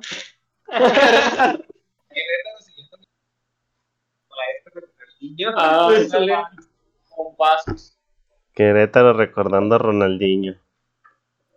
¿no? 5.21 5.53
Ah, 5.57 5.91
dale. 6.09 6.37
Con 7.09 7.37
pasos. 7.37 7.97
Querétaro 8.55 9.13
recordando 9.13 9.75
a 9.75 9.79
Ronaldinho. 9.79 10.61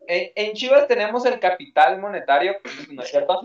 En, 0.08 0.32
en 0.36 0.54
Chivas 0.54 0.88
tenemos 0.88 1.26
el 1.26 1.40
capital 1.40 2.00
monetario, 2.00 2.56
¿no 2.92 3.04
es 3.04 3.10
cierto? 3.10 3.42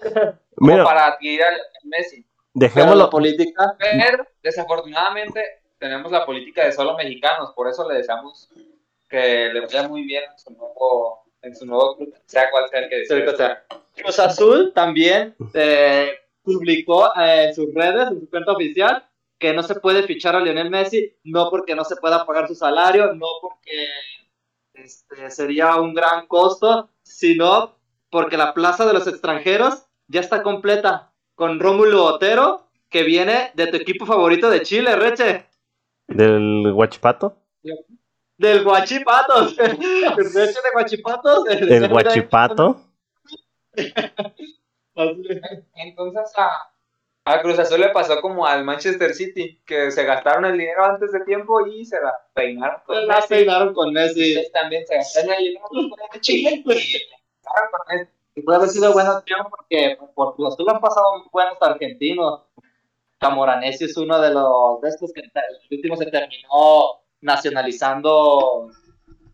Como 0.56 0.72
Mira, 0.72 0.84
para 0.84 1.06
adquirir 1.06 1.42
al 1.42 1.60
Messi. 1.84 2.26
Dejémoslo. 2.52 3.04
la 3.04 3.10
política. 3.10 3.76
Pero 3.78 4.26
desafortunadamente 4.42 5.62
tenemos 5.78 6.10
la 6.10 6.26
política 6.26 6.64
de 6.64 6.72
solo 6.72 6.96
mexicanos, 6.96 7.52
por 7.54 7.68
eso 7.68 7.88
le 7.88 7.98
deseamos 7.98 8.50
que 9.08 9.50
le 9.52 9.60
vaya 9.60 9.88
muy 9.88 10.02
bien 10.02 10.24
en 10.30 10.38
su 10.38 10.50
nuevo, 10.50 11.24
en 11.42 11.54
su 11.54 11.66
nuevo 11.66 11.96
club, 11.96 12.14
sea 12.26 12.50
cual 12.50 12.68
sea 12.70 12.80
el 12.80 12.88
que 12.88 13.36
sea, 13.36 13.64
Cruz 13.96 14.18
Azul 14.18 14.72
también 14.74 15.34
eh, 15.54 16.12
publicó 16.42 17.08
eh, 17.16 17.46
en 17.48 17.54
sus 17.54 17.72
redes, 17.74 18.08
en 18.08 18.20
su 18.20 18.30
cuenta 18.30 18.52
oficial, 18.52 19.04
que 19.38 19.52
no 19.52 19.62
se 19.62 19.76
puede 19.76 20.02
fichar 20.02 20.34
a 20.34 20.40
Lionel 20.40 20.70
Messi, 20.70 21.14
no 21.24 21.50
porque 21.50 21.74
no 21.74 21.84
se 21.84 21.96
pueda 21.96 22.26
pagar 22.26 22.48
su 22.48 22.54
salario, 22.54 23.14
no 23.14 23.26
porque 23.40 23.88
este, 24.74 25.30
sería 25.30 25.76
un 25.76 25.94
gran 25.94 26.26
costo, 26.26 26.90
sino 27.02 27.76
porque 28.10 28.36
la 28.36 28.54
plaza 28.54 28.86
de 28.86 28.94
los 28.94 29.06
extranjeros 29.06 29.86
ya 30.08 30.20
está 30.20 30.42
completa 30.42 31.12
con 31.34 31.60
Rómulo 31.60 32.04
Otero, 32.04 32.68
que 32.88 33.02
viene 33.02 33.52
de 33.54 33.66
tu 33.68 33.76
equipo 33.76 34.06
favorito 34.06 34.50
de 34.50 34.62
Chile, 34.62 34.96
Reche. 34.96 35.46
Del 36.08 36.72
Huachipato. 36.72 37.36
Del 38.38 38.64
Guachipatos. 38.64 39.58
El 39.58 39.76
Reche 39.76 40.58
de 40.64 40.70
Guachipatos. 40.72 41.46
El 41.48 41.88
Guachipato. 41.88 42.80
Entonces 45.74 46.32
a, 46.36 46.70
a 47.24 47.42
Cruz 47.42 47.58
Azul 47.58 47.80
le 47.80 47.90
pasó 47.90 48.20
como 48.20 48.46
al 48.46 48.64
Manchester 48.64 49.14
City, 49.14 49.60
que 49.66 49.90
se 49.90 50.04
gastaron 50.04 50.44
el 50.46 50.58
dinero 50.58 50.84
antes 50.84 51.12
de 51.12 51.20
tiempo 51.20 51.66
y 51.66 51.84
se 51.84 52.00
la 52.00 52.14
peinaron 52.32 52.80
con 52.86 53.06
La 53.06 53.16
Messi. 53.16 53.28
peinaron 53.28 53.74
con 53.74 53.92
Messi. 53.92 54.30
Ustedes 54.36 54.52
también 54.52 54.86
se 54.86 54.96
gastaron 54.96 55.32
el 55.34 55.44
dinero 55.44 55.68
Chile 56.20 56.62
y 56.64 56.80
se 56.80 56.98
gastaron 57.42 57.70
con 57.70 57.80
Messi. 57.96 58.12
Y 58.34 58.42
puede 58.42 58.58
haber 58.58 58.68
sido 58.70 58.92
buena 58.92 59.18
opción 59.18 59.46
porque 59.50 59.98
por 60.14 60.36
Cruz 60.36 60.54
Azul 60.54 60.70
han 60.70 60.80
pasado 60.80 61.18
muy 61.18 61.28
buenos 61.32 61.58
argentinos. 61.60 62.42
Camoranesi 63.18 63.84
es 63.84 63.96
uno 63.96 64.20
de 64.20 64.30
los 64.30 64.80
de 64.80 64.88
estos 64.90 65.12
que 65.12 65.20
el 65.22 65.30
último 65.72 65.96
se 65.96 66.06
terminó 66.06 67.00
nacionalizando 67.20 68.70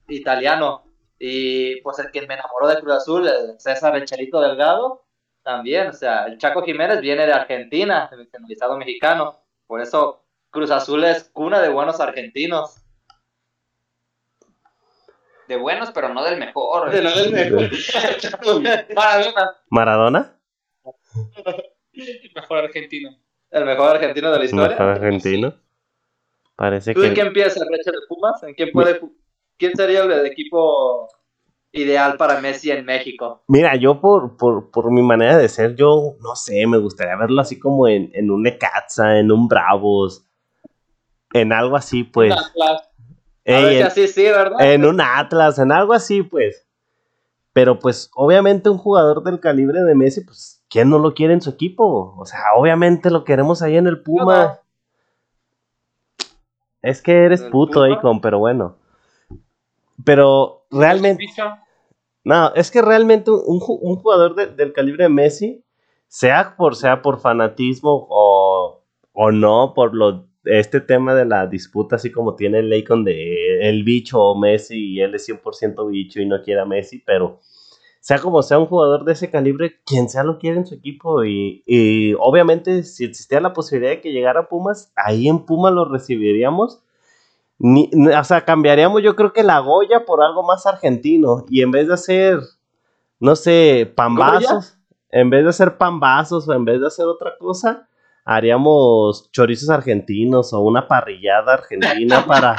italiano. 0.08 0.84
Y 1.18 1.80
pues 1.80 1.98
el 2.00 2.10
que 2.10 2.26
me 2.26 2.34
enamoró 2.34 2.68
de 2.68 2.80
Cruz 2.80 2.94
Azul, 2.94 3.28
el 3.28 3.58
César 3.58 3.96
El 3.96 4.04
Chelito 4.04 4.40
Delgado, 4.40 5.04
también. 5.42 5.88
O 5.88 5.92
sea, 5.92 6.26
el 6.26 6.38
Chaco 6.38 6.62
Jiménez 6.62 7.00
viene 7.00 7.26
de 7.26 7.32
Argentina, 7.32 8.10
nacionalizado 8.10 8.76
mexicano. 8.76 9.38
Por 9.66 9.80
eso 9.80 10.24
Cruz 10.50 10.70
Azul 10.70 11.04
es 11.04 11.30
cuna 11.32 11.60
de 11.60 11.68
buenos 11.68 12.00
argentinos. 12.00 12.80
De 15.48 15.56
buenos, 15.56 15.90
pero 15.92 16.08
no 16.08 16.24
del 16.24 16.38
mejor. 16.38 16.90
De 16.90 17.02
lo 17.02 17.10
del 17.10 17.32
mejor. 17.32 17.70
Maradona, 18.94 19.56
¿Maradona? 19.68 20.40
el 21.92 22.32
mejor 22.34 22.58
argentino. 22.58 23.16
El 23.50 23.64
mejor 23.66 23.96
argentino 23.96 24.30
de 24.32 24.38
la 24.38 24.44
historia. 24.44 24.68
Mejor 24.70 24.88
argentino. 24.88 25.54
Parece 26.56 26.94
¿Tú 26.94 27.02
en 27.02 27.14
que. 27.14 27.20
quién 27.20 27.32
piensas, 27.32 27.64
Reche 27.70 27.90
de 27.90 27.98
Pumas? 28.08 28.42
¿En 28.42 28.54
quién 28.54 28.70
puede 28.72 29.00
quién 29.58 29.72
sería 29.74 30.02
el 30.04 30.26
equipo 30.26 31.08
ideal 31.72 32.16
para 32.16 32.40
Messi 32.40 32.70
en 32.70 32.84
México? 32.84 33.42
Mira, 33.48 33.74
yo 33.76 34.00
por, 34.00 34.36
por, 34.36 34.70
por 34.70 34.92
mi 34.92 35.02
manera 35.02 35.36
de 35.36 35.48
ser, 35.48 35.74
yo 35.74 36.14
no 36.20 36.36
sé, 36.36 36.66
me 36.66 36.78
gustaría 36.78 37.16
verlo 37.16 37.40
así 37.40 37.58
como 37.58 37.88
en, 37.88 38.10
en 38.14 38.30
un 38.30 38.42
Necaxa, 38.42 39.18
en 39.18 39.32
un 39.32 39.48
Bravos, 39.48 40.24
en 41.32 41.52
algo 41.52 41.76
así, 41.76 42.04
pues. 42.04 42.32
Atlas. 42.32 42.82
A 43.46 43.52
Ey, 43.52 43.62
ver 43.64 43.72
si 43.72 43.80
en, 43.80 43.86
así 43.86 44.08
sí, 44.08 44.22
¿verdad? 44.22 44.60
en 44.60 44.84
un 44.84 45.00
Atlas, 45.00 45.58
en 45.58 45.72
algo 45.72 45.92
así, 45.92 46.22
pues. 46.22 46.66
Pero 47.52 47.78
pues, 47.78 48.10
obviamente, 48.14 48.68
un 48.68 48.78
jugador 48.78 49.22
del 49.22 49.38
calibre 49.40 49.82
de 49.82 49.94
Messi, 49.94 50.22
pues, 50.22 50.64
¿quién 50.68 50.90
no 50.90 50.98
lo 50.98 51.14
quiere 51.14 51.34
en 51.34 51.40
su 51.40 51.50
equipo? 51.50 52.14
O 52.18 52.24
sea, 52.24 52.40
obviamente 52.56 53.10
lo 53.10 53.24
queremos 53.24 53.62
ahí 53.62 53.76
en 53.76 53.86
el 53.86 54.02
Puma. 54.02 54.60
Es 56.84 57.02
que 57.02 57.24
eres 57.24 57.40
¿En 57.40 57.46
el 57.46 57.52
puto, 57.52 57.80
Puma? 57.84 57.92
Icon, 57.94 58.20
pero 58.20 58.38
bueno. 58.38 58.76
Pero 60.04 60.66
realmente. 60.70 61.24
No, 62.24 62.54
es 62.54 62.70
que 62.70 62.80
realmente 62.82 63.30
un, 63.30 63.40
un 63.46 63.60
ju- 63.60 63.78
un 63.80 63.96
jugador 63.96 64.34
de- 64.34 64.46
del 64.46 64.72
calibre 64.72 65.04
de 65.04 65.10
Messi, 65.10 65.62
sea 66.08 66.54
por, 66.56 66.74
sea 66.76 67.02
por 67.02 67.20
fanatismo 67.20 68.06
o, 68.08 68.82
o 69.12 69.30
no, 69.32 69.72
por 69.74 69.94
lo, 69.94 70.26
este 70.44 70.80
tema 70.80 71.14
de 71.14 71.26
la 71.26 71.46
disputa, 71.46 71.96
así 71.96 72.10
como 72.10 72.34
tiene 72.34 72.60
el 72.60 72.70
Lakon 72.70 73.04
de 73.04 73.68
el 73.68 73.82
bicho 73.84 74.20
o 74.20 74.38
Messi, 74.38 74.94
y 74.94 75.00
él 75.00 75.14
es 75.14 75.24
100% 75.26 75.86
bicho 75.86 76.20
y 76.20 76.26
no 76.26 76.42
quiere 76.42 76.60
a 76.60 76.64
Messi, 76.64 76.98
pero 77.04 77.40
sea 78.04 78.18
como 78.18 78.42
sea 78.42 78.58
un 78.58 78.66
jugador 78.66 79.06
de 79.06 79.12
ese 79.14 79.30
calibre, 79.30 79.80
quien 79.86 80.10
sea 80.10 80.24
lo 80.24 80.38
quiere 80.38 80.58
en 80.58 80.66
su 80.66 80.74
equipo. 80.74 81.24
Y, 81.24 81.62
y 81.64 82.12
obviamente, 82.20 82.82
si 82.82 83.06
existía 83.06 83.40
la 83.40 83.54
posibilidad 83.54 83.92
de 83.92 84.02
que 84.02 84.12
llegara 84.12 84.40
a 84.40 84.48
Pumas, 84.50 84.92
ahí 84.94 85.26
en 85.26 85.38
Pumas 85.46 85.72
lo 85.72 85.86
recibiríamos. 85.90 86.82
Ni- 87.58 87.88
o 88.14 88.24
sea, 88.24 88.44
cambiaríamos 88.44 89.02
yo 89.02 89.16
creo 89.16 89.32
que 89.32 89.42
la 89.42 89.58
Goya 89.60 90.04
por 90.04 90.22
algo 90.22 90.42
más 90.42 90.66
argentino. 90.66 91.46
Y 91.48 91.62
en 91.62 91.70
vez 91.70 91.88
de 91.88 91.94
hacer, 91.94 92.40
no 93.20 93.36
sé, 93.36 93.90
pambazos, 93.96 94.76
en 95.08 95.30
vez 95.30 95.42
de 95.44 95.48
hacer 95.48 95.78
pambazos 95.78 96.46
o 96.46 96.52
en 96.52 96.66
vez 96.66 96.82
de 96.82 96.88
hacer 96.88 97.06
otra 97.06 97.38
cosa, 97.38 97.88
haríamos 98.26 99.30
chorizos 99.32 99.70
argentinos 99.70 100.52
o 100.52 100.60
una 100.60 100.86
parrillada 100.88 101.54
argentina 101.54 102.22
para... 102.26 102.54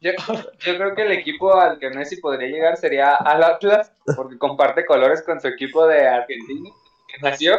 Yo, 0.00 0.12
yo 0.60 0.76
creo 0.76 0.94
que 0.94 1.02
el 1.02 1.12
equipo 1.12 1.52
al 1.54 1.78
que 1.78 1.90
Messi 1.90 2.20
podría 2.20 2.48
llegar 2.48 2.76
sería 2.76 3.16
al 3.16 3.42
Atlas, 3.42 3.92
porque 4.16 4.38
comparte 4.38 4.86
colores 4.86 5.22
con 5.22 5.40
su 5.40 5.48
equipo 5.48 5.86
de 5.86 6.06
Argentina, 6.06 6.70
que 7.08 7.20
nació. 7.20 7.56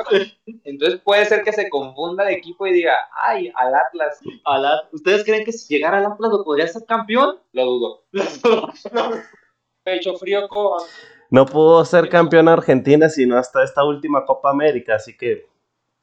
Entonces 0.64 1.02
puede 1.02 1.26
ser 1.26 1.44
que 1.44 1.52
se 1.52 1.70
confunda 1.70 2.24
de 2.24 2.34
equipo 2.34 2.66
y 2.66 2.72
diga, 2.72 2.96
ay, 3.24 3.52
al 3.56 3.76
Atlas. 3.76 4.20
Al 4.46 4.66
At- 4.66 4.94
¿Ustedes 4.94 5.24
creen 5.26 5.44
que 5.44 5.52
si 5.52 5.74
llegara 5.74 5.98
al 5.98 6.06
Atlas 6.06 6.32
lo 6.32 6.44
podría 6.46 6.68
ser 6.68 6.86
campeón? 6.86 7.40
Lo 7.52 7.66
dudo. 7.66 8.04
Pecho 9.84 10.16
frío 10.16 10.48
con. 10.48 10.82
No 11.32 11.46
pudo 11.46 11.84
ser 11.86 12.10
campeón 12.10 12.48
Argentina 12.48 13.08
sino 13.10 13.38
hasta 13.38 13.64
esta 13.64 13.84
última 13.84 14.26
Copa 14.26 14.50
América, 14.50 14.96
así 14.96 15.16
que 15.18 15.46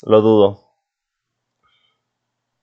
lo 0.03 0.21
dudo. 0.21 0.61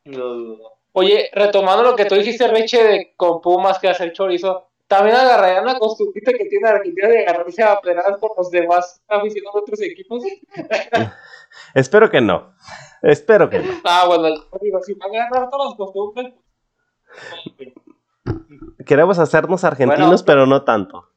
Lo 0.05 0.33
dudo. 0.35 0.72
Oye, 0.93 1.29
retomando 1.33 1.83
lo 1.83 1.95
que 1.95 2.05
tú 2.05 2.15
dijiste, 2.15 2.47
Reche, 2.47 2.83
de 2.83 3.13
con 3.17 3.41
Pumas 3.41 3.79
que 3.79 3.89
hacer 3.89 4.13
chorizo, 4.13 4.69
también 4.87 5.15
agarrarían 5.15 5.65
la 5.65 5.79
costumbrita 5.79 6.31
que 6.33 6.45
tiene 6.45 6.69
Argentina 6.69 7.07
de 7.07 7.25
agarrarse 7.25 7.63
a 7.63 7.79
plenadas 7.81 8.19
por 8.19 8.37
los 8.37 8.51
demás 8.51 9.01
aficionados 9.07 9.55
de 9.55 9.59
otros 9.61 9.81
equipos. 9.81 10.23
Espero 11.73 12.09
que 12.11 12.21
no. 12.21 12.53
Espero 13.01 13.49
que 13.49 13.59
no. 13.59 13.73
Ah, 13.83 14.05
bueno, 14.07 14.35
digo, 14.61 14.81
si 14.83 14.93
van 14.93 15.15
a 15.15 15.23
agarrar 15.25 15.49
todas 15.49 15.69
las 15.69 15.77
costumbres. 15.77 16.33
pues, 17.57 17.73
Queremos 18.85 19.17
hacernos 19.19 19.63
argentinos, 19.63 20.07
Bueno. 20.09 20.23
pero 20.25 20.45
no 20.45 20.63
tanto. 20.63 21.09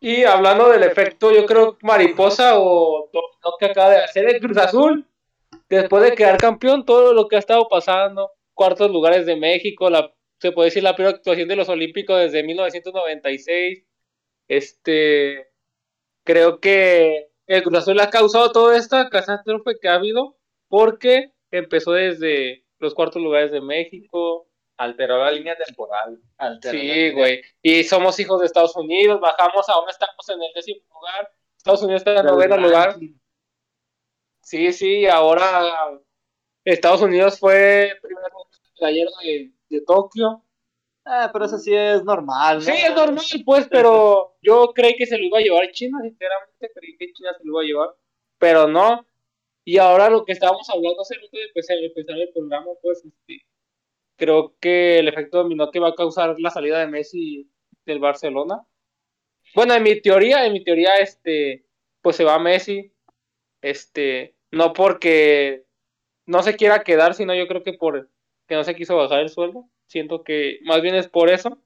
Y 0.00 0.22
hablando 0.24 0.68
del 0.68 0.84
efecto, 0.84 1.32
yo 1.32 1.44
creo 1.44 1.76
mariposa 1.82 2.52
o 2.58 3.10
lo 3.12 3.52
que 3.58 3.66
acaba 3.66 3.90
de 3.90 4.04
hacer 4.04 4.28
el 4.28 4.40
Cruz 4.40 4.56
Azul, 4.56 5.07
después 5.68 6.02
de 6.02 6.14
quedar 6.14 6.38
campeón, 6.38 6.84
todo 6.84 7.12
lo 7.12 7.28
que 7.28 7.36
ha 7.36 7.38
estado 7.38 7.68
pasando, 7.68 8.30
cuartos 8.54 8.90
lugares 8.90 9.26
de 9.26 9.36
México, 9.36 9.90
la, 9.90 10.12
se 10.40 10.52
puede 10.52 10.66
decir 10.68 10.82
la 10.82 10.96
peor 10.96 11.14
actuación 11.14 11.48
de 11.48 11.56
los 11.56 11.68
Olímpicos 11.68 12.18
desde 12.18 12.42
1996. 12.42 13.84
Este, 14.48 15.48
creo 16.24 16.60
que 16.60 17.30
el 17.46 17.62
Cruz 17.62 17.78
Azul 17.78 18.00
ha 18.00 18.10
causado 18.10 18.52
toda 18.52 18.76
esta 18.76 19.08
catástrofe 19.08 19.78
que 19.80 19.88
ha 19.88 19.94
habido 19.94 20.36
porque 20.68 21.32
empezó 21.50 21.92
desde 21.92 22.64
los 22.78 22.94
cuartos 22.94 23.22
lugares 23.22 23.52
de 23.52 23.60
México, 23.60 24.48
Alteró 24.78 25.18
la 25.18 25.32
línea 25.32 25.56
temporal. 25.56 26.20
Sí, 26.62 27.10
güey. 27.10 27.42
Y 27.60 27.82
somos 27.82 28.18
hijos 28.20 28.38
de 28.38 28.46
Estados 28.46 28.76
Unidos, 28.76 29.20
bajamos, 29.20 29.68
aún 29.68 29.90
estamos 29.90 30.28
en 30.28 30.40
el 30.40 30.52
décimo 30.54 30.80
lugar. 30.94 31.28
Estados 31.56 31.82
Unidos 31.82 32.02
está 32.02 32.12
en 32.12 32.18
el 32.18 32.26
noveno 32.26 32.56
lugar. 32.56 32.96
Sí, 34.48 34.72
sí, 34.72 35.04
ahora 35.04 36.00
Estados 36.64 37.02
Unidos 37.02 37.38
fue 37.38 37.92
primero 38.00 38.48
gallero 38.80 39.10
de, 39.22 39.52
de 39.68 39.80
Tokio. 39.82 40.42
Eh, 41.04 41.28
pero 41.30 41.44
eso 41.44 41.58
sí 41.58 41.74
es 41.74 42.02
normal, 42.02 42.56
¿no? 42.56 42.62
Sí, 42.62 42.72
es 42.72 42.94
normal, 42.94 43.24
pues, 43.44 43.68
pero 43.70 44.38
yo 44.42 44.72
creí 44.74 44.96
que 44.96 45.04
se 45.04 45.18
lo 45.18 45.24
iba 45.24 45.36
a 45.36 45.42
llevar 45.42 45.70
China, 45.72 45.98
sinceramente, 46.00 46.70
creí 46.74 46.96
que 46.96 47.12
China 47.12 47.30
se 47.36 47.44
lo 47.44 47.52
iba 47.52 47.60
a 47.60 47.64
llevar, 47.66 47.96
pero 48.38 48.66
no. 48.66 49.06
Y 49.66 49.76
ahora 49.76 50.08
lo 50.08 50.24
que 50.24 50.32
estábamos 50.32 50.66
hablando 50.70 51.02
hace 51.02 51.16
rato 51.16 51.36
de 51.36 51.44
empezar, 51.44 51.76
empezar 51.76 52.16
el 52.16 52.30
programa, 52.32 52.70
pues, 52.80 53.04
este, 53.04 53.44
creo 54.16 54.56
que 54.58 55.00
el 55.00 55.08
efecto 55.08 55.38
dominó 55.42 55.70
que 55.70 55.78
va 55.80 55.88
a 55.88 55.94
causar 55.94 56.36
la 56.40 56.50
salida 56.50 56.78
de 56.78 56.86
Messi 56.86 57.50
del 57.84 57.98
Barcelona. 57.98 58.66
Bueno, 59.54 59.74
en 59.74 59.82
mi 59.82 60.00
teoría, 60.00 60.46
en 60.46 60.54
mi 60.54 60.64
teoría, 60.64 60.94
este, 60.96 61.66
pues 62.00 62.16
se 62.16 62.24
va 62.24 62.38
Messi, 62.38 62.94
este, 63.60 64.37
no 64.50 64.72
porque 64.72 65.64
no 66.26 66.42
se 66.42 66.56
quiera 66.56 66.84
quedar, 66.84 67.14
sino 67.14 67.34
yo 67.34 67.46
creo 67.48 67.62
que 67.62 67.72
por 67.74 68.08
que 68.46 68.54
no 68.54 68.64
se 68.64 68.74
quiso 68.74 68.96
bajar 68.96 69.20
el 69.20 69.28
sueldo. 69.28 69.68
Siento 69.86 70.24
que 70.24 70.58
más 70.64 70.82
bien 70.82 70.94
es 70.94 71.08
por 71.08 71.30
eso. 71.30 71.62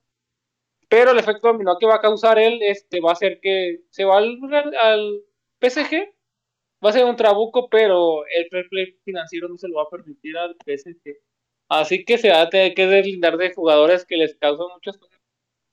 Pero 0.89 1.13
el 1.13 1.19
efecto 1.19 1.49
dominó 1.49 1.79
que 1.79 1.87
va 1.87 1.97
a 1.97 2.01
causar 2.01 2.39
él 2.39 2.61
este, 2.63 3.01
va 3.01 3.13
a 3.13 3.17
ser 3.17 3.41
que 3.41 3.81
se 3.91 4.05
va 4.05 4.19
al, 4.19 4.39
al 4.81 5.23
PSG. 5.61 6.13
Va 6.85 6.91
a 6.91 6.93
ser 6.93 7.05
un 7.05 7.17
trabuco, 7.17 7.69
pero 7.71 8.27
el 8.27 8.49
fair 8.51 8.69
play 8.69 8.99
financiero 9.05 9.49
no 9.49 9.57
se 9.57 9.69
lo 9.69 9.77
va 9.77 9.85
a 9.85 9.91
permitir 9.91 10.37
al 10.37 10.57
PSG. 10.57 11.17
Así 11.69 12.05
que 12.05 12.19
se 12.19 12.31
va 12.31 12.43
a 12.43 12.51
tener 12.51 12.75
que 12.75 12.87
deslindar 12.87 13.37
de 13.39 13.55
jugadores 13.55 14.05
que 14.05 14.17
les 14.17 14.35
causan 14.37 14.67
muchos 14.75 14.99
cosas. 14.99 15.21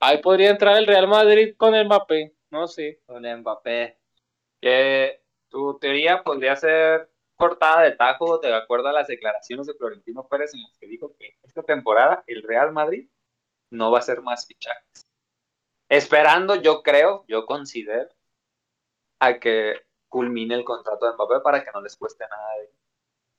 Ahí 0.00 0.18
podría 0.18 0.50
entrar 0.50 0.78
el 0.78 0.86
Real 0.86 1.08
Madrid 1.08 1.54
con 1.56 1.74
el 1.74 1.86
Mbappé. 1.86 2.32
No 2.50 2.66
sé. 2.68 3.00
Con 3.06 3.22
Mbappé. 3.22 3.98
Que 4.60 5.20
tu 5.50 5.78
teoría 5.78 6.22
podría 6.22 6.56
ser 6.56 7.10
cortada 7.36 7.82
de 7.82 7.92
tajo 7.92 8.38
de 8.38 8.54
acuerdo 8.54 8.88
a 8.88 8.92
las 8.92 9.08
declaraciones 9.08 9.66
de 9.66 9.74
Florentino 9.74 10.26
Pérez 10.28 10.54
en 10.54 10.62
las 10.62 10.78
que 10.78 10.86
dijo 10.86 11.14
que 11.18 11.36
esta 11.42 11.62
temporada 11.62 12.22
el 12.26 12.42
Real 12.42 12.72
Madrid 12.72 13.08
no 13.70 13.90
va 13.90 13.98
a 13.98 14.02
ser 14.02 14.20
más 14.22 14.46
fichajes. 14.46 15.06
Esperando, 15.88 16.54
yo 16.54 16.82
creo, 16.82 17.24
yo 17.26 17.46
considero, 17.46 18.10
a 19.20 19.38
que 19.38 19.74
culmine 20.08 20.54
el 20.54 20.64
contrato 20.64 21.06
de 21.06 21.12
Mbappé 21.14 21.40
para 21.42 21.64
que 21.64 21.70
no 21.72 21.80
les 21.80 21.96
cueste 21.96 22.24
nada 22.28 22.58
de 22.58 22.70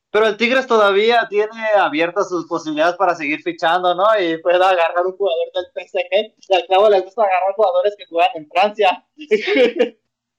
Pero 0.09 0.27
el 0.27 0.37
Tigres 0.37 0.67
todavía 0.67 1.27
tiene 1.29 1.61
abiertas 1.75 2.29
sus 2.29 2.45
posibilidades 2.47 2.95
para 2.95 3.15
seguir 3.15 3.41
fichando, 3.41 3.93
¿no? 3.95 4.05
Y 4.19 4.37
puede 4.41 4.57
agarrar 4.57 5.05
un 5.05 5.15
jugador 5.15 5.47
del 5.53 5.65
PSG. 5.73 6.35
Y 6.37 6.55
al 6.55 6.67
cabo 6.67 6.89
les 6.89 7.03
gusta 7.03 7.23
agarrar 7.23 7.53
jugadores 7.55 7.95
que 7.97 8.05
juegan 8.05 8.31
en 8.35 8.49
Francia. 8.49 9.05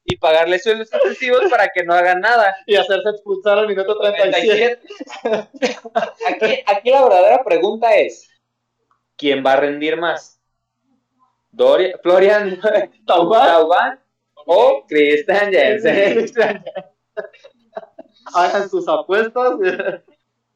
Y 0.05 0.17
pagarle 0.17 0.59
sueldos 0.59 0.93
excesivos 0.93 1.43
para 1.51 1.69
que 1.69 1.85
no 1.85 1.95
hagan 1.95 2.21
nada. 2.21 2.55
y 2.67 2.75
hacerse 2.77 3.09
expulsar 3.11 3.59
al 3.59 3.69
minuto 3.69 3.97
37. 3.99 4.81
Aquí, 6.27 6.63
aquí 6.67 6.91
la 6.91 7.03
verdadera 7.03 7.45
pregunta 7.45 7.95
es: 7.95 8.29
¿quién 9.17 9.45
va 9.47 9.53
a 9.53 9.57
rendir 9.57 9.97
más? 9.97 10.41
Doria, 11.53 11.99
Florian. 12.03 12.59
Taubán 13.07 14.01
o 14.47 14.85
Christian 14.89 15.53
Jensen. 15.53 16.27
Hagan 18.35 18.69
sus 18.69 18.89
apuestas. 18.89 19.53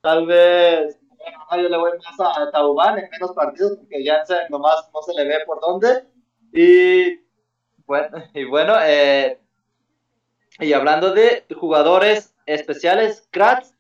Tal 0.01 0.27
vez. 0.27 0.99
bueno, 1.49 1.63
yo 1.63 1.69
le 1.69 1.77
voy 1.77 1.91
más 2.19 2.39
a 2.39 2.51
Taubán 2.51 2.99
en 2.99 3.11
menos 3.11 3.33
partidos 3.33 3.77
porque 3.79 4.03
ya 4.05 4.25
se- 4.25 4.49
nomás 4.51 4.89
no 4.93 5.03
se 5.03 5.15
le 5.15 5.25
ve 5.29 5.39
por 5.47 5.61
dónde. 5.61 6.05
Y 6.53 7.21
bueno, 7.87 8.23
y 8.35 8.45
bueno 8.45 8.75
eh, 8.85 9.39
y 10.59 10.73
hablando 10.73 11.13
de 11.13 11.45
jugadores 11.55 12.35
especiales, 12.47 13.29
Kratz 13.31 13.75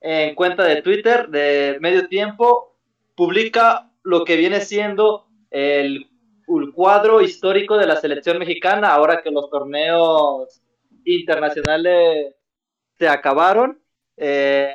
en 0.00 0.34
cuenta 0.34 0.64
de 0.64 0.82
Twitter 0.82 1.28
de 1.28 1.78
medio 1.80 2.08
tiempo 2.08 2.76
publica 3.14 3.90
lo 4.02 4.24
que 4.24 4.36
viene 4.36 4.60
siendo 4.60 5.26
el, 5.50 6.08
cuadro 6.74 7.20
histórico 7.20 7.76
de 7.76 7.86
la 7.86 7.96
selección 7.96 8.38
mexicana 8.38 8.94
ahora 8.94 9.20
que 9.22 9.32
los 9.32 9.50
torneos 9.50 10.62
internacionales 11.04 12.34
se 12.98 13.08
acabaron. 13.08 13.80
Eh, 14.16 14.72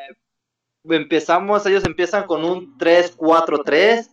empezamos, 0.84 1.66
ellos 1.66 1.86
empiezan 1.86 2.26
con 2.26 2.44
un 2.44 2.78
3-4-3, 2.78 4.10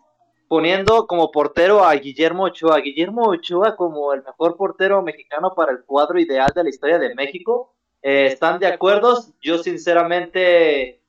poniendo 0.48 1.06
como 1.06 1.30
portero 1.30 1.84
a 1.84 1.94
Guillermo 1.94 2.44
Ochoa. 2.44 2.80
Guillermo 2.80 3.28
Ochoa 3.28 3.76
como 3.76 4.12
el 4.12 4.22
mejor 4.22 4.56
portero 4.56 5.02
mexicano 5.02 5.54
para 5.54 5.72
el 5.72 5.84
cuadro 5.84 6.18
ideal 6.18 6.50
de 6.54 6.64
la 6.64 6.70
historia 6.70 6.98
de 6.98 7.14
México. 7.14 7.74
Eh, 8.02 8.26
¿Están 8.26 8.58
de 8.58 8.66
acuerdo? 8.66 9.22
Yo 9.40 9.58
sinceramente 9.58 11.00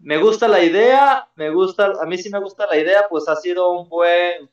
me 0.00 0.18
gusta 0.18 0.48
la 0.48 0.62
idea, 0.62 1.28
me 1.36 1.50
gusta, 1.50 1.92
a 2.00 2.06
mí 2.06 2.18
sí 2.18 2.28
me 2.30 2.40
gusta 2.40 2.66
la 2.66 2.76
idea, 2.76 3.04
pues 3.08 3.28
ha 3.28 3.36
sido 3.36 3.70
un 3.70 3.88
buen 3.88 4.50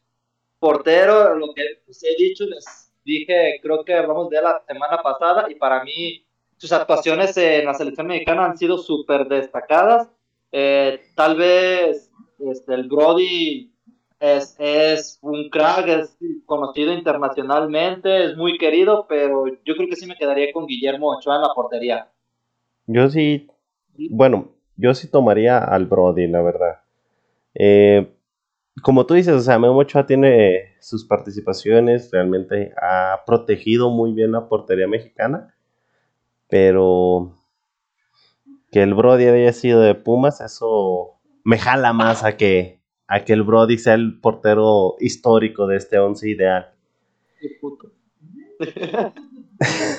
portero, 0.59 1.35
lo 1.35 1.53
que 1.53 1.63
les 1.87 2.03
he 2.03 2.15
dicho, 2.17 2.45
les 2.45 2.93
dije, 3.03 3.59
creo 3.61 3.83
que 3.83 3.95
hablamos 3.95 4.29
de 4.29 4.41
la 4.41 4.61
semana 4.67 5.01
pasada 5.01 5.49
y 5.49 5.55
para 5.55 5.83
mí 5.83 6.23
sus 6.57 6.71
actuaciones 6.71 7.35
en 7.37 7.65
la 7.65 7.73
selección 7.73 8.07
mexicana 8.07 8.45
han 8.45 8.57
sido 8.57 8.77
súper 8.77 9.27
destacadas. 9.27 10.09
Eh, 10.51 11.01
tal 11.15 11.37
vez 11.37 12.11
este, 12.39 12.73
el 12.73 12.87
Brody 12.87 13.71
es, 14.19 14.55
es 14.59 15.19
un 15.21 15.49
crack, 15.49 15.87
es 15.87 16.17
conocido 16.45 16.93
internacionalmente, 16.93 18.25
es 18.25 18.35
muy 18.35 18.57
querido, 18.57 19.05
pero 19.07 19.45
yo 19.47 19.75
creo 19.75 19.87
que 19.87 19.95
sí 19.95 20.05
me 20.05 20.15
quedaría 20.15 20.51
con 20.51 20.67
Guillermo 20.67 21.15
Ochoa 21.15 21.37
en 21.37 21.41
la 21.41 21.53
portería. 21.55 22.09
Yo 22.85 23.09
sí, 23.09 23.47
bueno, 24.09 24.49
yo 24.75 24.93
sí 24.93 25.09
tomaría 25.09 25.59
al 25.59 25.85
Brody, 25.85 26.27
la 26.27 26.41
verdad. 26.41 26.81
Eh, 27.53 28.13
como 28.81 29.05
tú 29.05 29.13
dices, 29.13 29.33
o 29.33 29.39
sea, 29.39 29.59
Memo 29.59 29.77
Ochoa 29.77 30.05
tiene 30.05 30.75
sus 30.79 31.05
participaciones, 31.05 32.09
realmente 32.11 32.73
ha 32.81 33.23
protegido 33.25 33.89
muy 33.89 34.13
bien 34.13 34.31
la 34.31 34.47
portería 34.47 34.87
mexicana, 34.87 35.55
pero 36.47 37.35
que 38.71 38.81
el 38.81 38.93
Brody 38.93 39.25
haya 39.27 39.53
sido 39.53 39.81
de 39.81 39.95
Pumas, 39.95 40.41
eso 40.41 41.19
me 41.43 41.57
jala 41.57 41.93
más 41.93 42.23
a 42.23 42.37
que, 42.37 42.78
a 43.09 43.25
que 43.25 43.33
el 43.33 43.43
Brody 43.43 43.77
sea 43.79 43.95
el 43.95 44.19
portero 44.19 44.95
histórico 44.99 45.65
de 45.65 45.77
este 45.77 45.99
once 45.99 46.29
ideal. 46.29 46.71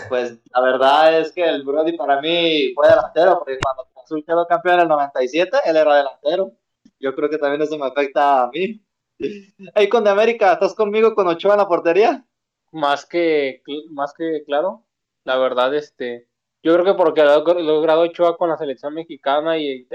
Pues 0.08 0.38
la 0.54 0.62
verdad 0.62 1.20
es 1.20 1.32
que 1.32 1.46
el 1.46 1.62
Brody 1.64 1.94
para 1.94 2.18
mí 2.22 2.72
fue 2.74 2.88
delantero, 2.88 3.38
porque 3.38 3.58
cuando 3.62 3.86
Azul 4.02 4.24
quedó 4.24 4.46
campeón 4.46 4.76
en 4.76 4.80
el 4.80 4.88
97, 4.88 5.58
él 5.66 5.76
era 5.76 5.96
delantero. 5.96 6.52
Yo 6.98 7.14
creo 7.14 7.28
que 7.28 7.36
también 7.36 7.60
eso 7.60 7.76
me 7.76 7.86
afecta 7.86 8.44
a 8.44 8.50
mí. 8.50 8.80
Hey, 9.74 9.90
con 9.90 10.02
de 10.02 10.08
América, 10.08 10.54
¿estás 10.54 10.74
conmigo 10.74 11.14
con 11.14 11.28
Ochoa 11.28 11.52
en 11.52 11.58
la 11.58 11.68
portería? 11.68 12.24
Más 12.72 13.04
que, 13.04 13.62
más 13.90 14.14
que 14.14 14.44
claro, 14.46 14.86
la 15.24 15.36
verdad, 15.36 15.74
este, 15.74 16.26
yo 16.62 16.72
creo 16.72 16.86
que 16.86 16.94
porque 16.94 17.22
lo 17.22 17.30
ha 17.32 17.60
logrado 17.60 18.00
Ochoa 18.00 18.38
con 18.38 18.48
la 18.48 18.56
selección 18.56 18.94
mexicana 18.94 19.58
y 19.58 19.86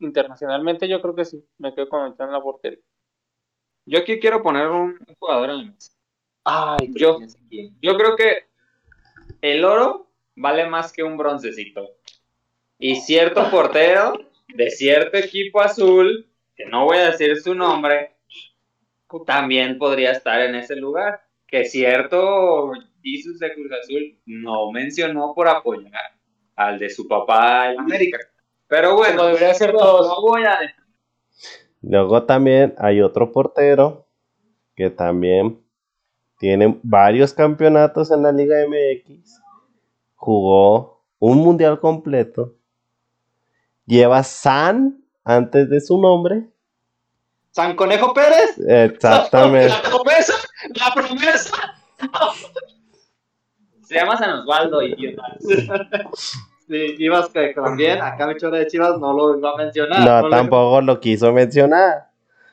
internacionalmente, 0.00 0.88
yo 0.88 1.00
creo 1.00 1.14
que 1.14 1.24
sí, 1.24 1.44
me 1.58 1.74
quedo 1.74 1.88
con 1.88 2.14
en 2.18 2.32
la 2.32 2.42
portería. 2.42 2.80
Yo 3.86 3.98
aquí 3.98 4.18
quiero 4.18 4.42
poner 4.42 4.68
un, 4.68 4.98
un 5.06 5.14
jugador 5.18 5.50
en 5.50 5.58
la 5.58 5.64
mesa. 5.72 5.92
Ay, 6.44 6.90
Yo, 6.94 7.18
yo 7.80 7.96
creo 7.96 8.16
que 8.16 8.46
el 9.40 9.64
oro 9.64 10.10
vale 10.36 10.66
más 10.66 10.92
que 10.92 11.02
un 11.02 11.16
broncecito. 11.16 11.96
Y 12.78 12.96
cierto 12.96 13.50
portero 13.50 14.14
de 14.48 14.70
cierto 14.70 15.18
equipo 15.18 15.60
azul, 15.60 16.26
que 16.56 16.66
no 16.66 16.86
voy 16.86 16.98
a 16.98 17.10
decir 17.10 17.36
su 17.40 17.54
nombre, 17.54 18.16
también 19.26 19.78
podría 19.78 20.12
estar 20.12 20.40
en 20.40 20.54
ese 20.54 20.76
lugar. 20.76 21.20
Que 21.46 21.64
cierto 21.64 22.72
Jesus 23.02 23.38
de 23.38 23.52
Cruz 23.54 23.72
Azul 23.72 24.18
no 24.24 24.70
mencionó 24.70 25.34
por 25.34 25.48
apoyar 25.48 26.14
al 26.54 26.78
de 26.78 26.90
su 26.90 27.08
papá 27.08 27.72
en 27.72 27.80
América. 27.80 28.18
Pero 28.70 28.94
bueno, 28.94 29.16
Como 29.16 29.28
debería 29.30 29.52
ser 29.52 29.72
todos. 29.72 30.06
no 30.06 30.22
voy 30.22 30.44
a 30.44 30.56
Luego 31.82 32.22
también 32.22 32.72
hay 32.78 33.02
otro 33.02 33.32
portero 33.32 34.06
que 34.76 34.90
también 34.90 35.60
tiene 36.38 36.78
varios 36.84 37.34
campeonatos 37.34 38.12
en 38.12 38.22
la 38.22 38.30
Liga 38.30 38.58
MX. 38.68 39.40
Jugó 40.14 41.02
un 41.18 41.38
mundial 41.38 41.80
completo. 41.80 42.54
Lleva 43.86 44.22
San 44.22 45.02
antes 45.24 45.68
de 45.68 45.80
su 45.80 46.00
nombre. 46.00 46.48
¿San 47.50 47.74
Conejo 47.74 48.14
Pérez? 48.14 48.56
Exactamente. 48.68 49.68
La 49.82 49.82
promesa, 49.82 50.34
la 50.76 50.94
promesa. 50.94 51.56
Se 53.82 53.96
llama 53.96 54.16
San 54.16 54.30
Osvaldo, 54.30 54.80
idiota. 54.80 55.24
Sí, 56.70 56.94
Chivas 56.96 57.28
que 57.30 57.52
también, 57.52 58.00
acá 58.00 58.28
mi 58.28 58.36
chora 58.36 58.58
de 58.58 58.66
Chivas 58.68 58.96
no 59.00 59.12
lo 59.12 59.36
iba 59.36 59.50
a 59.50 59.56
mencionar. 59.56 60.22
No, 60.22 60.28
tampoco 60.30 60.80
lo 60.80 61.00
quiso 61.00 61.32
mencionar. 61.32 62.10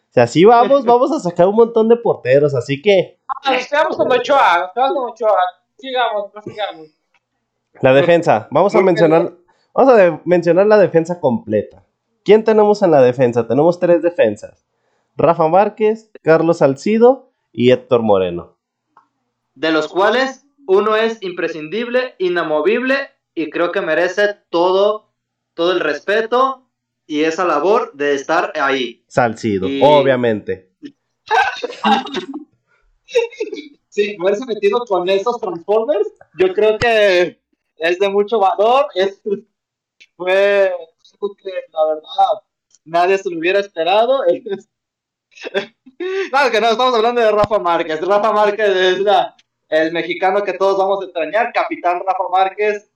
O 0.10 0.14
sea, 0.14 0.24
así 0.24 0.44
vamos, 0.44 0.84
vamos 0.86 1.12
a 1.12 1.20
sacar 1.20 1.46
un 1.48 1.56
montón 1.56 1.88
de 1.88 1.98
porteros, 1.98 2.56
así 2.56 2.82
que 2.82 3.20
Ah, 3.28 3.52
nos 3.54 3.68
quedamos 3.68 3.96
con 3.96 4.12
Ochoa, 4.12 4.60
nos 4.60 4.72
quedamos 4.74 4.94
con 4.96 5.10
Ochoa. 5.12 5.38
Sigamos, 5.78 6.32
sigamos. 6.44 6.88
la 7.82 7.94
defensa, 7.94 8.48
vamos 8.50 8.74
a 8.74 8.78
¿Por 8.78 8.82
qué 8.82 8.86
mencionar, 8.88 9.34
vamos 9.76 9.94
a 9.94 9.96
de- 9.98 10.20
mencionar 10.26 10.66
la 10.66 10.80
defensa 10.80 11.20
completa. 11.20 11.84
¿Quién 12.26 12.44
tenemos 12.44 12.82
en 12.82 12.90
la 12.90 13.02
defensa? 13.04 13.48
Tenemos 13.48 13.80
tres 13.80 14.02
defensas. 14.02 14.66
Rafa 15.16 15.48
Márquez, 15.48 16.10
Carlos 16.24 16.58
Salcido 16.58 17.30
y 17.52 17.72
Héctor 17.72 18.02
Moreno. 18.02 18.56
de 19.54 19.72
los 19.72 19.88
cuales 19.88 20.46
uno 20.68 20.96
es 20.96 21.22
imprescindible, 21.22 22.16
inamovible 22.18 22.96
y 23.38 23.50
creo 23.52 23.72
que 23.72 23.82
merece 23.82 24.36
todo, 24.50 25.14
todo 25.54 25.72
el 25.72 25.80
respeto 25.80 26.68
y 27.06 27.24
esa 27.24 27.46
labor 27.46 27.94
de 27.94 28.16
estar 28.16 28.52
ahí. 28.60 29.04
Salcido, 29.08 29.68
Y- 29.70 29.80
obviamente. 29.84 30.72
Sí, 33.90 34.16
haberse 34.22 34.46
metido 34.46 34.80
con 34.86 35.10
esos 35.10 35.40
Transformers, 35.40 36.08
yo 36.38 36.54
creo 36.54 36.78
que 36.78 37.40
es 37.78 37.98
de 38.00 38.10
mucho 38.10 38.38
valor, 38.38 38.86
es, 38.94 39.20
fue 40.16 40.72
algo 41.14 41.36
que 41.36 41.50
la 41.72 41.86
verdad 41.96 42.44
nadie 42.86 43.18
se 43.18 43.30
lo 43.32 43.40
hubiera 43.40 43.60
esperado. 43.60 44.24
es- 44.28 44.70
Claro 46.30 46.52
que 46.52 46.62
no, 46.62 46.70
estamos 46.70 46.94
hablando 46.96 47.22
de 47.22 47.32
Rafa 47.32 47.58
Márquez. 47.60 48.00
Rafa 48.02 48.32
Márquez 48.32 48.70
es 48.70 49.00
la- 49.00 49.36
el 49.70 49.92
mexicano 49.92 50.44
que 50.44 50.54
todos 50.54 50.78
vamos 50.78 51.02
a 51.02 51.06
extrañar, 51.06 51.52
capitán 51.54 52.00
Rafa 52.06 52.24
Márquez, 52.32 52.92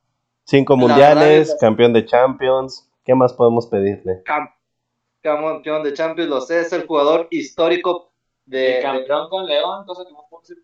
Cinco 0.45 0.75
mundiales, 0.75 1.55
campeón 1.59 1.93
de 1.93 2.05
Champions. 2.05 2.89
¿Qué 3.03 3.15
más 3.15 3.33
podemos 3.33 3.67
pedirle? 3.67 4.23
cam- 4.23 4.53
campeón 5.21 5.83
de 5.83 5.93
Champions, 5.93 6.29
lo 6.29 6.41
sé, 6.41 6.61
es 6.61 6.73
el 6.73 6.85
jugador 6.85 7.27
histórico 7.31 8.11
de, 8.45 8.77
El 8.77 8.81
campeón 8.83 9.29
con 9.29 9.45
León, 9.45 9.85
cosa 9.85 10.03
que 10.05 10.11
no 10.11 10.25
puedo 10.29 10.41
decir. 10.41 10.57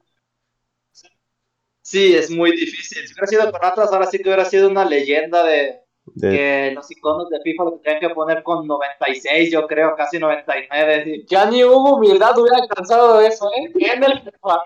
Sí, 1.82 2.14
es 2.16 2.30
muy 2.30 2.52
difícil. 2.52 3.08
Si 3.08 3.14
hubiera 3.14 3.28
sido 3.28 3.52
con 3.52 3.64
Atlas, 3.64 3.94
ahora 3.94 4.08
sí 4.08 4.18
que 4.18 4.26
hubiera 4.28 4.44
sido 4.46 4.68
una 4.70 4.84
leyenda 4.84 5.44
de 5.46 5.80
De- 6.06 6.30
que 6.32 6.72
los 6.76 6.90
iconos 6.92 7.30
de 7.30 7.40
FIFA 7.42 7.64
lo 7.64 7.72
tendrían 7.74 8.00
que 8.00 8.10
poner 8.10 8.44
con 8.44 8.68
96, 8.68 9.52
yo 9.52 9.66
creo, 9.68 9.96
casi 9.96 10.20
99. 10.20 11.04
sí. 11.06 11.26
Ya 11.30 11.50
ni 11.50 11.64
hubo 11.64 11.96
humildad, 11.96 12.38
hubiera 12.38 12.58
alcanzado 12.58 13.22
eso, 13.22 13.50
¿eh? 13.56 13.72
En 13.76 14.04
el 14.04 14.20
FIFA. 14.22 14.60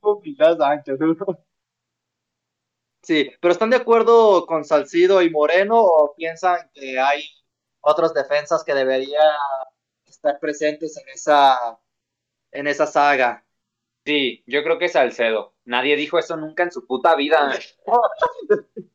Humildad, 0.00 0.58
Sánchez. 0.58 0.98
Sí, 3.02 3.30
pero 3.40 3.52
¿están 3.52 3.70
de 3.70 3.76
acuerdo 3.76 4.44
con 4.46 4.64
Salcido 4.64 5.22
y 5.22 5.30
Moreno 5.30 5.80
o 5.80 6.14
piensan 6.14 6.70
que 6.74 6.98
hay 6.98 7.24
otras 7.80 8.12
defensas 8.12 8.64
que 8.64 8.74
deberían 8.74 9.34
estar 10.06 10.38
presentes 10.40 10.96
en 10.98 11.08
esa, 11.08 11.78
en 12.52 12.66
esa 12.66 12.86
saga? 12.86 13.44
Sí, 14.04 14.42
yo 14.46 14.62
creo 14.62 14.78
que 14.78 14.88
Salcedo. 14.88 15.54
Nadie 15.64 15.96
dijo 15.96 16.18
eso 16.18 16.36
nunca 16.36 16.62
en 16.62 16.72
su 16.72 16.86
puta 16.86 17.14
vida. 17.14 17.50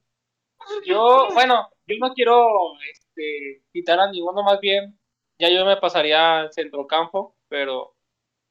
Yo, 0.85 1.27
bueno, 1.33 1.69
yo 1.85 1.95
no 1.99 2.13
quiero 2.13 2.47
este, 2.89 3.63
quitar 3.73 3.99
a 3.99 4.09
ninguno, 4.09 4.43
más 4.43 4.59
bien, 4.61 4.97
ya 5.37 5.49
yo 5.49 5.65
me 5.65 5.77
pasaría 5.77 6.39
al 6.39 6.53
centrocampo, 6.53 7.35
pero 7.49 7.95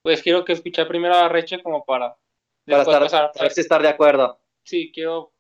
pues 0.03 0.23
quiero 0.23 0.45
que 0.45 0.53
escuchar 0.53 0.89
primero 0.89 1.15
a 1.15 1.29
Reche 1.29 1.63
como 1.63 1.85
para 1.85 2.17
Para 2.67 2.83
estar, 2.83 3.03
pasar. 3.03 3.33
a 3.35 3.43
ver 3.43 3.53
si 3.53 3.63
estar 3.63 3.81
de 3.81 3.89
acuerdo. 3.89 4.39
Sí, 4.63 4.93
quiero 4.93 5.33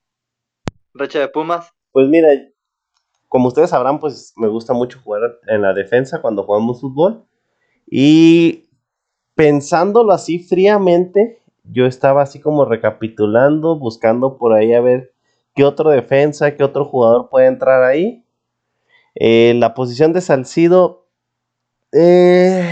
Reche 0.94 1.18
de 1.18 1.28
Pumas. 1.28 1.70
Pues 1.92 2.08
mira, 2.08 2.28
como 3.28 3.48
ustedes 3.48 3.70
sabrán, 3.70 3.98
pues 3.98 4.32
me 4.36 4.48
gusta 4.48 4.72
mucho 4.72 5.00
jugar 5.02 5.22
en 5.46 5.62
la 5.62 5.72
defensa 5.74 6.20
cuando 6.20 6.44
jugamos 6.44 6.80
fútbol. 6.80 7.24
Y 7.86 8.68
pensándolo 9.34 10.12
así 10.12 10.38
fríamente, 10.38 11.38
yo 11.64 11.86
estaba 11.86 12.22
así 12.22 12.40
como 12.40 12.64
recapitulando, 12.64 13.78
buscando 13.78 14.36
por 14.36 14.52
ahí 14.52 14.72
a 14.74 14.80
ver 14.80 15.12
qué 15.54 15.64
otro 15.64 15.90
defensa, 15.90 16.56
qué 16.56 16.64
otro 16.64 16.84
jugador 16.84 17.28
puede 17.28 17.46
entrar 17.46 17.82
ahí. 17.82 18.24
Eh, 19.14 19.54
la 19.56 19.74
posición 19.74 20.12
de 20.12 20.20
Salcido. 20.22 21.06
eh, 21.92 22.66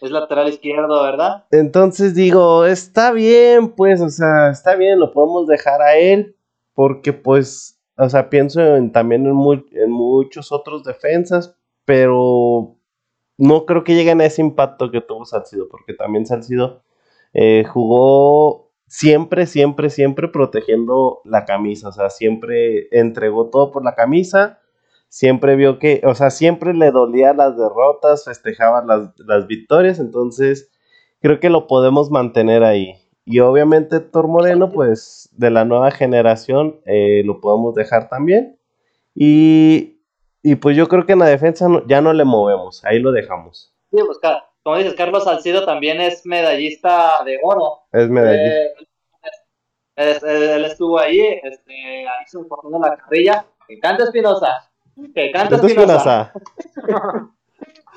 Es 0.00 0.10
lateral 0.10 0.48
izquierdo, 0.48 1.02
¿verdad? 1.02 1.44
entonces 1.50 2.14
digo, 2.14 2.66
está 2.66 3.12
bien, 3.12 3.70
pues, 3.70 4.00
o 4.00 4.10
sea, 4.10 4.50
está 4.50 4.74
bien, 4.76 5.00
lo 5.00 5.12
podemos 5.12 5.46
dejar 5.46 5.80
a 5.80 5.96
él, 5.96 6.36
porque 6.78 7.12
pues, 7.12 7.80
o 7.96 8.08
sea, 8.08 8.30
pienso 8.30 8.60
en- 8.76 8.92
también 8.92 9.26
en, 9.26 9.32
mu- 9.32 9.64
en 9.72 9.90
muchos 9.90 10.52
otros 10.52 10.84
defensas, 10.84 11.56
pero 11.84 12.76
no 13.38 13.66
creo 13.66 13.84
que 13.84 13.96
lleguen 13.96 14.20
a 14.20 14.26
ese 14.26 14.42
impacto 14.42 14.90
que 14.92 15.00
tuvo 15.00 15.24
Salcido, 15.24 15.68
porque 15.68 15.94
también 15.94 16.26
Salcido 16.26 16.82
eh, 17.34 17.64
jugó 17.64 18.70
siempre, 18.86 19.46
siempre, 19.46 19.90
siempre 19.90 20.28
protegiendo 20.28 21.20
la 21.24 21.44
camisa, 21.46 21.88
o 21.88 21.92
sea, 21.92 22.10
siempre 22.10 22.88
entregó 22.92 23.50
todo 23.50 23.72
por 23.72 23.84
la 23.84 23.96
camisa, 23.96 24.60
siempre 25.08 25.56
vio 25.56 25.80
que, 25.80 26.02
o 26.04 26.14
sea, 26.14 26.30
siempre 26.30 26.74
le 26.74 26.92
dolía 26.92 27.34
las 27.34 27.56
derrotas, 27.58 28.24
festejaba 28.24 28.84
las, 28.84 29.12
las 29.18 29.48
victorias, 29.48 29.98
entonces 29.98 30.70
creo 31.20 31.40
que 31.40 31.50
lo 31.50 31.66
podemos 31.66 32.12
mantener 32.12 32.64
ahí. 32.64 32.94
Y 33.30 33.40
obviamente 33.40 33.96
Héctor 33.96 34.26
Moreno, 34.26 34.70
pues 34.70 35.28
de 35.32 35.50
la 35.50 35.64
nueva 35.66 35.90
generación, 35.90 36.80
eh, 36.86 37.22
lo 37.26 37.40
podemos 37.40 37.74
dejar 37.74 38.08
también. 38.08 38.58
Y, 39.14 40.00
y 40.42 40.54
pues 40.54 40.76
yo 40.76 40.88
creo 40.88 41.04
que 41.04 41.12
en 41.12 41.18
la 41.18 41.26
defensa 41.26 41.68
no- 41.68 41.86
ya 41.86 42.00
no 42.00 42.12
le 42.14 42.24
movemos, 42.24 42.82
ahí 42.84 42.98
lo 43.00 43.12
dejamos. 43.12 43.74
Sí, 43.90 43.98
pues, 44.04 44.18
como 44.62 44.76
dices, 44.78 44.94
Carlos 44.94 45.24
Salcido 45.24 45.64
también 45.66 46.00
es 46.00 46.24
medallista 46.24 47.22
de 47.24 47.38
oro. 47.42 47.80
Es 47.92 48.08
medallista. 48.08 48.56
Eh, 48.56 48.74
es- 49.96 50.22
él 50.22 50.64
estuvo 50.64 50.98
ahí, 50.98 51.20
este, 51.20 51.72
ahí 52.08 52.26
se 52.26 52.38
portando 52.44 52.78
la 52.78 52.96
carrilla. 52.96 53.44
Que 53.66 53.78
canta 53.78 54.04
Espinosa. 54.04 54.70
Que 55.14 55.30
canta. 55.32 55.56
Espinosa, 55.56 56.32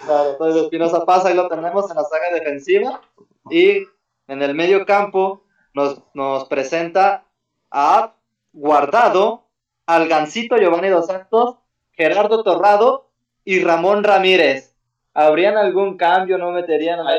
Claro, 0.05 0.31
entonces 0.31 0.63
Espinosa 0.63 1.05
pasa 1.05 1.31
y 1.31 1.35
lo 1.35 1.47
tenemos 1.47 1.89
en 1.89 1.95
la 1.95 2.03
saga 2.03 2.33
defensiva. 2.33 3.01
Y 3.49 3.83
en 4.31 4.41
el 4.41 4.55
medio 4.55 4.85
campo 4.85 5.43
nos, 5.73 6.03
nos 6.13 6.45
presenta 6.45 7.25
a 7.69 8.15
Guardado, 8.53 9.49
al 9.85 10.07
Gancito 10.07 10.55
Giovanni 10.55 10.87
Dos 10.87 11.07
Santos, 11.07 11.57
Gerardo 11.91 12.41
Torrado 12.41 13.09
y 13.43 13.61
Ramón 13.61 14.05
Ramírez. 14.05 14.73
¿Habrían 15.13 15.57
algún 15.57 15.97
cambio? 15.97 16.37
¿No 16.37 16.51
meterían 16.51 17.01
a 17.01 17.03
más? 17.03 17.17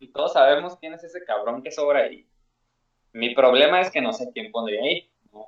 Y 0.00 0.08
todos 0.08 0.32
sabemos 0.32 0.76
quién 0.80 0.94
es 0.94 1.04
ese 1.04 1.22
cabrón 1.24 1.62
que 1.62 1.70
sobra 1.70 2.00
ahí. 2.00 2.26
Mi 3.12 3.32
problema 3.32 3.80
es 3.80 3.92
que 3.92 4.00
no 4.00 4.12
sé 4.12 4.28
quién 4.34 4.50
pondría 4.50 4.82
ahí. 4.82 5.08
No 5.32 5.46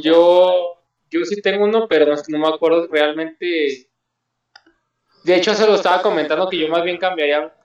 Yo, 0.00 0.78
yo 1.10 1.24
sí 1.24 1.42
tengo 1.42 1.64
uno, 1.64 1.88
pero 1.88 2.06
no, 2.06 2.22
no 2.28 2.38
me 2.38 2.54
acuerdo 2.54 2.86
realmente. 2.86 3.90
De 5.24 5.34
hecho, 5.34 5.52
se 5.54 5.66
lo 5.66 5.74
estaba 5.74 6.00
comentando 6.00 6.48
que 6.48 6.58
yo 6.58 6.68
más 6.68 6.84
bien 6.84 6.98
cambiaría 6.98 7.57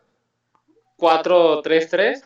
4-3-3, 1.04 2.24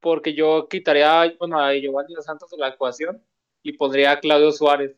porque 0.00 0.34
yo 0.34 0.68
quitaría 0.68 1.34
bueno, 1.38 1.58
a 1.58 1.72
Giovanni 1.72 2.14
Dos 2.14 2.26
Santos 2.26 2.50
de 2.50 2.58
la 2.58 2.68
ecuación 2.68 3.24
y 3.62 3.72
pondría 3.72 4.12
a 4.12 4.20
Claudio 4.20 4.52
Suárez. 4.52 4.94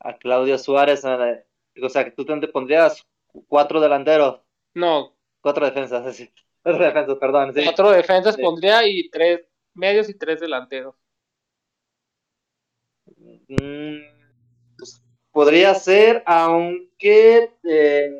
A 0.00 0.16
Claudio 0.16 0.56
Suárez. 0.56 1.04
O 1.04 1.88
sea, 1.90 2.04
que 2.04 2.12
tú 2.12 2.24
te 2.24 2.48
pondrías 2.48 3.06
cuatro 3.48 3.80
delanteros, 3.80 4.40
No, 4.74 5.14
cuatro 5.42 5.66
defensas, 5.66 6.04
decir, 6.06 6.32
cuatro 6.62 6.84
defensas, 6.84 7.16
perdón. 7.18 7.54
sí. 7.54 7.64
cuatro 7.64 7.90
defensas 7.90 8.34
Sí. 8.36 8.42
pondría 8.42 8.86
y 8.88 9.10
tres 9.10 9.42
medios 9.74 10.08
y 10.08 10.14
tres 10.14 10.40
delanteros. 10.40 10.94
Mm, 13.48 13.98
pues, 14.78 15.02
podría 15.30 15.74
ser, 15.74 16.22
aunque 16.26 17.52
eh, 17.62 18.10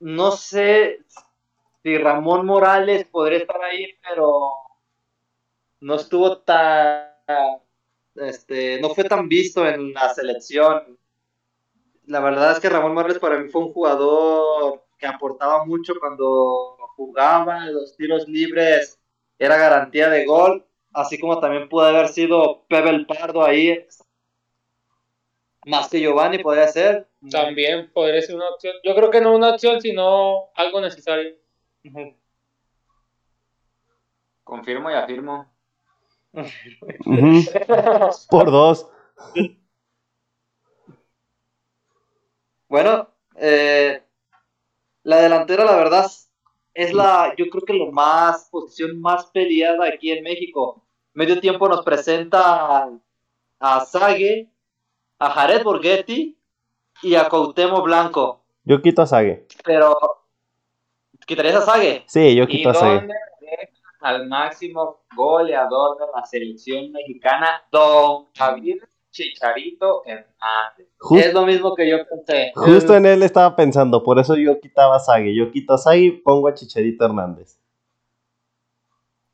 no 0.00 0.32
sé 0.32 0.98
si 1.82 1.98
Ramón 1.98 2.46
Morales 2.46 3.06
podría 3.06 3.38
estar 3.38 3.60
ahí, 3.62 3.94
pero 4.08 4.52
no 5.80 5.94
estuvo 5.96 6.38
tan, 6.38 7.08
este, 8.14 8.80
no 8.80 8.90
fue 8.90 9.04
tan 9.04 9.28
visto 9.28 9.66
en 9.66 9.92
la 9.92 10.12
selección. 10.14 10.98
La 12.06 12.20
verdad 12.20 12.52
es 12.52 12.60
que 12.60 12.68
Ramón 12.68 12.94
Morales 12.94 13.18
para 13.18 13.38
mí 13.38 13.48
fue 13.48 13.62
un 13.62 13.72
jugador 13.72 14.84
que 14.98 15.06
aportaba 15.06 15.64
mucho 15.64 15.94
cuando 15.98 16.76
jugaba, 16.96 17.66
los 17.66 17.96
tiros 17.96 18.28
libres 18.28 19.00
era 19.38 19.56
garantía 19.56 20.08
de 20.08 20.24
gol, 20.24 20.64
así 20.92 21.18
como 21.18 21.40
también 21.40 21.68
pudo 21.68 21.86
haber 21.86 22.08
sido 22.08 22.64
Pebel 22.68 23.06
Pardo 23.06 23.42
ahí, 23.44 23.84
más 25.64 25.88
que 25.88 26.00
Giovanni 26.00 26.38
podría 26.38 26.68
ser. 26.68 27.08
También 27.30 27.90
podría 27.92 28.20
ser 28.22 28.36
una 28.36 28.48
opción. 28.48 28.74
Yo 28.84 28.94
creo 28.94 29.10
que 29.10 29.20
no 29.20 29.34
una 29.34 29.50
opción, 29.50 29.80
sino 29.80 30.50
algo 30.54 30.80
necesario. 30.80 31.41
Confirmo 34.44 34.90
y 34.90 34.94
afirmo. 34.94 35.52
Por 38.30 38.50
dos. 38.50 38.88
Bueno, 42.68 43.08
eh, 43.36 44.02
la 45.02 45.16
delantera, 45.16 45.64
la 45.64 45.76
verdad, 45.76 46.10
es 46.74 46.92
la, 46.94 47.34
yo 47.36 47.46
creo 47.50 47.64
que 47.64 47.74
lo 47.74 47.92
más, 47.92 48.48
posición 48.50 49.00
más 49.00 49.26
peleada 49.26 49.86
aquí 49.88 50.10
en 50.10 50.24
México. 50.24 50.82
Medio 51.12 51.38
tiempo 51.40 51.68
nos 51.68 51.84
presenta 51.84 52.84
a, 52.84 52.98
a 53.60 53.84
Sague, 53.84 54.50
a 55.18 55.30
Jared 55.30 55.62
Borghetti 55.62 56.38
y 57.02 57.14
a 57.14 57.28
Cuauhtémoc 57.28 57.84
Blanco. 57.84 58.42
Yo 58.64 58.80
quito 58.80 59.02
a 59.02 59.06
Sague. 59.06 59.46
Pero, 59.64 60.21
¿quitarías 61.26 61.56
a 61.56 61.60
Sague? 61.62 62.04
Sí, 62.06 62.34
yo 62.34 62.44
¿Y 62.44 62.46
quito 62.48 62.70
a 62.70 62.74
Sague. 62.74 63.08
al 64.00 64.26
máximo 64.28 65.02
goleador 65.14 65.98
de 65.98 66.04
la 66.14 66.24
selección 66.24 66.90
mexicana, 66.92 67.62
don 67.70 68.26
Javier 68.36 68.78
Chicharito 69.10 70.02
Hernández? 70.06 70.88
Jus- 70.98 71.20
Es 71.20 71.34
lo 71.34 71.44
mismo 71.46 71.74
que 71.74 71.88
yo 71.88 71.98
pensé. 72.08 72.52
justo 72.54 72.94
en 72.96 73.06
él 73.06 73.22
estaba 73.22 73.54
pensando, 73.54 74.02
por 74.02 74.18
eso 74.18 74.34
yo 74.36 74.58
quitaba 74.60 74.96
a 74.96 75.00
Sague. 75.00 75.34
Yo 75.34 75.50
quito 75.50 75.74
a 75.74 75.78
Sague 75.78 76.00
y 76.00 76.10
pongo 76.12 76.48
a 76.48 76.54
Chicharito 76.54 77.04
Hernández. 77.04 77.58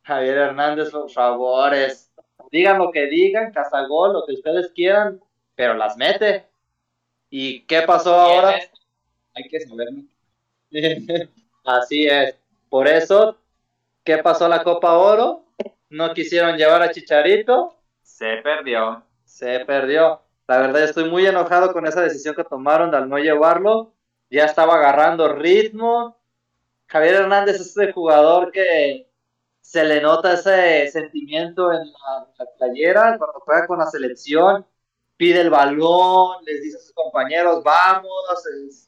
Javier 0.03 0.39
Hernández, 0.39 0.91
por 0.91 1.11
favores. 1.11 2.11
Digan 2.51 2.79
lo 2.79 2.91
que 2.91 3.07
digan, 3.07 3.53
Casagol, 3.53 4.15
lo 4.15 4.25
que 4.27 4.33
ustedes 4.35 4.71
quieran, 4.75 5.21
pero 5.55 5.75
las 5.75 5.97
mete. 5.99 6.47
¿Y 7.31 7.61
qué 7.67 7.83
pasó 7.83 8.15
ahora? 8.15 8.53
¿Quién 8.55 8.61
es? 8.61 8.71
Hay 9.35 9.49
que 9.49 9.61
saber. 9.61 9.89
Así 11.69 12.07
es. 12.07 12.35
Por 12.71 12.89
eso, 12.89 13.37
¿qué 14.03 14.19
pasó 14.19 14.49
la 14.49 14.63
Copa 14.63 14.97
Oro? 14.97 15.45
No 15.91 16.15
quisieron 16.15 16.57
llevar 16.57 16.81
a 16.83 16.91
Chicharito, 16.91 17.75
Se 18.03 18.37
perdió. 18.43 19.03
se 19.25 19.61
perdió. 19.67 20.23
La 20.47 20.59
verdad 20.59 20.83
estoy 20.85 21.11
muy 21.11 21.27
enojado 21.27 21.73
con 21.75 21.87
esa 21.87 22.01
decisión 22.01 22.35
que 22.35 22.45
tomaron 22.45 22.91
de 22.91 22.97
al 22.97 23.09
no 23.09 23.19
llevarlo. 23.19 23.93
Ya 24.31 24.47
estaba 24.47 24.77
agarrando 24.77 25.29
ritmo. 25.35 26.17
Javier 26.87 27.17
Hernández 27.17 27.57
es 27.57 27.77
ese 27.77 27.93
jugador 27.93 28.51
que 28.51 29.11
se 29.61 29.85
le 29.85 30.01
nota 30.01 30.33
ese 30.35 30.89
sentimiento 30.91 31.71
en 31.73 31.81
la, 31.93 32.27
en 32.31 32.35
la 32.39 32.47
playera 32.57 33.19
cuando 33.19 33.41
juega 33.41 33.67
con 33.67 33.79
la 33.79 33.87
selección. 33.87 34.67
Pide 35.19 35.43
el 35.43 35.51
balón, 35.51 36.43
les 36.47 36.63
dice 36.63 36.79
a 36.79 36.81
sus 36.81 36.93
compañeros, 36.95 37.63
vamos. 37.63 38.11
es- 38.69 38.88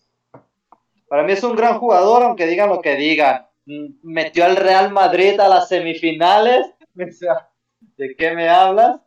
Para 1.11 1.25
mí 1.25 1.33
es 1.33 1.43
un 1.43 1.57
gran 1.57 1.81
jugador, 1.81 2.23
aunque 2.23 2.47
digan 2.47 2.69
lo 2.69 2.81
que 2.81 2.95
digan. 2.95 3.49
Mm, 3.67 3.95
Metió 4.05 4.45
al 4.45 4.55
Real 4.55 4.93
Madrid 4.93 5.41
a 5.41 5.49
las 5.49 5.67
semifinales. 5.67 6.65
¿De 7.97 8.15
qué 8.15 8.31
me 8.33 8.49
hablas? 8.49 9.01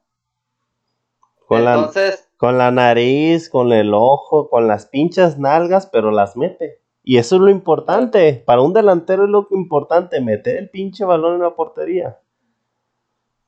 Con 1.47 1.63
la, 1.63 1.75
Entonces, 1.75 2.29
con 2.35 2.57
la 2.57 2.71
nariz, 2.71 3.49
con 3.49 3.71
el 3.71 3.93
ojo, 3.93 4.49
con 4.49 4.67
las 4.67 4.87
pinchas 4.87 5.39
nalgas, 5.39 5.87
pero 5.87 6.11
las 6.11 6.35
mete. 6.35 6.81
Y 7.03 7.19
eso 7.19 7.37
es 7.37 7.41
lo 7.41 7.49
importante. 7.49 8.43
Para 8.45 8.61
un 8.61 8.73
delantero 8.73 9.23
es 9.23 9.29
lo 9.29 9.47
importante, 9.51 10.19
meter 10.19 10.57
el 10.57 10.69
pinche 10.69 11.05
balón 11.05 11.35
en 11.35 11.43
la 11.43 11.55
portería. 11.55 12.19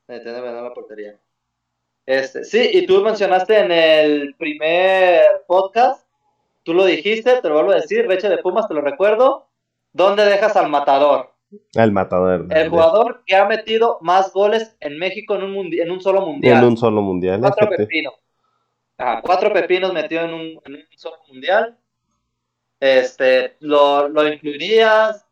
me 0.08 0.22
tiene 0.22 0.38
en 0.38 0.64
la 0.64 0.74
portería. 0.74 1.20
Este, 2.06 2.46
sí, 2.46 2.70
y 2.72 2.86
tú 2.86 3.02
mencionaste 3.02 3.60
en 3.60 3.72
el 3.74 4.36
primer 4.36 5.24
podcast, 5.46 6.05
tú 6.66 6.74
lo 6.74 6.84
dijiste, 6.84 7.42
te 7.42 7.48
lo 7.48 7.56
vuelvo 7.56 7.72
a 7.72 7.76
decir, 7.76 8.06
Reche 8.08 8.28
de 8.28 8.40
Pumas, 8.40 8.68
te 8.68 8.74
lo 8.74 8.82
recuerdo. 8.82 9.48
¿Dónde 9.94 10.26
dejas 10.26 10.58
al 10.58 10.70
matador? 10.70 11.32
El 11.74 11.94
matador. 11.94 12.48
El 12.50 12.70
jugador 12.70 13.24
que 13.26 13.36
ha 13.36 13.46
metido 13.46 14.00
más 14.02 14.34
goles 14.34 14.76
en 14.82 14.98
México 14.98 15.36
en 15.36 15.44
un, 15.44 15.54
mundi- 15.54 15.82
en 15.82 15.90
un 15.92 16.02
solo 16.02 16.20
mundial. 16.26 16.58
En 16.58 16.64
un 16.66 16.76
solo 16.78 17.02
mundial. 17.02 17.40
Cuatro 17.40 17.68
fíjate. 17.68 17.84
pepinos. 17.84 18.14
Ajá, 18.98 19.22
cuatro 19.22 19.54
pepinos 19.54 19.94
metido 19.94 20.24
en 20.24 20.34
un, 20.34 20.42
en 20.66 20.74
un 20.76 20.84
solo 20.98 21.18
mundial. 21.30 21.78
Este, 22.80 23.56
lo, 23.62 24.10
lo 24.10 24.28
incluirías 24.28 25.26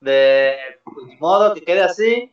de 0.00 0.54
pues, 0.84 1.06
ni 1.06 1.16
modo 1.16 1.52
que 1.52 1.62
quede 1.62 1.82
así. 1.82 2.32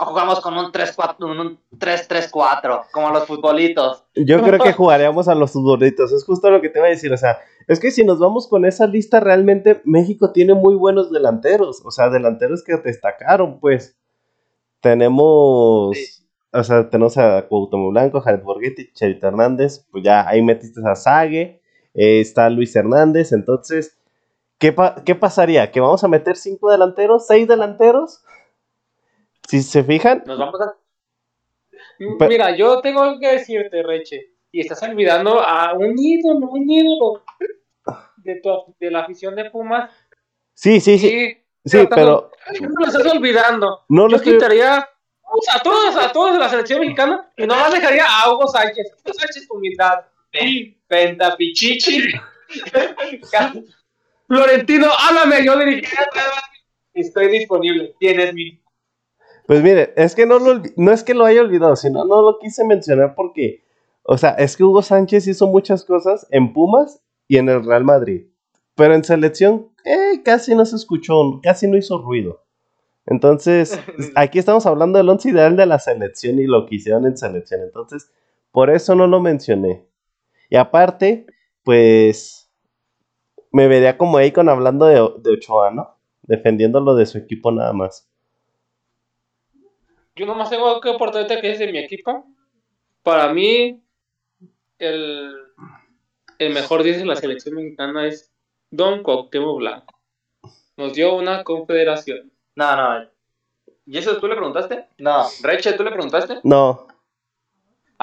O 0.00 0.06
jugamos 0.06 0.40
con 0.40 0.56
un 0.56 0.72
3-4, 0.72 1.16
un 1.20 1.58
3-3-4, 1.78 2.84
como 2.92 3.10
los 3.10 3.26
futbolitos. 3.26 4.04
Yo 4.14 4.42
creo 4.42 4.58
que 4.58 4.72
jugaríamos 4.72 5.28
a 5.28 5.34
los 5.34 5.50
futbolitos. 5.52 6.10
Es 6.12 6.24
justo 6.24 6.50
lo 6.50 6.60
que 6.62 6.70
te 6.70 6.78
iba 6.78 6.86
a 6.86 6.90
decir. 6.90 7.12
O 7.12 7.16
sea, 7.18 7.38
es 7.68 7.78
que 7.80 7.90
si 7.90 8.02
nos 8.04 8.18
vamos 8.18 8.48
con 8.48 8.64
esa 8.64 8.86
lista, 8.86 9.20
realmente 9.20 9.82
México 9.84 10.32
tiene 10.32 10.54
muy 10.54 10.74
buenos 10.74 11.12
delanteros. 11.12 11.82
O 11.84 11.90
sea, 11.90 12.08
delanteros 12.08 12.64
que 12.64 12.76
destacaron, 12.78 13.60
pues. 13.60 13.96
Tenemos. 14.80 15.96
Sí. 15.96 16.24
O 16.52 16.64
sea, 16.64 16.88
tenemos 16.90 17.16
a 17.16 17.46
Cuauhtémoc 17.46 17.92
Blanco, 17.92 18.20
Jared 18.20 18.42
Borghetti, 18.42 18.92
Cherito 18.92 19.28
Hernández. 19.28 19.86
Pues 19.92 20.02
ya 20.02 20.26
ahí 20.28 20.42
metiste 20.42 20.80
a 20.84 20.94
Sague. 20.94 21.60
eh, 21.94 22.20
está 22.20 22.48
Luis 22.50 22.74
Hernández. 22.74 23.32
Entonces, 23.32 23.98
¿qué, 24.58 24.72
pa- 24.72 24.96
¿qué 25.04 25.14
pasaría? 25.14 25.70
¿Que 25.70 25.80
vamos 25.80 26.02
a 26.04 26.08
meter 26.08 26.36
cinco 26.36 26.70
delanteros? 26.70 27.26
¿Seis 27.26 27.46
delanteros? 27.46 28.22
Si 29.50 29.62
se 29.62 29.82
fijan, 29.84 30.22
Nos 30.26 30.38
vamos 30.38 30.60
a. 30.60 30.74
Pe- 32.18 32.28
Mira, 32.28 32.56
yo 32.56 32.80
tengo 32.80 33.02
algo 33.02 33.18
que 33.20 33.32
decirte, 33.32 33.82
Reche. 33.82 34.34
Y 34.52 34.60
estás 34.60 34.82
olvidando 34.82 35.40
a 35.40 35.74
un 35.74 35.94
ídolo, 35.98 36.48
un 36.50 36.68
ídolo 36.70 37.22
de, 38.18 38.36
tu- 38.36 38.74
de 38.78 38.90
la 38.90 39.00
afición 39.00 39.34
de 39.36 39.50
Pumas. 39.50 39.90
sí, 40.54 40.80
sí, 40.80 40.98
sí. 40.98 41.08
Sí, 41.08 41.36
Sí, 41.64 41.86
pero 41.94 42.30
no 42.60 42.68
lo 42.78 42.86
estás 42.86 43.06
olvidando. 43.12 43.84
no 43.90 44.04
lo 44.04 44.10
Yo 44.10 44.16
estoy. 44.16 44.32
quitaría 44.34 44.78
a 44.78 45.62
todos, 45.62 45.94
a 45.96 46.10
todos 46.10 46.32
de 46.32 46.38
la 46.38 46.48
selección 46.48 46.80
mexicana 46.80 47.30
y 47.36 47.46
nomás 47.46 47.72
dejaría 47.72 48.04
a 48.06 48.32
Hugo 48.32 48.48
Sánchez. 48.48 48.92
Hugo 49.04 49.12
Sánchez, 49.14 49.46
humildad. 49.50 50.00
Pentapichichi. 50.88 52.08
Florentino, 54.26 54.88
háblame, 54.98 55.44
yo 55.44 55.58
dirigí. 55.58 55.86
Estoy 56.94 57.28
disponible. 57.28 57.94
Tienes 57.98 58.32
mi. 58.34 58.60
Pues 59.50 59.64
mire, 59.64 59.92
es 59.96 60.14
que 60.14 60.26
no, 60.26 60.38
lo, 60.38 60.62
no 60.76 60.92
es 60.92 61.02
que 61.02 61.12
lo 61.12 61.24
haya 61.24 61.40
olvidado, 61.40 61.74
sino 61.74 62.04
no 62.04 62.22
lo 62.22 62.38
quise 62.38 62.64
mencionar 62.64 63.16
porque, 63.16 63.64
o 64.04 64.16
sea, 64.16 64.30
es 64.34 64.56
que 64.56 64.62
Hugo 64.62 64.80
Sánchez 64.80 65.26
hizo 65.26 65.48
muchas 65.48 65.82
cosas 65.82 66.24
en 66.30 66.52
Pumas 66.52 67.02
y 67.26 67.36
en 67.36 67.48
el 67.48 67.64
Real 67.64 67.82
Madrid, 67.82 68.28
pero 68.76 68.94
en 68.94 69.02
selección 69.02 69.72
eh, 69.84 70.22
casi 70.24 70.54
no 70.54 70.64
se 70.64 70.76
escuchó, 70.76 71.40
casi 71.42 71.66
no 71.66 71.76
hizo 71.76 71.98
ruido. 71.98 72.44
Entonces, 73.06 73.76
aquí 74.14 74.38
estamos 74.38 74.66
hablando 74.66 74.98
del 74.98 75.08
once 75.08 75.30
ideal 75.30 75.56
de 75.56 75.66
la 75.66 75.80
selección 75.80 76.38
y 76.38 76.46
lo 76.46 76.66
que 76.66 76.76
hicieron 76.76 77.04
en 77.04 77.16
selección, 77.16 77.62
entonces, 77.62 78.12
por 78.52 78.70
eso 78.70 78.94
no 78.94 79.08
lo 79.08 79.18
mencioné. 79.18 79.84
Y 80.48 80.54
aparte, 80.54 81.26
pues, 81.64 82.48
me 83.50 83.66
vería 83.66 83.98
como 83.98 84.16
ahí 84.16 84.30
con 84.30 84.48
hablando 84.48 84.86
de, 84.86 84.94
de 85.24 85.30
Ochoa, 85.32 85.72
¿no? 85.72 85.98
Defendiéndolo 86.22 86.94
de 86.94 87.06
su 87.06 87.18
equipo 87.18 87.50
nada 87.50 87.72
más. 87.72 88.09
Yo 90.16 90.26
nomás 90.26 90.50
tengo 90.50 90.66
algo 90.68 90.80
que 90.80 90.90
aportarte 90.90 91.40
que 91.40 91.52
es 91.52 91.58
de 91.58 91.70
mi 91.72 91.78
equipo. 91.78 92.26
Para 93.02 93.32
mí, 93.32 93.82
el, 94.78 95.34
el 96.38 96.52
mejor 96.52 96.82
10 96.82 96.98
de 96.98 97.06
la 97.06 97.16
selección 97.16 97.54
mexicana 97.54 98.06
es 98.06 98.30
Don 98.70 99.02
Cuauhtémoc 99.02 99.58
Blanco. 99.58 99.94
Nos 100.76 100.92
dio 100.94 101.14
una 101.14 101.42
confederación. 101.44 102.30
No, 102.56 102.76
no, 102.76 103.08
¿Y 103.86 103.98
eso 103.98 104.18
tú 104.18 104.28
le 104.28 104.36
preguntaste? 104.36 104.86
no. 104.98 105.26
Reche, 105.42 105.72
¿tú 105.72 105.82
le 105.84 105.90
preguntaste? 105.90 106.40
No, 106.44 106.86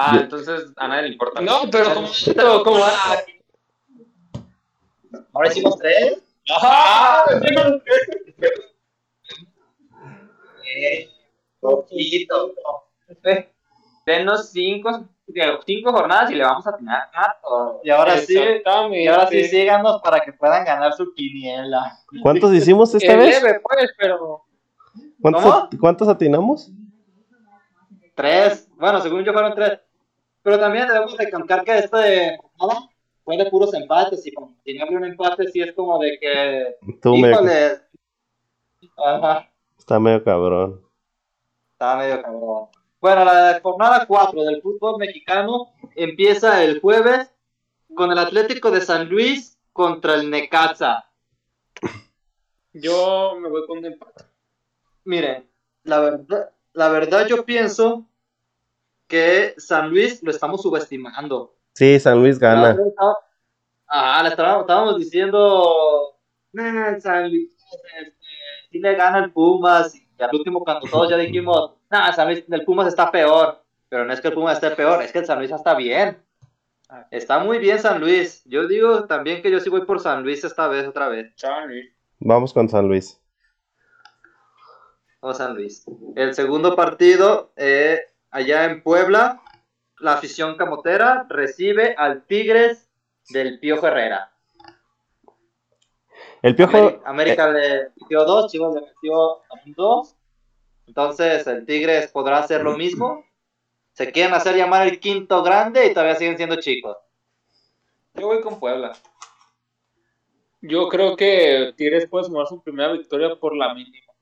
Ah, 0.00 0.12
Yo- 0.14 0.20
entonces 0.22 0.66
a 0.76 0.86
nadie 0.86 1.02
le 1.02 1.08
importa. 1.14 1.40
No, 1.40 1.62
pero 1.72 1.92
como, 1.94 2.08
como 2.62 2.84
Ahora 5.32 5.48
hicimos 5.48 5.76
tres. 5.78 6.22
¡Ah! 6.50 7.24
Eh, 10.64 11.08
poquito. 11.88 12.54
Denos 14.06 14.50
cinco, 14.50 15.04
cinco 15.66 15.92
jornadas 15.92 16.30
y 16.30 16.34
le 16.34 16.44
vamos 16.44 16.66
a 16.66 16.70
atinar 16.70 17.10
a 17.12 17.36
todo. 17.42 17.80
Y 17.84 17.90
ahora 17.90 18.16
sí, 18.16 18.38
y 18.38 19.06
ahora 19.06 19.26
sí 19.26 19.44
síganos 19.44 20.00
para 20.02 20.20
que 20.20 20.32
puedan 20.32 20.64
ganar 20.64 20.92
su 20.94 21.12
quiniela. 21.14 21.98
¿cuántos 22.22 22.52
hicimos 22.54 22.94
esta 22.94 23.12
Es 23.12 23.18
vez? 23.18 23.42
leve, 23.42 23.60
pues, 23.60 23.90
pero 23.98 24.44
¿Cuántos, 25.20 25.68
¿Cuántos 25.80 26.08
atinamos? 26.08 26.70
Tres. 28.14 28.68
Bueno, 28.76 29.00
según 29.00 29.24
yo 29.24 29.32
fueron 29.32 29.54
tres. 29.54 29.80
Pero 30.42 30.58
también 30.58 30.86
debemos 30.88 31.16
recalcar 31.16 31.64
que 31.64 31.78
esto 31.78 31.98
de 31.98 32.38
jornada 32.56 32.88
fue 33.24 33.36
de 33.36 33.50
puros 33.50 33.74
empates. 33.74 34.26
Y 34.26 34.32
como 34.32 34.56
si 34.64 34.78
no 34.78 34.86
un 34.86 35.04
empate, 35.04 35.48
sí 35.48 35.60
es 35.60 35.74
como 35.74 35.98
de 35.98 36.18
que. 36.20 36.76
Tú 37.02 37.16
me... 37.16 37.30
Híjole. 37.30 37.80
Ajá. 38.96 39.50
Está 39.78 40.00
medio 40.00 40.22
cabrón. 40.24 40.87
Estaba 41.78 42.02
medio 42.02 42.20
cabrón. 42.20 42.68
Bueno, 43.00 43.24
la 43.24 43.60
jornada 43.62 44.04
4 44.04 44.42
del 44.42 44.60
fútbol 44.60 44.98
mexicano 44.98 45.72
empieza 45.94 46.64
el 46.64 46.80
jueves 46.80 47.32
con 47.94 48.10
el 48.10 48.18
Atlético 48.18 48.72
de 48.72 48.80
San 48.80 49.08
Luis 49.08 49.56
contra 49.72 50.14
el 50.16 50.28
Necaxa. 50.28 51.08
yo 52.72 53.36
me 53.40 53.48
voy 53.48 53.64
con 53.68 53.78
un 53.78 53.84
empate. 53.84 54.24
Miren, 55.04 55.48
la 55.84 56.00
verdad, 56.00 56.50
la 56.72 56.88
verdad 56.88 57.28
yo 57.28 57.44
pienso 57.44 58.08
que 59.06 59.54
San 59.56 59.88
Luis 59.88 60.20
lo 60.24 60.32
estamos 60.32 60.60
subestimando. 60.62 61.54
Sí, 61.74 62.00
San 62.00 62.18
Luis 62.18 62.40
gana. 62.40 62.76
Ah, 63.86 64.20
le 64.24 64.30
estábamos, 64.30 64.62
estábamos 64.62 64.98
diciendo, 64.98 66.18
"Nah, 66.50 66.98
San 66.98 67.30
Luis, 67.30 67.52
este, 68.00 68.16
sí 68.68 68.80
le 68.80 68.96
gana 68.96 69.18
el 69.20 69.32
Pumas, 69.32 69.94
y 70.18 70.22
al 70.22 70.30
último 70.34 70.64
cuando 70.64 70.88
todos 70.88 71.10
ya 71.10 71.16
dijimos, 71.16 71.74
nah, 71.90 72.12
San 72.12 72.28
Luis, 72.28 72.44
el 72.50 72.64
Pumas 72.64 72.88
está 72.88 73.10
peor, 73.10 73.62
pero 73.88 74.04
no 74.04 74.12
es 74.12 74.20
que 74.20 74.28
el 74.28 74.34
Pumas 74.34 74.54
esté 74.54 74.74
peor, 74.74 75.02
es 75.02 75.12
que 75.12 75.20
el 75.20 75.26
San 75.26 75.38
Luis 75.38 75.50
está 75.50 75.74
bien. 75.74 76.18
Está 77.10 77.38
muy 77.38 77.58
bien 77.58 77.78
San 77.78 78.00
Luis. 78.00 78.42
Yo 78.46 78.66
digo 78.66 79.04
también 79.04 79.42
que 79.42 79.50
yo 79.50 79.60
sí 79.60 79.68
voy 79.68 79.84
por 79.84 80.00
San 80.00 80.22
Luis 80.22 80.42
esta 80.42 80.68
vez, 80.68 80.86
otra 80.86 81.08
vez. 81.08 81.32
Vamos 82.18 82.52
con 82.52 82.68
San 82.68 82.88
Luis. 82.88 83.20
O 85.20 85.34
San 85.34 85.54
Luis. 85.54 85.84
El 86.16 86.34
segundo 86.34 86.74
partido, 86.74 87.52
eh, 87.56 88.00
allá 88.30 88.64
en 88.64 88.82
Puebla, 88.82 89.42
la 90.00 90.14
afición 90.14 90.56
camotera 90.56 91.26
recibe 91.28 91.94
al 91.96 92.24
Tigres 92.24 92.88
del 93.28 93.60
Piojo 93.60 93.86
Herrera. 93.86 94.32
El 96.42 96.54
Piojo, 96.54 96.76
Ameri- 96.78 97.00
América 97.04 97.48
le 97.50 97.90
metió 98.00 98.24
dos, 98.24 98.50
Chivas 98.50 98.74
le 98.74 98.80
metió 98.82 99.38
dos. 99.76 100.14
Entonces 100.86 101.46
el 101.46 101.66
Tigres 101.66 102.10
podrá 102.12 102.38
hacer 102.38 102.62
lo 102.62 102.76
mismo. 102.76 103.24
Se 103.92 104.12
quieren 104.12 104.32
hacer 104.34 104.56
llamar 104.56 104.86
el 104.86 105.00
quinto 105.00 105.42
grande 105.42 105.86
y 105.86 105.92
todavía 105.92 106.14
siguen 106.14 106.36
siendo 106.36 106.56
chicos. 106.56 106.96
Yo 108.14 108.26
voy 108.28 108.40
con 108.40 108.58
Puebla. 108.60 108.92
Yo 110.60 110.88
creo 110.88 111.16
que 111.16 111.72
Tigres 111.76 112.08
puede 112.08 112.24
sumar 112.24 112.46
su 112.46 112.62
primera 112.62 112.92
victoria 112.92 113.34
por 113.38 113.56
la 113.56 113.74
mínima. 113.74 114.12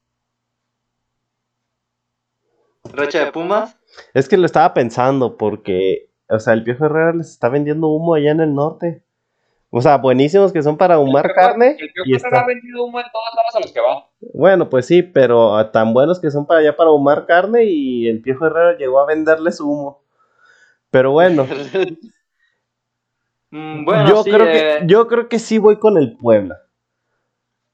Recha 2.85 3.25
de 3.25 3.33
Pumas. 3.33 3.77
es 4.15 4.29
que 4.29 4.37
lo 4.37 4.47
estaba 4.47 4.73
pensando 4.73 5.37
porque, 5.37 6.11
o 6.29 6.39
sea, 6.39 6.55
el 6.55 6.63
Piojo 6.63 6.87
Herrera 6.87 7.13
les 7.15 7.31
está 7.31 7.49
vendiendo 7.49 7.89
humo 7.89 8.15
allá 8.15 8.31
en 8.31 8.41
el 8.41 8.55
norte. 8.55 9.03
O 9.71 9.83
sea, 9.83 9.97
buenísimos 9.99 10.53
que 10.53 10.63
son 10.63 10.77
para 10.77 10.95
ahumar 10.95 11.35
carne. 11.35 11.77
El 11.79 11.91
Y 12.05 12.15
está. 12.15 12.41
ha 12.41 12.47
vendido 12.47 12.85
humo 12.85 13.01
en 13.01 13.07
todos 13.13 13.27
lados 13.35 13.55
a 13.57 13.61
los 13.61 13.73
que 13.73 13.81
va. 13.81 14.09
Bueno, 14.33 14.69
pues 14.69 14.87
sí, 14.87 15.03
pero 15.03 15.57
ah, 15.57 15.71
tan 15.73 15.93
buenos 15.93 16.21
que 16.21 16.31
son 16.31 16.47
para 16.47 16.61
allá 16.61 16.77
para 16.77 16.91
ahumar 16.91 17.27
carne 17.27 17.65
y 17.65 18.09
el 18.09 18.23
Piojo 18.23 18.47
Herrera 18.47 18.79
llegó 18.79 19.01
a 19.01 19.07
venderles 19.07 19.61
humo. 19.61 20.03
Pero 20.91 21.13
bueno, 21.13 21.47
Mm, 23.51 23.85
bueno, 23.85 24.09
yo, 24.09 24.23
sí, 24.23 24.31
creo 24.31 24.47
eh, 24.47 24.79
que, 24.81 24.87
yo 24.87 25.07
creo 25.07 25.29
que 25.29 25.39
sí 25.39 25.59
voy 25.59 25.79
con 25.79 25.97
el 25.97 26.17
Puebla. 26.17 26.63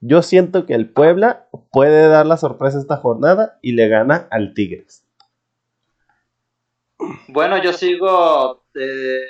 Yo 0.01 0.23
siento 0.23 0.67
que 0.67 0.75
el 0.75 0.91
Puebla 0.91 1.47
puede 1.71 2.09
dar 2.09 2.27
la 2.27 2.37
sorpresa 2.37 2.79
esta 2.79 2.97
jornada 2.97 3.59
y 3.63 3.73
le 3.73 3.89
gana 3.89 4.27
al 4.31 4.53
Tigres. 4.55 5.07
Bueno, 7.29 7.61
yo 7.63 7.73
sigo 7.73 8.65
eh, 8.75 9.21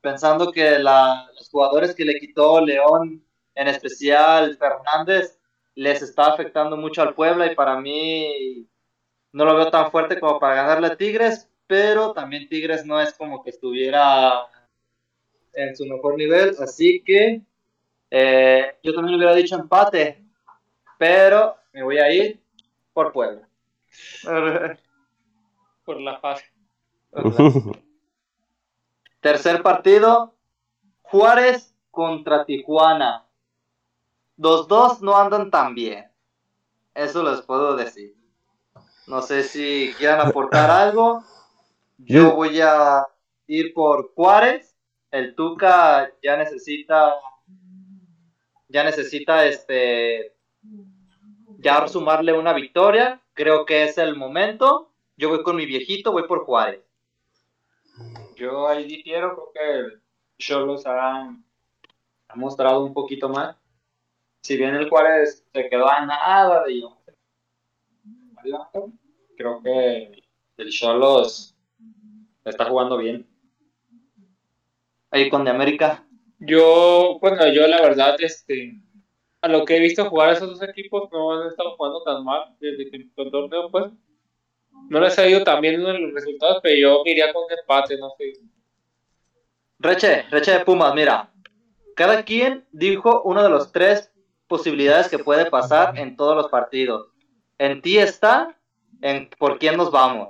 pensando 0.00 0.50
que 0.52 0.78
la- 0.78 1.26
jugadores 1.52 1.94
que 1.94 2.04
le 2.04 2.18
quitó 2.18 2.60
León, 2.60 3.24
en 3.54 3.68
especial 3.68 4.56
Fernández, 4.56 5.38
les 5.74 6.02
está 6.02 6.32
afectando 6.32 6.76
mucho 6.76 7.02
al 7.02 7.14
Puebla 7.14 7.50
y 7.50 7.54
para 7.54 7.78
mí 7.80 8.66
no 9.32 9.44
lo 9.44 9.56
veo 9.56 9.70
tan 9.70 9.90
fuerte 9.90 10.18
como 10.18 10.40
para 10.40 10.56
ganarle 10.56 10.88
a 10.88 10.96
Tigres, 10.96 11.48
pero 11.66 12.12
también 12.12 12.48
Tigres 12.48 12.84
no 12.84 13.00
es 13.00 13.14
como 13.14 13.42
que 13.42 13.50
estuviera 13.50 14.46
en 15.54 15.76
su 15.76 15.86
mejor 15.86 16.16
nivel, 16.16 16.56
así 16.60 17.02
que 17.04 17.42
eh, 18.10 18.76
yo 18.82 18.94
también 18.94 19.16
hubiera 19.16 19.34
dicho 19.34 19.54
empate, 19.54 20.22
pero 20.98 21.56
me 21.72 21.82
voy 21.82 21.98
a 21.98 22.12
ir 22.12 22.42
por 22.92 23.12
Puebla. 23.12 23.48
Por 25.84 26.00
la 26.00 26.18
fase. 26.20 26.44
Tercer 29.20 29.62
partido, 29.62 30.34
Juárez 31.12 31.76
contra 31.90 32.46
Tijuana. 32.46 33.26
Los 34.38 34.66
dos 34.66 35.02
no 35.02 35.14
andan 35.14 35.50
tan 35.50 35.74
bien. 35.74 36.10
Eso 36.94 37.22
les 37.22 37.42
puedo 37.42 37.76
decir. 37.76 38.16
No 39.06 39.20
sé 39.20 39.42
si 39.42 39.92
quieran 39.98 40.26
aportar 40.26 40.70
algo. 40.70 41.22
Yo 41.98 42.34
voy 42.34 42.58
a 42.62 43.06
ir 43.46 43.74
por 43.74 44.14
Juárez. 44.14 44.74
El 45.10 45.34
Tuca 45.34 46.10
ya 46.22 46.38
necesita, 46.38 47.12
ya 48.68 48.82
necesita 48.82 49.44
este, 49.44 50.34
ya 51.58 51.86
sumarle 51.88 52.32
una 52.32 52.54
victoria. 52.54 53.20
Creo 53.34 53.66
que 53.66 53.84
es 53.84 53.98
el 53.98 54.16
momento. 54.16 54.90
Yo 55.18 55.28
voy 55.28 55.42
con 55.42 55.56
mi 55.56 55.66
viejito, 55.66 56.10
voy 56.10 56.26
por 56.26 56.46
Juárez. 56.46 56.80
Yo 58.34 58.66
ahí 58.66 58.84
difiero, 58.84 59.50
creo 59.52 59.52
que 59.52 60.01
Cholos 60.42 60.86
ha, 60.86 61.36
ha 62.28 62.36
mostrado 62.36 62.84
un 62.84 62.92
poquito 62.92 63.28
más. 63.28 63.56
Si 64.42 64.56
bien 64.56 64.74
el 64.74 64.88
Juárez 64.88 65.44
se 65.52 65.68
quedó 65.68 65.88
a 65.88 66.04
nada 66.04 66.64
de 66.64 66.82
creo 69.36 69.62
que 69.62 70.22
el 70.56 70.70
Cholos 70.70 71.54
está 72.44 72.64
jugando 72.64 72.98
bien. 72.98 73.26
Ahí 75.10 75.28
con 75.28 75.44
de 75.44 75.50
América. 75.50 76.06
Yo, 76.38 77.18
bueno, 77.20 77.46
yo 77.52 77.66
la 77.68 77.80
verdad, 77.80 78.16
este, 78.18 78.80
a 79.40 79.48
lo 79.48 79.64
que 79.64 79.76
he 79.76 79.80
visto 79.80 80.08
jugar 80.08 80.30
a 80.30 80.32
esos 80.32 80.58
dos 80.58 80.68
equipos, 80.68 81.08
no 81.12 81.40
han 81.40 81.48
estado 81.48 81.76
jugando 81.76 82.02
tan 82.02 82.24
mal 82.24 82.56
desde 82.58 82.90
que 82.90 82.96
el 82.96 83.30
torneo, 83.30 83.70
pues. 83.70 83.92
No 84.88 85.00
les 85.00 85.18
ha 85.18 85.28
ido 85.28 85.44
tan 85.44 85.60
bien 85.60 85.82
los 85.82 86.14
resultados, 86.14 86.58
pero 86.62 86.74
yo 86.76 87.02
me 87.04 87.12
iría 87.12 87.32
con 87.32 87.44
empate, 87.50 87.96
no 87.98 88.10
sé. 88.18 88.32
Reche, 89.82 90.22
Reche 90.30 90.52
de 90.52 90.64
Pumas, 90.64 90.94
mira. 90.94 91.28
Cada 91.96 92.22
quien 92.22 92.64
dijo 92.70 93.22
una 93.22 93.42
de 93.42 93.50
las 93.50 93.72
tres 93.72 94.12
posibilidades 94.46 95.08
que 95.08 95.18
puede 95.18 95.50
pasar 95.50 95.98
en 95.98 96.16
todos 96.16 96.36
los 96.36 96.48
partidos. 96.48 97.08
En 97.58 97.82
ti 97.82 97.98
está 97.98 98.56
en 99.02 99.28
por 99.38 99.58
quién 99.58 99.76
nos 99.76 99.90
vamos. 99.90 100.28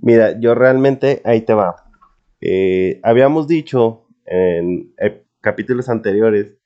Mira, 0.00 0.40
yo 0.40 0.54
realmente, 0.54 1.20
ahí 1.24 1.42
te 1.42 1.52
va. 1.52 1.84
Eh, 2.40 2.98
habíamos 3.02 3.46
dicho 3.46 4.06
en 4.24 4.94
capítulos 5.40 5.88
anteriores 5.88 6.56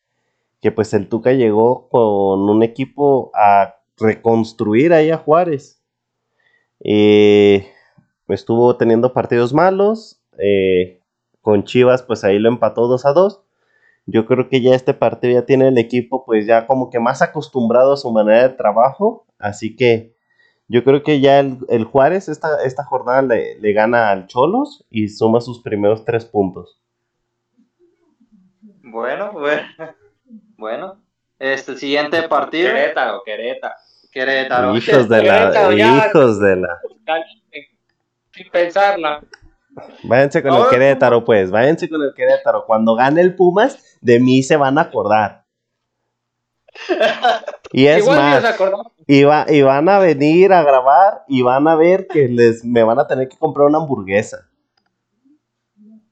que 0.60 0.70
pues 0.70 0.94
el 0.94 1.08
Tuca 1.08 1.32
llegó 1.32 1.88
con 1.88 2.48
un 2.48 2.62
equipo 2.62 3.32
a 3.34 3.76
reconstruir 3.98 4.92
ahí 4.92 5.10
a 5.10 5.18
Juárez. 5.18 5.82
Eh, 6.84 7.68
estuvo 8.28 8.76
teniendo 8.76 9.12
partidos 9.12 9.52
malos. 9.52 10.22
eh, 10.38 11.01
con 11.43 11.64
Chivas 11.64 12.03
pues 12.03 12.24
ahí 12.24 12.38
lo 12.38 12.49
empató 12.49 12.88
2 12.88 13.05
a 13.05 13.12
2. 13.12 13.43
Yo 14.07 14.26
creo 14.26 14.49
que 14.49 14.62
ya 14.62 14.74
este 14.74 14.95
partido 14.95 15.34
ya 15.34 15.47
tiene 15.47 15.68
el 15.68 15.78
equipo 15.78 16.24
pues 16.24 16.47
ya 16.47 16.66
como 16.66 16.88
que 16.88 16.99
más 16.99 17.20
acostumbrado 17.20 17.93
a 17.93 17.97
su 17.99 18.11
manera 18.11 18.49
de 18.49 18.55
trabajo. 18.55 19.26
Así 19.38 19.76
que 19.76 20.14
yo 20.68 20.84
creo 20.84 21.03
que 21.03 21.20
ya 21.20 21.40
el, 21.40 21.59
el 21.68 21.84
Juárez 21.84 22.28
esta, 22.28 22.62
esta 22.64 22.84
jornada 22.84 23.20
le, 23.20 23.59
le 23.61 23.72
gana 23.74 24.11
al 24.11 24.26
Cholos 24.26 24.86
y 24.88 25.09
suma 25.09 25.40
sus 25.40 25.61
primeros 25.61 26.05
tres 26.05 26.24
puntos. 26.24 26.80
Bueno, 28.82 29.32
bueno. 29.32 29.62
Bueno. 30.57 31.03
Este 31.38 31.76
siguiente 31.76 32.22
partido. 32.28 32.68
Querétaro, 32.68 33.22
Querétaro. 33.24 33.74
Querétaro. 34.12 34.76
Hijos 34.76 35.09
de 35.09 35.22
Querétaro, 35.22 35.70
la... 35.70 35.76
ya. 35.76 36.07
Hijos 36.07 36.40
de 36.40 36.57
la... 36.57 36.78
Sin 38.30 38.51
pensarla. 38.51 39.22
Váyanse 40.04 40.42
con 40.42 40.52
el 40.52 40.58
Ahora, 40.58 40.70
Querétaro, 40.70 41.24
pues. 41.24 41.50
Váyanse 41.50 41.88
con 41.88 42.02
el 42.02 42.12
Querétaro. 42.14 42.64
Cuando 42.66 42.94
gane 42.94 43.20
el 43.20 43.34
Pumas, 43.34 43.98
de 44.00 44.20
mí 44.20 44.42
se 44.42 44.56
van 44.56 44.78
a 44.78 44.82
acordar. 44.82 45.44
Y 47.74 47.86
es 47.86 48.00
Igual 48.02 48.18
más, 48.18 48.60
y, 49.06 49.24
va- 49.24 49.46
y 49.48 49.62
van 49.62 49.88
a 49.88 49.98
venir 49.98 50.52
a 50.52 50.62
grabar 50.62 51.22
y 51.26 51.40
van 51.40 51.66
a 51.68 51.74
ver 51.74 52.06
que 52.06 52.28
les 52.28 52.62
me 52.66 52.82
van 52.82 52.98
a 52.98 53.06
tener 53.06 53.30
que 53.30 53.38
comprar 53.38 53.66
una 53.66 53.78
hamburguesa. 53.78 54.46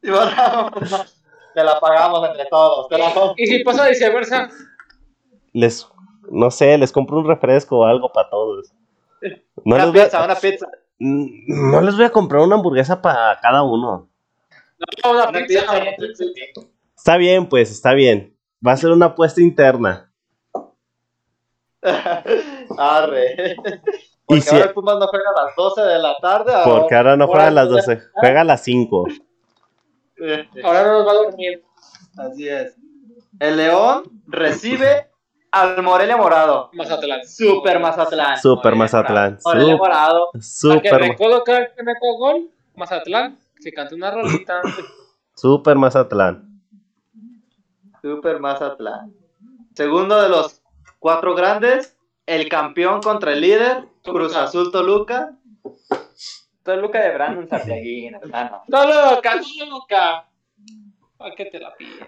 Y 0.02 0.06
Te 1.54 1.62
la 1.64 1.78
pagamos 1.80 2.26
entre 2.30 2.46
todos. 2.46 2.88
Te 2.88 2.96
la 2.96 3.12
pagamos. 3.12 3.34
Y 3.36 3.46
si 3.46 3.62
pasa 3.62 3.88
viceversa, 3.88 4.48
Les, 5.52 5.86
no 6.30 6.50
sé, 6.50 6.78
les 6.78 6.92
compro 6.92 7.18
un 7.18 7.26
refresco 7.28 7.80
o 7.80 7.84
algo 7.84 8.11
para 8.11 8.30
todos. 8.30 8.72
No 9.62 9.74
una 9.76 9.84
les, 9.84 9.92
voy 9.92 10.00
a, 10.00 10.04
pizza, 10.04 10.24
una 10.24 10.34
pizza. 10.36 10.66
No 11.01 11.80
les 11.80 11.96
voy 11.96 12.05
a 12.05 12.11
comprar 12.12 12.42
una 12.42 12.57
hamburguesa 12.57 13.01
para 13.01 13.38
cada 13.40 13.62
uno. 13.62 14.09
no, 15.05 15.11
una 15.12 15.26
pizza. 15.32 15.64
Está 16.96 17.16
bien, 17.16 17.48
pues, 17.48 17.70
está 17.70 17.94
bien. 17.94 18.36
Va 18.66 18.72
a 18.72 18.76
ser 18.76 18.90
una 18.90 19.07
apuesta 19.07 19.40
interna. 19.40 20.12
Arre. 22.78 23.57
Y 23.57 23.57
Porque 24.26 24.42
si- 24.42 24.55
ahora 24.55 24.66
el 24.68 24.72
Pumas 24.74 24.98
no 24.98 25.07
juega 25.09 25.24
a 25.36 25.44
las 25.46 25.57
12 25.57 25.80
de 25.82 25.98
la 25.98 26.16
tarde. 26.20 26.53
Porque 26.64 26.94
ahora 26.94 27.16
no 27.16 27.26
juega 27.26 27.46
a 27.48 27.51
las 27.51 27.66
Ahora- 27.66 27.76
12, 27.82 28.01
juega 28.14 28.40
a 28.42 28.44
las 28.44 28.62
5. 28.62 29.07
Ahora 30.62 30.82
no 30.84 30.92
nos 30.98 31.07
va 31.07 31.11
a 31.11 31.14
dormir. 31.14 31.64
Así 32.18 32.48
es. 32.48 32.76
El 33.38 33.57
León 33.57 34.05
recibe 34.26 35.09
al 35.53 35.82
Morelia 35.82 36.16
Morado. 36.16 36.70
Mazatlán. 36.72 37.26
Super 37.26 37.80
Mazatlán. 37.80 38.38
Super 38.38 38.74
Mazatlán. 38.74 39.38
Morelia 39.44 39.76
Morado. 39.76 40.30
Para 40.32 40.40
que 40.40 40.44
Super, 40.44 41.01
recuerdo 41.01 41.44
que 41.44 41.68
me 41.82 41.92
gol, 42.01 42.51
Mazatlán, 42.74 43.38
se 43.59 43.72
cantó 43.72 43.94
una 43.96 44.11
rolita. 44.11 44.61
super 45.34 45.76
Mazatlán. 45.76 46.62
Super 48.03 48.40
Mazatlán. 48.40 49.12
Segundo 49.74 50.20
de 50.20 50.28
los 50.28 50.62
cuatro 50.98 51.34
grandes. 51.34 51.96
El 52.26 52.48
campeón 52.48 53.03
contra 53.03 53.32
el 53.32 53.40
líder. 53.40 53.84
Cruz 54.03 54.32
Toluca. 54.32 54.42
Azul 54.44 54.70
Toluca. 54.72 55.36
Toluca 56.62 57.01
de 57.01 57.14
Brandon 57.14 57.48
Santiaguín, 57.48 58.16
no, 58.68 58.84
loca. 58.84 60.26
¿Para 61.16 61.34
qué 61.34 61.46
te 61.46 61.59
la 61.59 61.74
pides? 61.74 62.07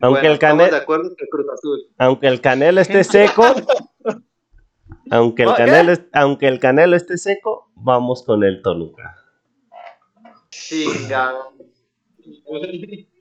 Aunque, 0.00 0.20
Bueno, 0.20 0.32
el 0.34 0.38
canel, 0.38 0.70
de 0.70 0.76
acuerdo 0.76 1.14
que 1.16 1.26
Cruz 1.28 1.46
Azul. 1.52 1.80
aunque 1.98 2.26
el 2.28 2.40
canelo 2.40 2.80
esté 2.80 3.02
seco, 3.04 3.42
aunque 5.10 5.42
el 5.42 5.48
¿Qué? 5.50 5.54
canelo, 5.56 5.92
es- 5.92 6.04
aunque 6.12 6.46
el 6.48 6.60
canelo 6.60 6.96
esté 6.96 7.18
seco, 7.18 7.70
vamos 7.74 8.22
con 8.24 8.44
el 8.44 8.62
Toluca. 8.62 9.16
Chingado. 10.50 11.52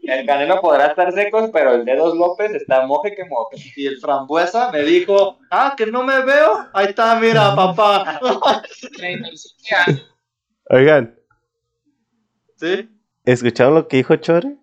El 0.03 0.25
Canelo 0.25 0.61
podrá 0.61 0.87
estar 0.87 1.11
secos, 1.11 1.49
pero 1.51 1.73
el 1.75 1.83
Dedos 1.83 2.15
López 2.15 2.51
está 2.53 2.85
moje 2.87 3.13
que 3.13 3.25
moje. 3.25 3.57
Y 3.75 3.85
el 3.87 3.97
frambuesa 3.99 4.71
me 4.71 4.83
dijo, 4.83 5.37
ah, 5.51 5.73
que 5.77 5.85
no 5.85 6.01
me 6.03 6.23
veo. 6.23 6.65
Ahí 6.73 6.87
está, 6.87 7.19
mira, 7.19 7.53
papá. 7.53 8.19
37 8.95 9.75
años. 9.75 10.15
Oigan, 10.69 11.19
¿Sí? 12.55 12.89
¿escucharon 13.25 13.75
lo 13.75 13.87
que 13.89 13.97
dijo 13.97 14.15
Chore? 14.15 14.57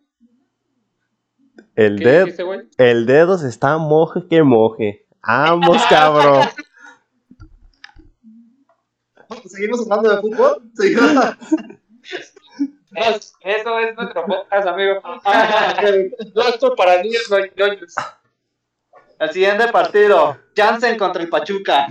El, 1.76 1.98
¿Qué 1.98 2.04
dedo, 2.04 2.24
dijiste, 2.26 2.44
el 2.78 3.06
dedo 3.06 3.38
se 3.38 3.48
está 3.48 3.78
moje 3.78 4.20
que 4.28 4.42
moje. 4.42 5.06
Vamos, 5.26 5.82
cabrón. 5.88 6.48
¿Seguimos 9.46 9.80
hablando 9.90 10.14
de 10.14 10.20
fútbol? 10.20 10.62
Eso 12.96 13.78
es 13.80 13.96
nuestro 13.96 14.24
podcast, 14.26 14.68
amigo. 14.68 15.00
No, 16.34 16.42
esto 16.42 16.74
para 16.76 17.02
niños 17.02 17.28
ñoños. 17.56 17.94
El 19.18 19.30
siguiente 19.30 19.68
partido, 19.68 20.36
Jansen 20.56 20.96
contra 20.96 21.22
el 21.22 21.28
Pachuca. 21.28 21.88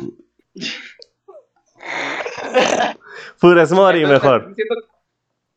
Funes 3.37 3.71
Mori, 3.71 4.05
mejor. 4.05 4.45
¿me 4.45 4.51
estás 4.51 4.55
diciendo- 4.55 4.87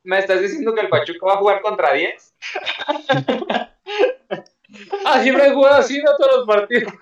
¿Me 0.02 0.18
estás 0.20 0.40
diciendo 0.40 0.74
que 0.74 0.80
el 0.82 0.88
Pachuca 0.88 1.26
va 1.26 1.34
a 1.34 1.38
jugar 1.38 1.60
contra 1.62 1.92
10? 1.92 2.34
Ah, 5.04 5.22
siempre 5.22 5.46
he 5.46 5.52
jugado 5.52 5.76
así, 5.76 6.02
no 6.02 6.16
todos 6.16 6.36
los 6.38 6.46
partidos. 6.46 6.92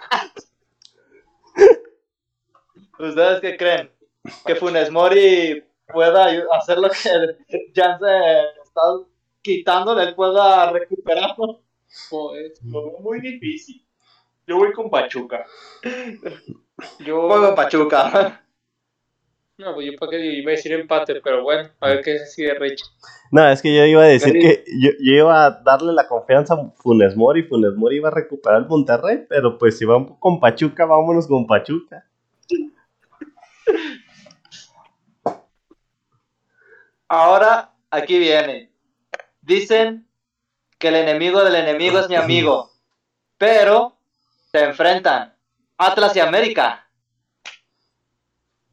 ¿Ustedes 2.98 3.40
qué 3.40 3.56
creen? 3.56 3.90
¿Que 4.46 4.54
Funes 4.54 4.90
Mori 4.90 5.64
pueda 5.92 6.26
hacer 6.56 6.78
lo 6.78 6.88
que 6.90 7.72
Jan 7.74 7.98
se 7.98 8.60
está 8.64 8.82
quitando, 9.42 9.98
él 10.00 10.14
pueda 10.14 10.70
recuperarlo. 10.70 11.62
Pues, 12.10 12.62
Lo 12.64 12.86
veo 12.86 12.98
muy 13.00 13.20
difícil. 13.20 13.84
Yo 14.46 14.56
voy 14.56 14.72
con 14.72 14.90
Pachuca. 14.90 15.46
yo, 17.00 17.28
Juego 17.28 17.54
Pachuca. 17.54 18.43
No, 19.58 19.74
pues 19.74 19.86
yo 19.86 19.92
para 19.98 20.10
qué 20.10 20.24
iba 20.36 20.50
a 20.50 20.56
decir 20.56 20.72
empate, 20.72 21.20
pero 21.22 21.42
bueno, 21.42 21.68
a 21.80 21.88
ver 21.88 22.02
qué 22.02 22.12
decide 22.12 22.54
Rich. 22.54 22.82
No, 23.30 23.48
es 23.48 23.62
que 23.62 23.74
yo 23.74 23.84
iba 23.84 24.02
a 24.02 24.06
decir 24.06 24.32
que 24.32 24.64
yo, 24.80 24.90
yo 25.00 25.12
iba 25.12 25.46
a 25.46 25.50
darle 25.62 25.92
la 25.92 26.08
confianza 26.08 26.54
a 26.54 26.70
Funes 26.76 27.16
Mori. 27.16 27.44
Funes 27.44 27.74
Mori 27.74 27.96
iba 27.96 28.08
a 28.08 28.14
recuperar 28.14 28.62
el 28.62 28.68
Monterrey, 28.68 29.24
pero 29.28 29.56
pues 29.58 29.78
si 29.78 29.84
vamos 29.84 30.18
con 30.18 30.40
Pachuca, 30.40 30.84
vámonos 30.86 31.28
con 31.28 31.46
Pachuca. 31.46 32.04
Ahora, 37.08 37.72
aquí 37.90 38.18
viene. 38.18 38.72
Dicen 39.40 40.08
que 40.78 40.88
el 40.88 40.96
enemigo 40.96 41.44
del 41.44 41.54
enemigo 41.54 42.00
es 42.00 42.08
mi 42.08 42.16
amigo, 42.16 42.72
pero 43.38 43.96
se 44.50 44.64
enfrentan 44.64 45.34
Atlas 45.78 46.16
y 46.16 46.20
América. 46.20 46.83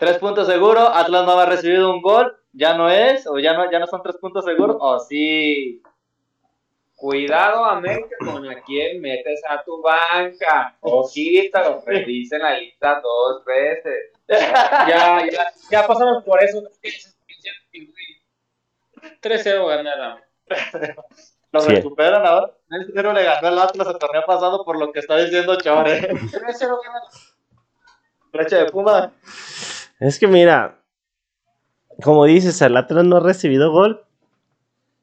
Tres 0.02 0.18
puntos 0.18 0.48
seguro, 0.48 0.80
Atlas 0.80 1.28
no 1.28 1.40
ha 1.40 1.46
recibido 1.46 1.92
un 1.94 2.02
gol, 2.02 2.36
ya 2.54 2.74
no 2.76 2.90
es, 2.90 3.28
o 3.28 3.38
ya 3.38 3.54
no, 3.54 3.70
ya 3.70 3.78
no 3.78 3.86
son 3.86 4.02
tres 4.02 4.18
puntos 4.18 4.44
seguros, 4.44 4.76
o 4.80 4.98
sí. 5.00 5.80
Cuidado, 6.96 7.64
América, 7.66 8.16
con 8.26 8.50
a 8.50 8.64
quién 8.64 9.00
metes 9.00 9.44
a 9.48 9.64
tu 9.64 9.80
banca. 9.80 10.76
Ojita, 10.80 11.70
lo 11.70 11.84
revisen 11.86 12.42
la 12.42 12.58
lista 12.58 13.00
dos 13.00 13.46
veces. 13.46 14.12
Ya, 14.28 15.24
ya, 15.32 15.54
ya 15.70 15.86
pasamos 15.86 16.24
por 16.24 16.44
eso. 16.44 16.64
3-0 19.22 19.68
gana 19.68 19.96
la 19.96 20.24
Lo 21.52 21.60
Sí. 21.60 21.76
recuperan 21.76 22.26
ahora. 22.26 22.52
El 22.72 22.92
cero 22.92 23.14
le 23.14 23.24
ganó 23.24 23.50
el 23.50 23.60
Atlas 23.60 23.88
el 23.88 24.00
torneo 24.00 24.24
pasado 24.26 24.66
por 24.66 24.80
lo 24.80 24.92
que 24.92 24.98
está 24.98 25.18
diciendo 25.18 25.58
Chore. 25.62 26.02
3-0 26.10 26.80
gana 26.84 27.02
la 27.04 27.32
Leche 28.34 28.56
de 28.56 28.66
Puma. 28.72 29.12
Es 30.02 30.18
que 30.20 30.28
mira, 30.28 30.84
como 32.04 32.26
dices, 32.26 32.60
el 32.62 32.76
Atlas 32.76 33.06
no 33.06 33.18
ha 33.18 33.20
recibido 33.20 33.72
gol, 33.72 34.04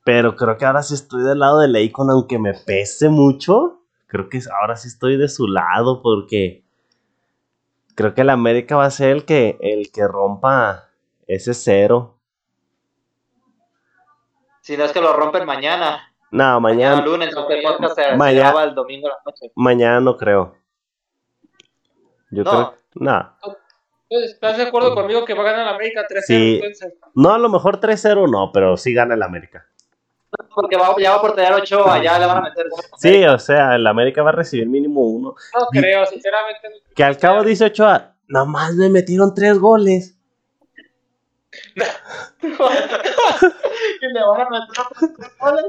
pero 0.05 0.35
creo 0.37 0.57
que 0.59 0.65
ahora 0.67 0.83
sí 0.83 0.95
estoy 0.95 1.23
del 1.23 1.39
lado 1.39 1.61
de 1.61 1.69
Leicon, 1.69 2.11
aunque 2.11 2.39
me 2.39 2.53
pese 2.55 3.09
mucho. 3.09 3.81
Creo 4.09 4.29
que 4.29 4.41
ahora 4.61 4.77
sí 4.77 4.89
estoy 4.89 5.17
de 5.17 5.29
su 5.29 5.47
lado 5.47 6.03
porque 6.03 6.65
creo 7.95 8.13
que 8.15 8.23
el 8.23 8.31
América 8.31 8.77
va 8.77 8.87
a 8.87 8.91
ser 8.91 9.11
el 9.11 9.25
que, 9.25 9.57
el 9.61 9.93
que 9.93 10.07
rompa 10.09 10.89
ese 11.27 11.55
cero. 11.55 12.19
Si 14.63 14.77
no 14.77 14.85
es 14.85 14.93
que 14.93 15.01
lo 15.01 15.13
rompen 15.15 15.47
mañana. 15.47 16.13
No, 16.31 16.61
Mañana 16.61 16.97
mañana, 16.97 17.07
lunes, 17.07 17.35
porque 17.35 17.55
el 17.59 17.63
podcast 17.63 17.95
se, 17.97 18.05
se 18.11 18.17
Mañana. 18.17 18.65
el 18.65 18.75
domingo 18.75 19.07
a 19.07 19.11
la 19.13 19.17
noche. 19.25 19.51
mañana 19.55 20.01
no 20.01 20.17
creo. 20.17 20.57
Yo 22.31 22.45
No. 22.45 22.51
creo, 22.51 22.75
no. 22.97 23.35
Entonces, 24.11 24.35
¿Estás 24.35 24.57
de 24.57 24.63
acuerdo 24.65 24.95
conmigo 24.95 25.25
que 25.25 25.35
va 25.35 25.43
a 25.43 25.53
ganar 25.53 25.67
la 25.67 25.73
América 25.75 26.07
3-0? 26.09 26.23
Sí. 26.27 26.55
entonces? 26.63 26.95
No, 27.15 27.35
a 27.35 27.39
lo 27.39 27.49
mejor 27.51 27.79
3-0 27.81 28.31
no, 28.31 28.51
pero 28.53 28.77
sí 28.77 28.95
gana 28.95 29.15
el 29.15 29.23
América. 29.23 29.67
Porque 30.55 30.77
va, 30.77 30.95
ya 30.99 31.13
va 31.17 31.21
por 31.21 31.35
tener 31.35 31.53
8, 31.53 31.91
allá 31.91 32.19
le 32.19 32.27
van 32.27 32.39
a 32.39 32.41
meter. 32.43 32.67
Sí, 32.99 33.25
o 33.25 33.39
sea, 33.39 33.77
el 33.77 33.87
América 33.87 34.23
va 34.23 34.31
a 34.31 34.35
recibir 34.35 34.67
mínimo 34.69 35.01
uno. 35.03 35.35
No 35.59 35.67
creo, 35.71 36.05
sinceramente. 36.07 36.69
no 36.69 36.95
Que 36.95 37.05
al 37.05 37.17
cabo 37.19 37.43
dice 37.45 37.67
Ochoa, 37.67 38.15
nomás 38.29 38.75
me 38.75 38.89
metieron 38.89 39.35
tres 39.35 39.59
goles. 39.59 40.15
Y 44.01 44.07
le 44.13 44.21
van 44.23 44.41
a 44.41 44.51
meter 44.51 44.85
otros 44.91 45.31
goles. 45.41 45.65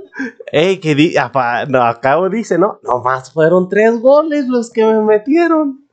Ey, 0.51 0.79
que 0.79 0.93
di, 0.95 1.17
apa- 1.17 1.65
no, 1.65 1.81
al 1.81 1.99
cabo 1.99 2.29
dice, 2.29 2.57
no, 2.57 2.79
nomás 2.83 3.31
fueron 3.33 3.69
tres 3.69 3.99
goles 3.99 4.47
los 4.47 4.71
que 4.71 4.83
me 4.85 4.99
metieron. 5.01 5.85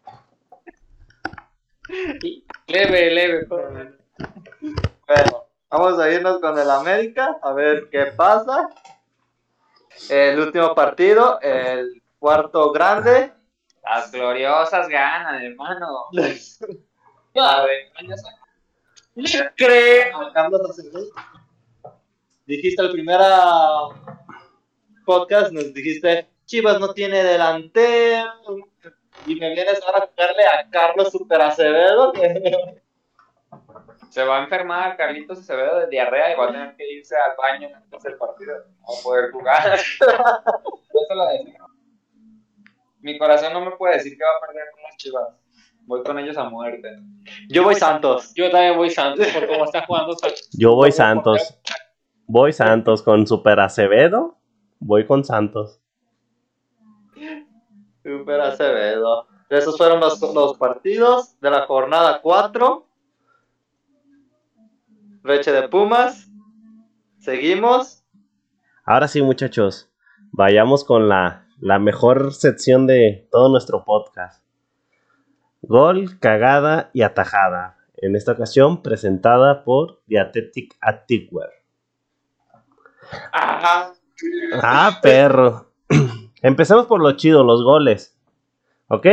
Leve, 2.67 3.11
leve. 3.11 3.47
Bueno, 5.07 5.45
vamos 5.71 5.99
a 6.01 6.11
irnos 6.13 6.41
con 6.41 6.59
el 6.59 6.71
América, 6.71 7.39
a 7.43 7.53
ver 7.53 7.89
qué 7.91 8.07
pasa. 8.07 8.69
El 10.11 10.39
último 10.41 10.75
partido, 10.75 11.41
el 11.41 12.03
cuarto 12.19 12.73
grande. 12.73 13.33
Las 13.83 14.11
gloriosas 14.11 14.89
ganan, 14.89 15.43
hermano. 15.43 16.07
A 17.39 17.65
ver, 17.65 17.93
Le 19.15 19.53
creo. 19.55 20.33
Carlos. 20.33 20.81
Dijiste 22.47 22.83
el 22.83 22.93
primer 22.93 23.19
ah, 23.21 23.89
podcast, 25.05 25.53
nos 25.53 25.75
dijiste, 25.75 26.29
Chivas 26.47 26.81
no 26.81 26.95
tiene 26.95 27.23
delantero. 27.23 28.33
Y 29.27 29.35
me 29.37 29.55
vienes 29.55 29.81
ahora 29.85 29.99
a 29.99 30.07
jugarle 30.07 30.43
a 30.45 30.71
Carlos 30.71 31.11
Super 31.11 31.41
Acevedo. 31.41 32.13
Se 34.11 34.23
va 34.23 34.39
a 34.39 34.45
enfermar 34.45 34.97
Carlitos 34.97 35.41
Acevedo 35.41 35.81
de 35.81 35.89
diarrea 35.89 36.33
y 36.33 36.37
va 36.37 36.45
a 36.45 36.53
tener 36.53 36.77
que 36.77 36.91
irse 36.91 37.15
al 37.17 37.37
baño 37.37 37.69
antes 37.75 38.03
del 38.03 38.17
partido. 38.17 38.55
No 38.57 38.87
va 38.95 38.99
a 38.99 39.03
poder 39.03 39.31
jugar. 39.33 39.75
Eso 39.79 41.15
lo 41.15 41.27
decía. 41.27 41.59
Mi 43.01 43.19
corazón 43.19 43.53
no 43.53 43.61
me 43.65 43.73
puede 43.73 43.97
decir 43.97 44.17
que 44.17 44.25
va 44.25 44.31
a 44.31 44.47
perder 44.47 44.65
con 44.73 44.83
las 44.85 44.97
chivas. 44.97 45.29
Voy 45.83 46.03
con 46.03 46.19
ellos 46.19 46.37
a 46.37 46.45
muerte. 46.49 46.97
Yo 47.49 47.65
voy 47.65 47.75
Santos. 47.75 48.33
Yo 48.35 48.51
también 48.51 48.77
voy 48.77 48.91
Santos 48.91 49.27
por 49.29 49.47
cómo 49.47 49.65
está 49.65 49.85
jugando 49.87 50.15
Santos. 50.15 50.49
Yo 50.53 50.75
voy 50.75 50.93
Santos. 50.93 51.61
Voy 52.27 52.53
Santos 52.53 53.03
con 53.03 53.27
Super 53.27 53.61
Acevedo. 53.61 54.39
Voy 54.81 55.07
con 55.07 55.25
Santos. 55.25 55.81
Super 58.07 58.41
Acevedo. 58.41 59.27
Esos 59.51 59.77
fueron 59.77 59.99
los, 59.99 60.21
los 60.33 60.57
partidos 60.57 61.41
de 61.41 61.51
la 61.51 61.67
jornada 61.67 62.21
4. 62.23 62.87
Leche 65.25 65.51
de 65.51 65.69
Pumas. 65.69 66.31
Seguimos. 67.19 68.05
Ahora 68.85 69.09
sí, 69.09 69.23
muchachos, 69.23 69.91
vayamos 70.31 70.85
con 70.85 71.09
la, 71.09 71.49
la 71.59 71.81
mejor 71.81 72.33
sección 72.33 72.87
de 72.87 73.27
todo 73.33 73.49
nuestro 73.49 73.85
podcast. 73.85 74.45
Gol, 75.63 76.21
cagada 76.21 76.91
y 76.93 77.03
atajada. 77.03 77.77
En 77.97 78.15
esta 78.15 78.33
ocasión 78.33 78.85
presentada 78.85 79.65
por 79.65 80.01
Dietetic 80.07 80.77
Activewear. 80.81 81.51
Ajá. 83.33 83.95
Ah, 84.63 85.01
perro. 85.03 85.73
Empecemos 86.43 86.87
por 86.87 87.01
lo 87.01 87.13
chido, 87.13 87.43
los 87.45 87.63
goles. 87.65 88.17
¿Ok? 88.89 89.07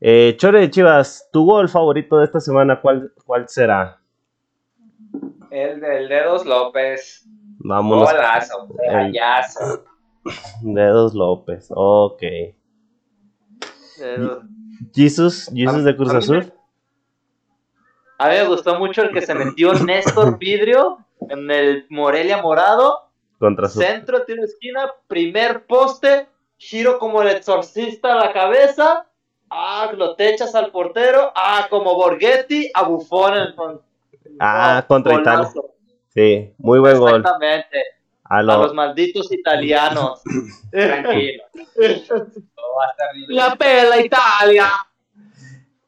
Eh, 0.00 0.34
Chore 0.38 0.60
de 0.60 0.70
Chivas, 0.70 1.28
tu 1.32 1.44
gol 1.44 1.68
favorito 1.68 2.18
de 2.18 2.24
esta 2.24 2.40
semana, 2.40 2.80
¿cuál, 2.80 3.12
cuál 3.24 3.48
será? 3.48 4.00
El 5.50 5.80
del 5.80 6.08
Dedos 6.08 6.46
López. 6.46 7.26
Vámonos. 7.58 8.10
Golazo, 8.10 8.68
rayazo. 8.88 9.84
Dedos 10.62 11.14
López. 11.14 11.66
Ok. 11.70 12.22
Eh, 12.22 12.56
Jesus, 14.94 15.50
Jesus 15.54 15.84
de 15.84 15.94
Cruz 15.96 16.08
A 16.08 16.12
mí 16.12 16.18
me- 16.18 16.18
Azul. 16.24 16.52
A 18.18 18.28
mí 18.28 18.34
me 18.36 18.46
gustó 18.48 18.78
mucho 18.78 19.02
el 19.02 19.12
que 19.12 19.20
se 19.22 19.34
metió 19.34 19.74
Néstor 19.74 20.38
Vidrio 20.38 20.98
en 21.28 21.50
el 21.50 21.86
Morelia 21.90 22.40
Morado. 22.40 23.09
Contra 23.40 23.68
su. 23.68 23.80
Centro, 23.80 24.22
tiro 24.24 24.44
esquina, 24.44 24.92
primer 25.08 25.64
poste, 25.66 26.28
giro 26.58 26.98
como 27.00 27.22
el 27.22 27.28
exorcista 27.28 28.12
a 28.12 28.26
la 28.26 28.32
cabeza. 28.32 29.06
Ah, 29.48 29.90
lo 29.96 30.14
te 30.14 30.28
echas 30.32 30.54
al 30.54 30.70
portero. 30.70 31.32
Ah, 31.34 31.66
como 31.68 31.96
Borghetti, 31.96 32.70
a 32.74 32.84
Buffon. 32.84 33.34
en- 33.36 33.54
con- 33.56 33.82
Ah, 34.38 34.84
contra. 34.86 35.14
Italia. 35.18 35.50
Sí, 36.14 36.52
muy 36.58 36.78
buen 36.78 36.98
gol. 36.98 37.16
Exactamente. 37.20 37.78
A 38.24 38.36
A 38.38 38.42
lo- 38.42 38.62
los 38.64 38.74
malditos 38.74 39.32
italianos. 39.32 40.22
Tranquilo. 40.70 41.42
La 43.28 43.56
pela 43.56 43.98
Italia. 44.00 44.68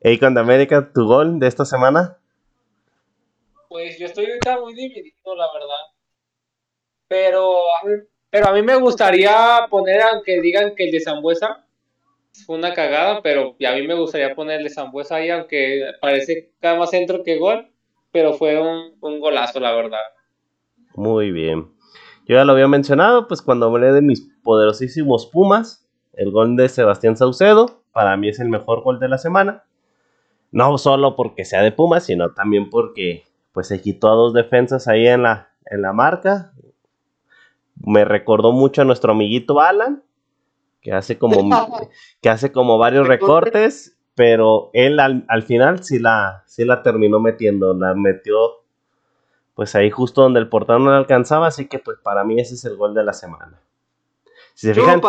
Ey, 0.00 0.18
con 0.18 0.36
América, 0.36 0.90
tu 0.92 1.06
gol 1.06 1.38
de 1.38 1.46
esta 1.46 1.64
semana. 1.64 2.16
Pues 3.68 3.98
yo 3.98 4.06
estoy 4.06 4.26
ahorita 4.26 4.58
muy 4.58 4.74
dividido, 4.74 5.36
la 5.36 5.46
verdad. 5.52 5.91
Pero 7.12 7.52
pero 8.30 8.48
a 8.48 8.52
mí 8.54 8.62
me 8.62 8.76
gustaría 8.76 9.66
poner, 9.68 10.00
aunque 10.00 10.40
digan 10.40 10.74
que 10.74 10.84
el 10.84 10.90
de 10.90 11.00
Zambuesa 11.00 11.66
fue 12.46 12.56
una 12.56 12.72
cagada, 12.72 13.20
pero 13.20 13.54
a 13.62 13.74
mí 13.74 13.86
me 13.86 13.92
gustaría 13.92 14.34
poner 14.34 14.56
el 14.56 14.64
de 14.64 14.70
Zambuesa 14.70 15.16
ahí, 15.16 15.28
aunque 15.28 15.82
parece 16.00 16.50
cada 16.58 16.78
más 16.78 16.88
centro 16.88 17.22
que 17.22 17.36
gol, 17.36 17.68
pero 18.10 18.32
fue 18.32 18.58
un, 18.58 18.94
un 19.02 19.20
golazo, 19.20 19.60
la 19.60 19.74
verdad. 19.74 20.00
Muy 20.94 21.30
bien. 21.30 21.70
Yo 22.26 22.36
ya 22.36 22.46
lo 22.46 22.52
había 22.52 22.68
mencionado, 22.68 23.28
pues 23.28 23.42
cuando 23.42 23.66
hablé 23.66 23.92
de 23.92 24.00
mis 24.00 24.22
poderosísimos 24.42 25.26
Pumas, 25.26 25.86
el 26.14 26.30
gol 26.30 26.56
de 26.56 26.70
Sebastián 26.70 27.18
Saucedo, 27.18 27.82
para 27.92 28.16
mí 28.16 28.30
es 28.30 28.40
el 28.40 28.48
mejor 28.48 28.82
gol 28.82 28.98
de 28.98 29.08
la 29.08 29.18
semana. 29.18 29.64
No 30.50 30.78
solo 30.78 31.16
porque 31.16 31.44
sea 31.44 31.60
de 31.60 31.72
Pumas, 31.72 32.06
sino 32.06 32.32
también 32.32 32.70
porque 32.70 33.24
pues 33.52 33.68
se 33.68 33.82
quitó 33.82 34.08
a 34.08 34.14
dos 34.14 34.32
defensas 34.32 34.88
ahí 34.88 35.06
en 35.06 35.24
la, 35.24 35.50
en 35.66 35.82
la 35.82 35.92
marca. 35.92 36.52
Me 37.84 38.04
recordó 38.04 38.52
mucho 38.52 38.82
a 38.82 38.84
nuestro 38.84 39.12
amiguito 39.12 39.60
Alan, 39.60 40.02
que 40.80 40.92
hace 40.92 41.18
como, 41.18 41.36
que 42.22 42.28
hace 42.30 42.52
como 42.52 42.78
varios 42.78 43.06
recortes, 43.08 43.98
pero 44.14 44.70
él 44.72 45.00
al, 45.00 45.24
al 45.28 45.42
final 45.42 45.82
sí 45.84 45.98
la, 45.98 46.42
sí 46.46 46.64
la 46.64 46.82
terminó 46.82 47.20
metiendo, 47.20 47.74
la 47.74 47.94
metió 47.94 48.36
pues 49.54 49.74
ahí 49.74 49.90
justo 49.90 50.22
donde 50.22 50.40
el 50.40 50.48
portero 50.48 50.78
no 50.78 50.90
le 50.90 50.96
alcanzaba, 50.96 51.46
así 51.46 51.66
que 51.68 51.78
pues 51.78 51.98
para 52.02 52.24
mí 52.24 52.40
ese 52.40 52.54
es 52.54 52.64
el 52.64 52.76
gol 52.76 52.94
de 52.94 53.04
la 53.04 53.12
semana. 53.12 53.60
Si 54.54 54.66
se 54.68 54.74
fijan, 54.74 55.00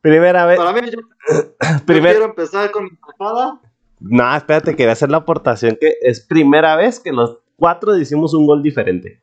primera 0.00 0.46
vez, 0.46 0.58
Para 0.58 0.72
mí, 0.72 0.90
yo, 0.90 0.98
yo 1.28 1.84
primer- 1.86 2.12
quiero 2.12 2.24
empezar 2.26 2.70
con 2.70 2.84
mi 2.84 2.90
tajada. 2.96 3.60
no, 4.00 4.36
espérate, 4.36 4.76
quería 4.76 4.92
hacer 4.92 5.10
la 5.10 5.18
aportación 5.18 5.76
que 5.80 5.94
es 6.02 6.20
primera 6.20 6.76
vez 6.76 7.00
que 7.00 7.12
los 7.12 7.38
cuatro 7.56 7.96
hicimos 7.96 8.34
un 8.34 8.46
gol 8.46 8.62
diferente. 8.62 9.22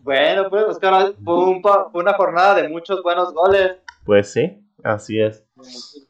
Bueno, 0.00 0.48
pues 0.50 0.64
Oscar, 0.64 1.14
fue, 1.24 1.34
un 1.44 1.62
pa- 1.62 1.88
fue 1.90 2.02
una 2.02 2.14
jornada 2.14 2.54
de 2.56 2.68
muchos 2.68 3.02
buenos 3.02 3.32
goles. 3.32 3.78
Pues 4.04 4.32
sí, 4.32 4.58
así 4.82 5.20
es. 5.20 5.44
Así 5.56 6.08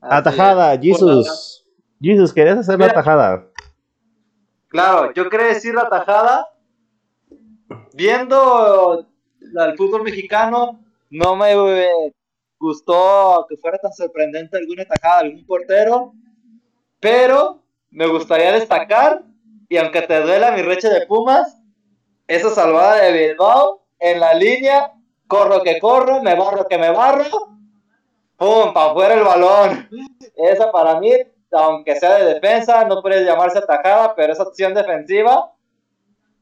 Atajada, 0.00 0.74
es. 0.74 0.80
Jesus. 0.80 1.64
Jesus, 2.00 2.32
¿querías 2.32 2.58
hacer 2.58 2.78
la 2.78 2.86
Mira. 2.86 2.94
tajada? 2.94 3.46
Claro, 4.68 5.12
yo 5.12 5.28
quería 5.28 5.46
decir 5.48 5.74
la 5.74 5.88
tajada. 5.88 6.46
Viendo 7.94 9.06
el 9.40 9.76
fútbol 9.76 10.02
mexicano, 10.02 10.78
no 11.10 11.34
me 11.36 11.54
gustó 12.58 13.46
que 13.48 13.56
fuera 13.56 13.78
tan 13.78 13.92
sorprendente 13.92 14.56
alguna 14.56 14.84
tajada 14.84 15.22
de 15.22 15.28
algún 15.28 15.46
portero, 15.46 16.12
pero 17.00 17.62
me 17.90 18.06
gustaría 18.06 18.52
destacar, 18.52 19.22
y 19.68 19.76
aunque 19.76 20.02
te 20.02 20.20
duela 20.20 20.52
mi 20.52 20.62
reche 20.62 20.88
de 20.88 21.06
Pumas, 21.06 21.58
esa 22.26 22.50
salvada 22.50 22.96
de 22.96 23.28
Bilbao 23.28 23.82
en 23.98 24.20
la 24.20 24.34
línea, 24.34 24.92
corro 25.26 25.62
que 25.62 25.78
corro, 25.78 26.22
me 26.22 26.34
barro 26.34 26.66
que 26.66 26.78
me 26.78 26.90
barro, 26.90 27.24
¡pum! 28.36 28.72
para 28.72 28.90
afuera 28.90 29.14
el 29.14 29.24
balón. 29.24 29.88
Esa 30.36 30.70
para 30.70 30.98
mí, 31.00 31.12
aunque 31.52 31.96
sea 31.96 32.16
de 32.16 32.34
defensa, 32.34 32.84
no 32.84 33.02
puede 33.02 33.24
llamarse 33.24 33.60
tajada, 33.62 34.14
pero 34.14 34.32
esa 34.32 34.44
acción 34.44 34.74
defensiva 34.74 35.52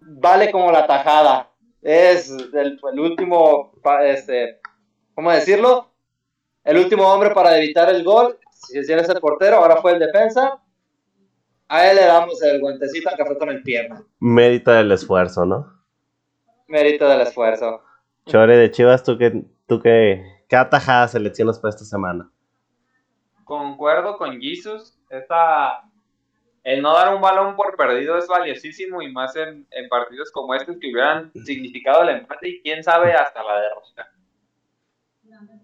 vale 0.01 0.51
como 0.51 0.71
la 0.71 0.87
tajada. 0.87 1.51
Es 1.83 2.31
el, 2.31 2.81
último, 2.99 3.73
este, 4.03 4.61
¿cómo 5.15 5.31
decirlo? 5.31 5.91
El 6.65 6.79
último 6.79 7.05
hombre 7.05 7.31
para 7.31 7.57
evitar 7.59 7.89
el 7.89 8.03
gol. 8.03 8.39
Si 8.51 8.79
eres 8.79 9.09
el 9.09 9.21
portero, 9.21 9.59
ahora 9.59 9.77
fue 9.77 9.93
el 9.93 10.01
defensa. 10.01 10.61
A 11.69 11.91
él 11.91 11.97
le 11.97 12.05
damos 12.05 12.41
el 12.43 12.61
guantecito 12.61 13.11
que 13.17 13.25
fue 13.25 13.39
con 13.39 13.49
el 13.49 13.63
pierna. 13.63 14.03
Mérito 14.21 14.71
del 14.71 14.93
esfuerzo, 14.93 15.45
¿no? 15.45 15.73
Mérito 16.69 17.09
del 17.09 17.23
esfuerzo. 17.23 17.83
Chore 18.27 18.57
de 18.57 18.71
Chivas, 18.71 19.03
¿tú 19.03 19.19
qué, 19.19 19.45
tú 19.67 19.81
qué, 19.81 20.25
qué 20.49 20.57
atajada 20.57 21.09
seleccionas 21.09 21.59
para 21.59 21.71
esta 21.71 21.85
semana? 21.85 22.31
Concuerdo 23.45 24.17
con 24.17 24.41
Jesus. 24.41 24.99
Esta, 25.09 25.83
el 26.65 26.83
no 26.83 26.93
dar 26.93 27.15
un 27.15 27.21
balón 27.21 27.55
por 27.57 27.77
perdido 27.77 28.19
es 28.19 28.27
valiosísimo 28.27 29.03
y 29.03 29.13
más 29.13 29.37
en, 29.37 29.67
en 29.71 29.89
partidos 29.89 30.31
como 30.33 30.55
estos 30.55 30.77
que 30.79 30.91
hubieran 30.91 31.33
significado 31.45 32.03
el 32.03 32.11
empate 32.11 32.49
y 32.49 32.63
quién 32.63 32.83
sabe 32.83 33.13
hasta 33.13 33.43
la 33.43 33.61
derrota. 33.61 34.11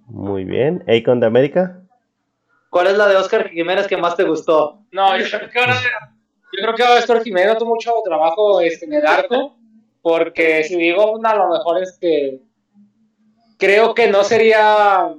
Muy 0.06 0.44
bien. 0.44 0.84
Akon 0.88 1.20
de 1.20 1.26
América. 1.26 1.81
¿Cuál 2.72 2.86
es 2.86 2.96
la 2.96 3.06
de 3.06 3.16
Oscar 3.16 3.50
Jiménez 3.50 3.86
que 3.86 3.98
más 3.98 4.16
te 4.16 4.24
gustó? 4.24 4.78
No, 4.92 5.18
yo 5.18 5.26
creo 5.26 5.50
que 5.50 5.58
ahora, 5.58 5.74
yo 5.74 6.62
creo 6.62 6.74
que 6.74 6.98
Héctor 7.00 7.22
Jiménez 7.22 7.58
tuvo 7.58 7.74
mucho 7.74 7.92
trabajo 8.02 8.62
este, 8.62 8.86
en 8.86 8.94
el 8.94 9.06
arco, 9.06 9.58
porque 10.00 10.64
si 10.64 10.78
digo 10.78 11.12
una, 11.12 11.32
a 11.32 11.36
lo 11.36 11.50
mejor 11.50 11.82
es 11.82 11.98
que 12.00 12.40
creo 13.58 13.92
que 13.92 14.08
no 14.08 14.24
sería 14.24 15.14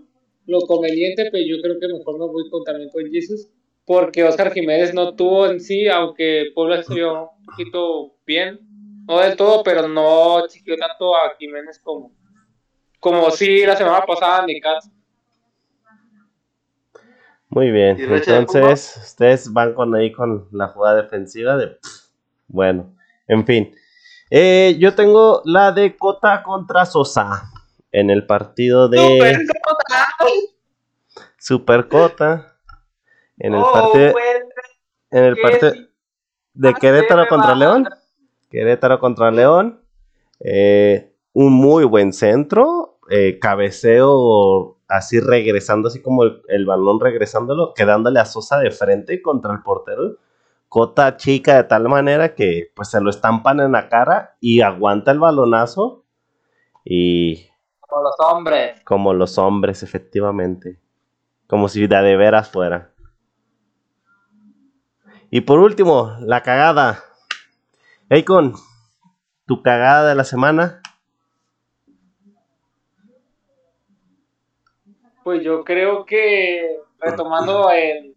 lo 0.47 0.61
conveniente, 0.61 1.29
pero 1.31 1.45
yo 1.45 1.61
creo 1.61 1.79
que 1.79 1.89
mejor 1.89 2.17
me 2.17 2.25
voy 2.25 2.49
con, 2.49 2.63
también 2.63 2.89
con 2.89 3.05
Jesus, 3.11 3.47
porque 3.85 4.23
Oscar 4.23 4.51
Jiménez 4.51 4.91
no 4.95 5.13
tuvo 5.13 5.45
en 5.45 5.59
sí, 5.59 5.87
aunque 5.87 6.45
Puebla 6.55 6.83
vio 6.89 7.29
un 7.37 7.45
poquito 7.45 8.15
bien, 8.25 8.61
no 9.07 9.19
del 9.19 9.35
todo, 9.35 9.61
pero 9.61 9.87
no 9.87 10.43
exigió 10.43 10.75
tanto 10.75 11.15
a 11.15 11.35
Jiménez 11.37 11.79
como, 11.83 12.13
como 12.99 13.29
sí 13.29 13.63
la 13.63 13.75
semana 13.75 14.03
pasada 14.07 14.39
en 14.39 14.47
Necaxa. 14.47 14.89
Muy 17.53 17.71
bien. 17.71 17.99
¿Y 17.99 18.05
Reche 18.05 18.31
de 18.31 18.37
Entonces, 18.39 18.97
ustedes 19.03 19.51
van 19.53 19.73
con 19.73 19.93
ahí 19.95 20.11
con 20.11 20.47
la 20.51 20.67
jugada 20.69 21.01
defensiva 21.03 21.55
de. 21.57 21.77
Bueno, 22.47 22.95
en 23.27 23.45
fin. 23.45 23.75
Eh, 24.29 24.75
yo 24.79 24.95
tengo 24.95 25.41
la 25.45 25.71
de 25.71 25.95
Cota 25.95 26.41
contra 26.43 26.85
Sosa. 26.85 27.43
En 27.91 28.09
el 28.09 28.25
partido 28.25 28.89
de 28.89 29.45
Super 31.37 31.87
Cota. 31.87 32.55
En 33.37 33.53
el 33.53 33.61
Oh, 33.61 33.71
partido, 33.71 34.13
en 35.11 35.23
el 35.23 35.37
partido 35.37 35.73
de 36.53 36.73
Querétaro 36.75 37.23
me 37.23 37.27
contra. 37.27 37.55
León. 37.55 37.87
Querétaro 38.49 38.99
contra 38.99 39.31
León. 39.31 39.81
Eh, 40.39 41.13
un 41.33 41.53
muy 41.53 41.83
buen 41.83 42.13
centro. 42.13 42.99
eh, 43.09 43.37
cabeceo 43.39 44.77
así 44.93 45.19
regresando, 45.19 45.87
así 45.87 46.01
como 46.01 46.23
el, 46.23 46.41
el 46.47 46.65
balón 46.65 46.99
regresándolo, 46.99 47.73
quedándole 47.73 48.19
a 48.19 48.25
Sosa 48.25 48.59
de 48.59 48.69
frente 48.71 49.21
contra 49.21 49.51
el 49.53 49.61
portero. 49.63 50.17
Cota 50.69 51.17
chica 51.17 51.55
de 51.55 51.63
tal 51.65 51.87
manera 51.89 52.35
que 52.35 52.71
pues 52.75 52.89
se 52.89 53.01
lo 53.01 53.09
estampan 53.09 53.59
en 53.59 53.71
la 53.73 53.89
cara 53.89 54.37
y 54.39 54.61
aguanta 54.61 55.11
el 55.11 55.19
balonazo. 55.19 56.03
Y 56.85 57.47
Como 57.79 58.03
los 58.03 58.15
hombres. 58.19 58.81
como 58.83 59.13
los 59.13 59.37
hombres, 59.37 59.83
efectivamente. 59.83 60.79
Como 61.47 61.67
si 61.69 61.85
de 61.87 61.95
de 62.01 62.17
veras 62.17 62.49
fuera. 62.49 62.91
Y 65.29 65.41
por 65.41 65.59
último, 65.59 66.15
la 66.19 66.41
cagada. 66.43 67.03
Akon, 68.09 68.53
tu 69.47 69.63
cagada 69.63 70.09
de 70.09 70.15
la 70.15 70.23
semana. 70.23 70.82
Pues 75.23 75.43
yo 75.43 75.63
creo 75.63 76.05
que 76.05 76.79
retomando 76.99 77.69
el 77.71 78.15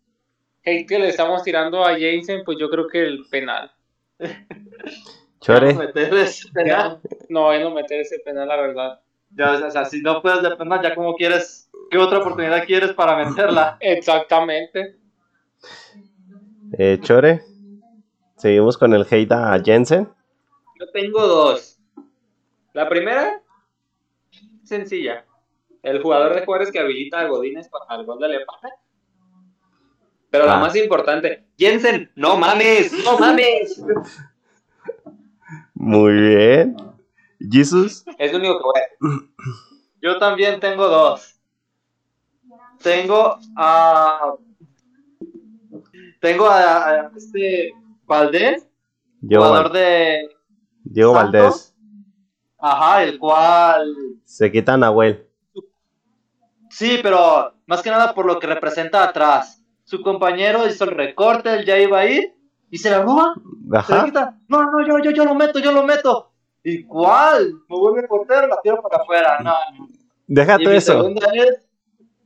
hate 0.64 0.88
que 0.88 0.98
le 0.98 1.08
estamos 1.08 1.42
tirando 1.42 1.84
a 1.84 1.92
Jason, 1.92 2.42
pues 2.44 2.58
yo 2.58 2.68
creo 2.68 2.88
que 2.88 3.02
el 3.04 3.24
penal. 3.30 3.70
Chore, 5.40 5.74
Meterles 5.74 6.50
penal. 6.52 7.00
No, 7.28 7.52
él 7.52 7.62
no 7.62 7.70
meter 7.70 8.00
ese 8.00 8.18
penal, 8.20 8.48
la 8.48 8.56
verdad. 8.56 9.00
Ya, 9.30 9.52
o 9.52 9.70
sea, 9.70 9.84
si 9.84 10.00
no 10.00 10.22
puedes 10.22 10.42
de 10.42 10.56
penal, 10.56 10.80
ya 10.82 10.94
como 10.94 11.14
quieres, 11.14 11.70
¿qué 11.90 11.98
otra 11.98 12.18
oportunidad 12.18 12.64
quieres 12.64 12.92
para 12.94 13.16
meterla? 13.24 13.76
Exactamente. 13.80 14.96
eh, 16.78 16.98
Chore. 17.00 17.42
Seguimos 18.36 18.76
con 18.76 18.92
el 18.94 19.06
hate 19.08 19.32
a 19.32 19.62
Jensen. 19.62 20.08
Yo 20.80 20.90
tengo 20.90 21.26
dos. 21.26 21.78
La 22.72 22.88
primera, 22.88 23.40
sencilla. 24.64 25.25
El 25.86 26.02
jugador 26.02 26.34
de 26.34 26.44
Juárez 26.44 26.70
que 26.72 26.80
habilita 26.80 27.20
a 27.20 27.26
Godínez 27.28 27.68
para 27.68 28.00
el 28.00 28.06
gol 28.06 28.18
del 28.18 28.34
empate. 28.34 28.68
Pero 30.30 30.44
Ah. 30.44 30.48
la 30.48 30.56
más 30.58 30.74
importante, 30.76 31.46
Jensen, 31.56 32.10
no 32.16 32.36
mames, 32.36 32.92
no 33.04 33.18
mames. 33.18 33.82
Muy 35.74 36.12
bien. 36.12 36.76
Jesus. 37.50 38.04
Es 38.18 38.32
lo 38.32 38.38
único 38.38 38.58
que 38.58 38.64
voy 38.64 38.80
a 38.80 39.24
Yo 40.02 40.18
también 40.18 40.58
tengo 40.60 40.88
dos. 40.88 41.38
Tengo 42.82 43.38
a. 43.56 44.34
Tengo 46.20 46.46
a, 46.48 46.90
a 46.90 47.10
este 47.16 47.72
Valdés, 48.04 48.66
Diego, 49.20 49.44
jugador 49.44 49.64
Val- 49.66 49.72
de 49.74 50.28
Diego 50.82 51.14
Santos. 51.14 51.32
Valdés. 51.32 51.74
Ajá, 52.58 53.02
el 53.04 53.18
cual. 53.18 53.94
Se 54.24 54.50
quita 54.50 54.74
a 54.74 54.76
Nahuel. 54.76 55.25
Sí, 56.76 56.98
pero 57.02 57.54
más 57.66 57.80
que 57.80 57.88
nada 57.88 58.12
por 58.14 58.26
lo 58.26 58.38
que 58.38 58.46
representa 58.46 59.02
atrás. 59.02 59.64
Su 59.84 60.02
compañero 60.02 60.66
hizo 60.68 60.84
el 60.84 60.90
recorte, 60.90 61.54
él 61.54 61.64
ya 61.64 61.78
iba 61.78 62.00
a 62.00 62.06
ir 62.06 62.34
y 62.70 62.76
se 62.76 62.90
la 62.90 63.00
roba. 63.00 63.32
Se 63.34 63.72
la 63.72 63.78
Ajá. 63.78 64.04
quita. 64.04 64.38
No, 64.46 64.62
no, 64.70 64.86
yo, 64.86 64.98
yo, 65.02 65.10
yo 65.10 65.24
lo 65.24 65.34
meto, 65.34 65.58
yo 65.58 65.72
lo 65.72 65.84
meto. 65.84 66.32
¿Y 66.62 66.84
cuál? 66.84 67.50
Me 67.66 67.78
vuelve 67.78 68.06
portero, 68.06 68.46
la 68.46 68.58
tiro 68.62 68.82
para 68.82 69.02
afuera. 69.02 69.38
No, 69.42 69.54
no. 69.78 69.88
Deja 70.26 70.58
todo 70.58 70.70
eso. 70.72 71.08
es. 71.32 71.62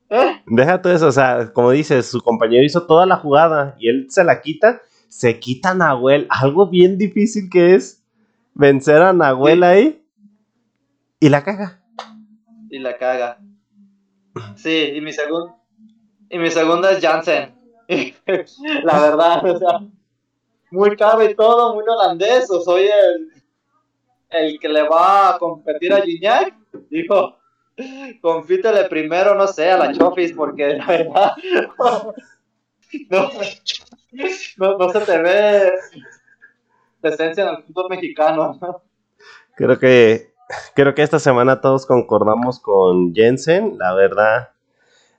¿Eh? 0.08 0.42
Deja 0.46 0.82
todo 0.82 0.92
eso, 0.92 1.06
o 1.06 1.12
sea, 1.12 1.52
como 1.52 1.70
dices, 1.70 2.06
su 2.06 2.20
compañero 2.20 2.64
hizo 2.64 2.84
toda 2.86 3.06
la 3.06 3.18
jugada 3.18 3.76
y 3.78 3.88
él 3.88 4.06
se 4.10 4.24
la 4.24 4.40
quita, 4.40 4.80
se 5.06 5.38
quita 5.38 5.70
a 5.70 5.74
Nahuel, 5.74 6.26
algo 6.28 6.66
bien 6.66 6.98
difícil 6.98 7.48
que 7.48 7.76
es 7.76 8.02
vencer 8.54 9.00
a 9.00 9.12
Nahuel 9.12 9.60
Sí. 9.60 9.64
ahí 9.64 10.02
y 11.20 11.28
la 11.28 11.44
caga. 11.44 11.80
Y 12.68 12.80
la 12.80 12.98
caga. 12.98 13.38
Sí, 14.56 14.92
y 14.94 15.00
mi 15.00 15.12
segundo. 15.12 15.56
Y 16.28 16.38
mi 16.38 16.50
segunda 16.50 16.92
es 16.92 17.00
Jansen. 17.00 17.54
La 18.84 19.00
verdad, 19.00 19.44
o 19.44 19.58
sea, 19.58 19.80
muy 20.70 20.96
caro 20.96 21.24
y 21.28 21.34
todo, 21.34 21.74
muy 21.74 21.84
holandés, 21.86 22.48
o 22.50 22.60
soy 22.60 22.84
el, 22.84 23.42
el 24.30 24.60
que 24.60 24.68
le 24.68 24.88
va 24.88 25.30
a 25.34 25.38
competir 25.38 25.92
a 25.92 26.02
Gignac. 26.02 26.54
Dijo, 26.88 27.36
confítele 28.20 28.84
primero, 28.84 29.34
no 29.34 29.46
sé, 29.46 29.70
a 29.70 29.78
la 29.78 29.92
Chofis, 29.92 30.32
porque 30.32 30.74
la 30.74 30.86
verdad, 30.86 31.32
no, 33.10 33.30
no, 34.56 34.78
no 34.78 34.88
se 34.90 35.00
te 35.00 35.18
ve 35.18 35.72
presencia 37.00 37.44
en 37.44 37.56
el 37.56 37.62
fútbol 37.64 37.90
mexicano. 37.90 38.58
¿no? 38.60 38.82
Creo 39.56 39.78
que, 39.78 40.29
creo 40.74 40.94
que 40.94 41.02
esta 41.02 41.18
semana 41.18 41.60
todos 41.60 41.86
concordamos 41.86 42.60
con 42.60 43.14
Jensen, 43.14 43.76
la 43.78 43.94
verdad. 43.94 44.50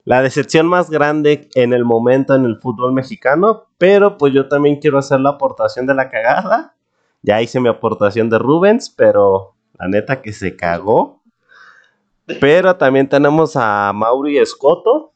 La 0.04 0.22
decepción 0.22 0.66
más 0.66 0.90
grande 0.90 1.50
en 1.54 1.74
el 1.74 1.86
momento 1.86 2.34
en 2.34 2.46
el 2.46 2.60
fútbol 2.60 2.92
mexicano, 2.92 3.68
pero 3.78 4.18
pues 4.18 4.34
yo 4.34 4.48
también 4.48 4.80
quiero 4.80 4.98
hacer 4.98 5.20
la 5.20 5.32
aportación 5.32 5.86
de 5.86 5.94
la 5.94 6.10
cagada. 6.10 6.76
Ya 7.22 7.42
hice 7.42 7.60
mi 7.60 7.70
aportación 7.70 8.30
de 8.30 8.40
Rubens, 8.40 8.90
pero 8.90 9.54
la 9.78 9.88
neta 9.88 10.22
que 10.22 10.34
se 10.34 10.56
cagó. 10.56 11.22
Pero 12.40 12.78
también 12.78 13.10
tenemos 13.10 13.56
a 13.56 13.92
Mauri 13.94 14.40
Escoto. 14.40 15.14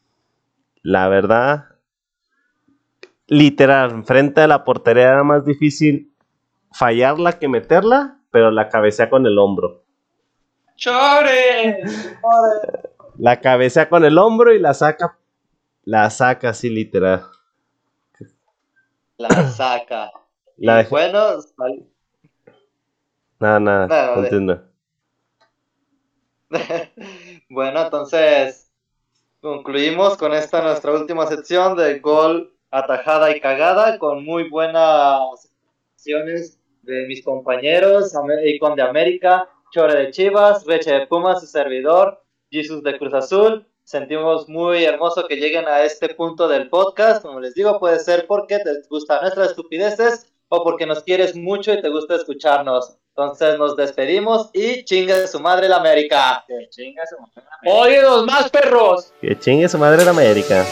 La 0.82 1.08
verdad, 1.08 1.64
literal, 3.26 4.04
frente 4.04 4.42
a 4.42 4.46
la 4.46 4.62
portería 4.62 5.10
era 5.10 5.24
más 5.24 5.44
difícil 5.44 6.12
fallarla 6.72 7.38
que 7.38 7.48
meterla, 7.48 8.20
pero 8.30 8.52
la 8.52 8.68
cabecea 8.68 9.10
con 9.10 9.26
el 9.26 9.38
hombro. 9.38 9.85
¡Chore! 10.76 11.82
La 13.18 13.40
cabecea 13.40 13.88
con 13.88 14.04
el 14.04 14.18
hombro 14.18 14.52
y 14.52 14.58
la 14.58 14.74
saca. 14.74 15.18
La 15.84 16.10
saca 16.10 16.50
así 16.50 16.68
literal. 16.68 17.24
La 19.16 19.28
saca. 19.50 20.10
La 20.58 20.74
Y 20.80 20.84
dejé- 20.84 20.90
bueno, 20.90 21.40
sal- 21.42 21.86
Nada, 23.38 23.60
nada. 23.60 23.86
Nada, 23.86 24.20
de- 24.22 24.60
bueno, 27.50 27.82
entonces 27.84 28.70
concluimos 29.40 30.16
con 30.16 30.32
esta 30.32 30.62
nuestra 30.62 30.92
última 30.92 31.26
sección 31.26 31.76
de 31.76 31.98
gol, 31.98 32.54
atajada 32.70 33.34
y 33.36 33.40
cagada, 33.40 33.98
con 33.98 34.24
muy 34.24 34.48
buenas 34.48 35.50
acciones 35.94 36.60
de 36.82 37.06
mis 37.08 37.24
compañeros, 37.24 38.14
Ame- 38.14 38.46
Icon 38.48 38.76
de 38.76 38.82
América, 38.82 39.48
Chore 39.76 39.94
de 39.94 40.10
Chivas, 40.10 40.64
Reche 40.64 40.90
de 40.90 41.06
Pumas, 41.06 41.38
su 41.42 41.46
servidor, 41.46 42.24
Jesus 42.50 42.82
de 42.82 42.96
Cruz 42.96 43.12
Azul. 43.12 43.66
Sentimos 43.84 44.48
muy 44.48 44.82
hermoso 44.82 45.28
que 45.28 45.36
lleguen 45.36 45.68
a 45.68 45.82
este 45.82 46.14
punto 46.14 46.48
del 46.48 46.70
podcast. 46.70 47.20
Como 47.20 47.40
les 47.40 47.52
digo, 47.52 47.78
puede 47.78 47.98
ser 47.98 48.26
porque 48.26 48.58
te 48.58 48.70
gustan 48.88 49.20
nuestras 49.20 49.50
estupideces 49.50 50.32
o 50.48 50.64
porque 50.64 50.86
nos 50.86 51.02
quieres 51.02 51.36
mucho 51.36 51.74
y 51.74 51.82
te 51.82 51.90
gusta 51.90 52.14
escucharnos. 52.14 52.96
Entonces 53.10 53.58
nos 53.58 53.76
despedimos 53.76 54.48
y 54.54 54.82
chingue 54.84 55.26
su 55.26 55.40
madre 55.40 55.68
la 55.68 55.76
América. 55.76 56.42
Que 56.48 56.70
chinga 56.70 57.02
su 57.06 57.20
madre. 57.20 57.46
¡Ódienos 57.66 58.24
más, 58.24 58.48
perros! 58.48 59.12
Que 59.20 59.38
chingue 59.38 59.68
su 59.68 59.76
madre 59.76 60.04
en 60.04 60.08
América. 60.08 60.64